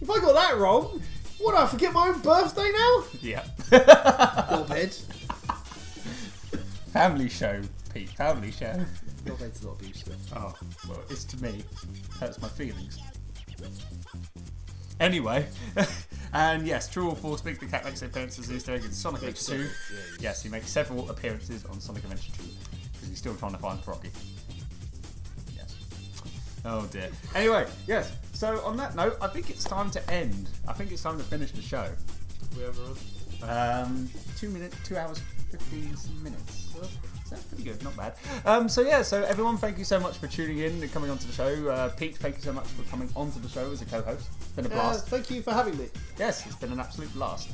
[0.00, 1.02] If I got that wrong,
[1.38, 1.54] what?
[1.54, 3.04] I forget my own birthday now?
[3.20, 3.44] yeah.
[3.70, 5.00] Knobhead.
[6.92, 7.62] Family show,
[7.94, 8.10] Pete.
[8.10, 8.74] Family show.
[9.24, 10.16] Knobhead's not abusive.
[10.36, 10.54] Oh,
[10.88, 11.62] well, it's to me.
[12.18, 12.98] Hurts my feelings.
[14.98, 15.46] Anyway,
[16.32, 19.22] and yes, true or false, Big the Cat makes appearances in Easter egg in Sonic
[19.22, 19.46] Makes X2.
[19.46, 20.16] several, yeah, yeah.
[20.20, 22.42] Yes, he makes several appearances on Sonic Adventure 2
[22.92, 24.10] because he's still trying to find Froggy.
[25.56, 25.74] Yes.
[26.64, 27.08] Oh dear.
[27.34, 28.12] Anyway, yes.
[28.32, 30.48] So on that note, I think it's time to end.
[30.68, 31.88] I think it's time to finish the show.
[32.56, 32.96] We on?
[33.42, 35.20] Um, two minutes, two hours,
[35.50, 36.68] fifteen minutes.
[37.30, 38.14] That's pretty good, not bad.
[38.44, 41.26] Um, so yeah, so everyone, thank you so much for tuning in and coming onto
[41.26, 41.68] the show.
[41.68, 44.28] Uh, Pete, thank you so much for coming onto the show as a co-host.
[44.40, 45.06] It's been a Uh, blast.
[45.08, 45.88] thank you for having me.
[46.18, 47.48] Yes, it's been an absolute blast.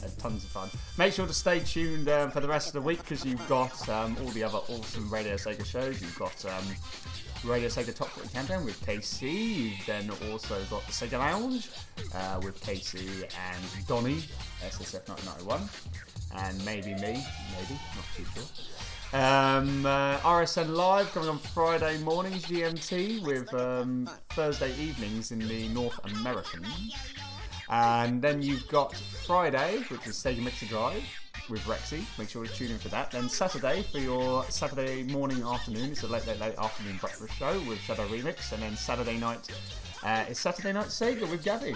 [0.00, 0.68] Had tons of fun.
[0.98, 3.88] Make sure to stay tuned um, for the rest of the week because you've got
[3.88, 6.00] um, all the other awesome Radio Sega shows.
[6.02, 6.64] You've got um,
[7.44, 9.22] Radio Sega Top 40 Countdown with KC.
[9.76, 11.70] You've then also got the Sega Lounge
[12.16, 14.22] uh, with KC and Donny,
[14.66, 15.68] SSF 1991,
[16.34, 17.24] and maybe me,
[17.54, 18.42] maybe, not too sure.
[19.14, 25.68] Um, uh, RSN Live coming on Friday mornings GMT with um, Thursday evenings in the
[25.68, 27.12] North Americans.
[27.68, 31.04] And then you've got Friday, which is Sega Mixer Drive
[31.50, 32.04] with Rexy.
[32.18, 33.10] Make sure to tune in for that.
[33.10, 35.90] Then Saturday for your Saturday morning afternoon.
[35.90, 38.52] It's a late, late, late afternoon breakfast show with Shadow Remix.
[38.52, 39.46] And then Saturday night
[40.02, 41.74] uh, is Saturday Night Sega with Gabby.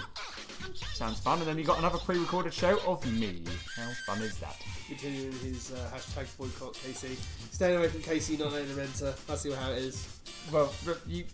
[0.93, 1.39] Sounds fun.
[1.39, 3.41] And then you've got another pre-recorded show of me.
[3.75, 4.55] How fun is that?
[4.87, 7.15] Continuing his uh, hashtag boycott KC.
[7.51, 9.13] Staying away from KC, not letting him enter.
[9.29, 10.07] I'll see how it is.
[10.51, 10.71] Well,
[11.07, 11.25] you,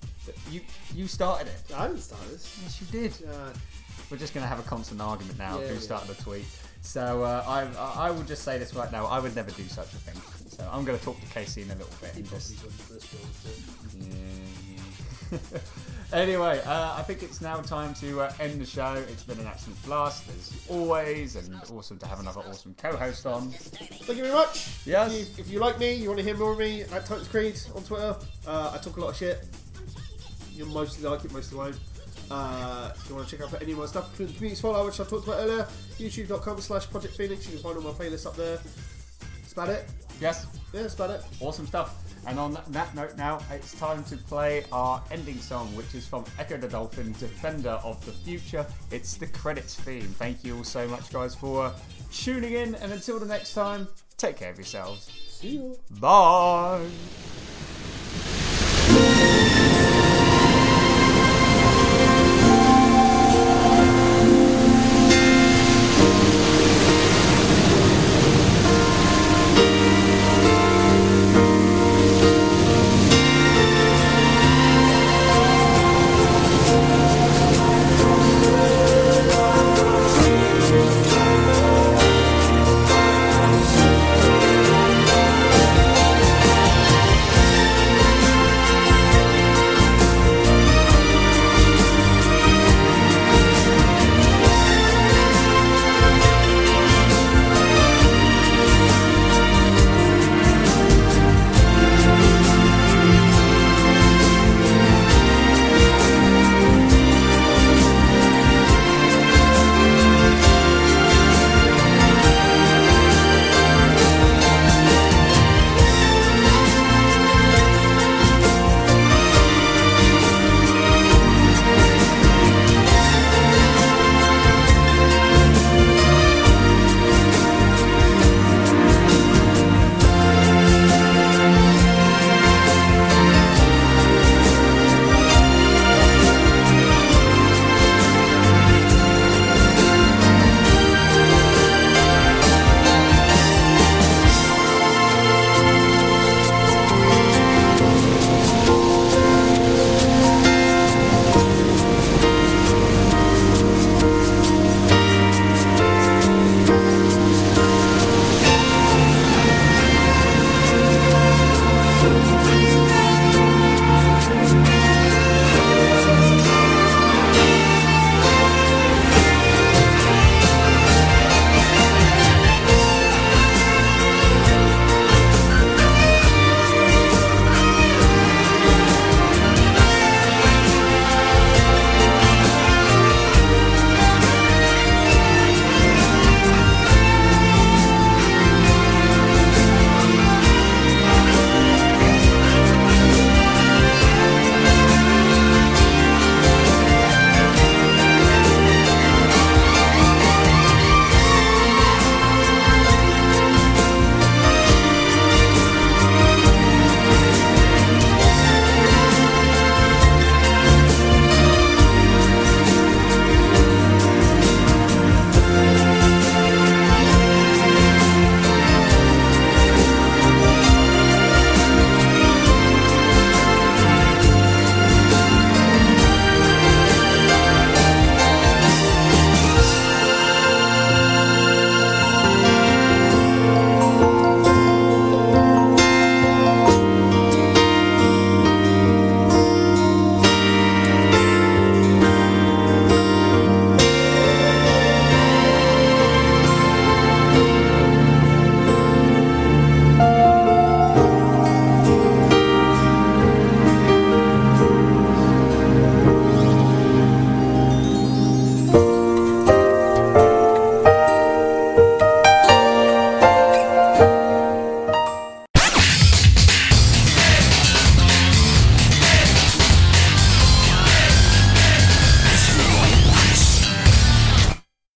[0.49, 0.61] you,
[0.95, 1.75] you started it.
[1.75, 2.59] I didn't start this.
[2.63, 3.13] Yes, you did.
[3.29, 3.53] Uh,
[4.09, 5.79] We're just going to have a constant argument now Yeah, who yeah.
[5.79, 6.45] started the tweet.
[6.81, 9.05] So uh, I, I I will just say this right now.
[9.05, 10.19] I would never do such a thing.
[10.49, 12.15] So I'm going to talk to Casey in a little bit.
[12.15, 12.55] And just,
[13.97, 14.82] Yeah.
[16.13, 18.93] anyway, uh, I think it's now time to uh, end the show.
[19.09, 23.49] It's been an absolute blast as always, and awesome to have another awesome co-host on.
[23.49, 24.69] Thank you very much.
[24.85, 25.13] Yes.
[25.13, 27.27] If you, if you like me, you want to hear more of me, at Titans
[27.27, 28.15] Creed on Twitter.
[28.47, 29.45] Uh, I talk a lot of shit.
[30.53, 31.79] You'll mostly like it, mostly won't.
[32.31, 34.85] Uh, if you want to check out any of my stuff, including the Community Spotlight,
[34.85, 37.45] which I talked about earlier, youtube.com slash Project Phoenix.
[37.45, 38.59] You can find all my playlists up there.
[39.41, 39.85] That's about it.
[40.19, 40.47] Yes.
[40.73, 41.21] Yeah, that's about it.
[41.39, 42.02] Awesome stuff.
[42.25, 46.23] And on that note now, it's time to play our ending song, which is from
[46.39, 48.65] Ecco the Dolphin, Defender of the Future.
[48.91, 50.07] It's the credits theme.
[50.17, 51.73] Thank you all so much, guys, for
[52.11, 52.75] tuning in.
[52.75, 55.09] And until the next time, take care of yourselves.
[55.29, 55.77] See you.
[55.99, 56.87] Bye.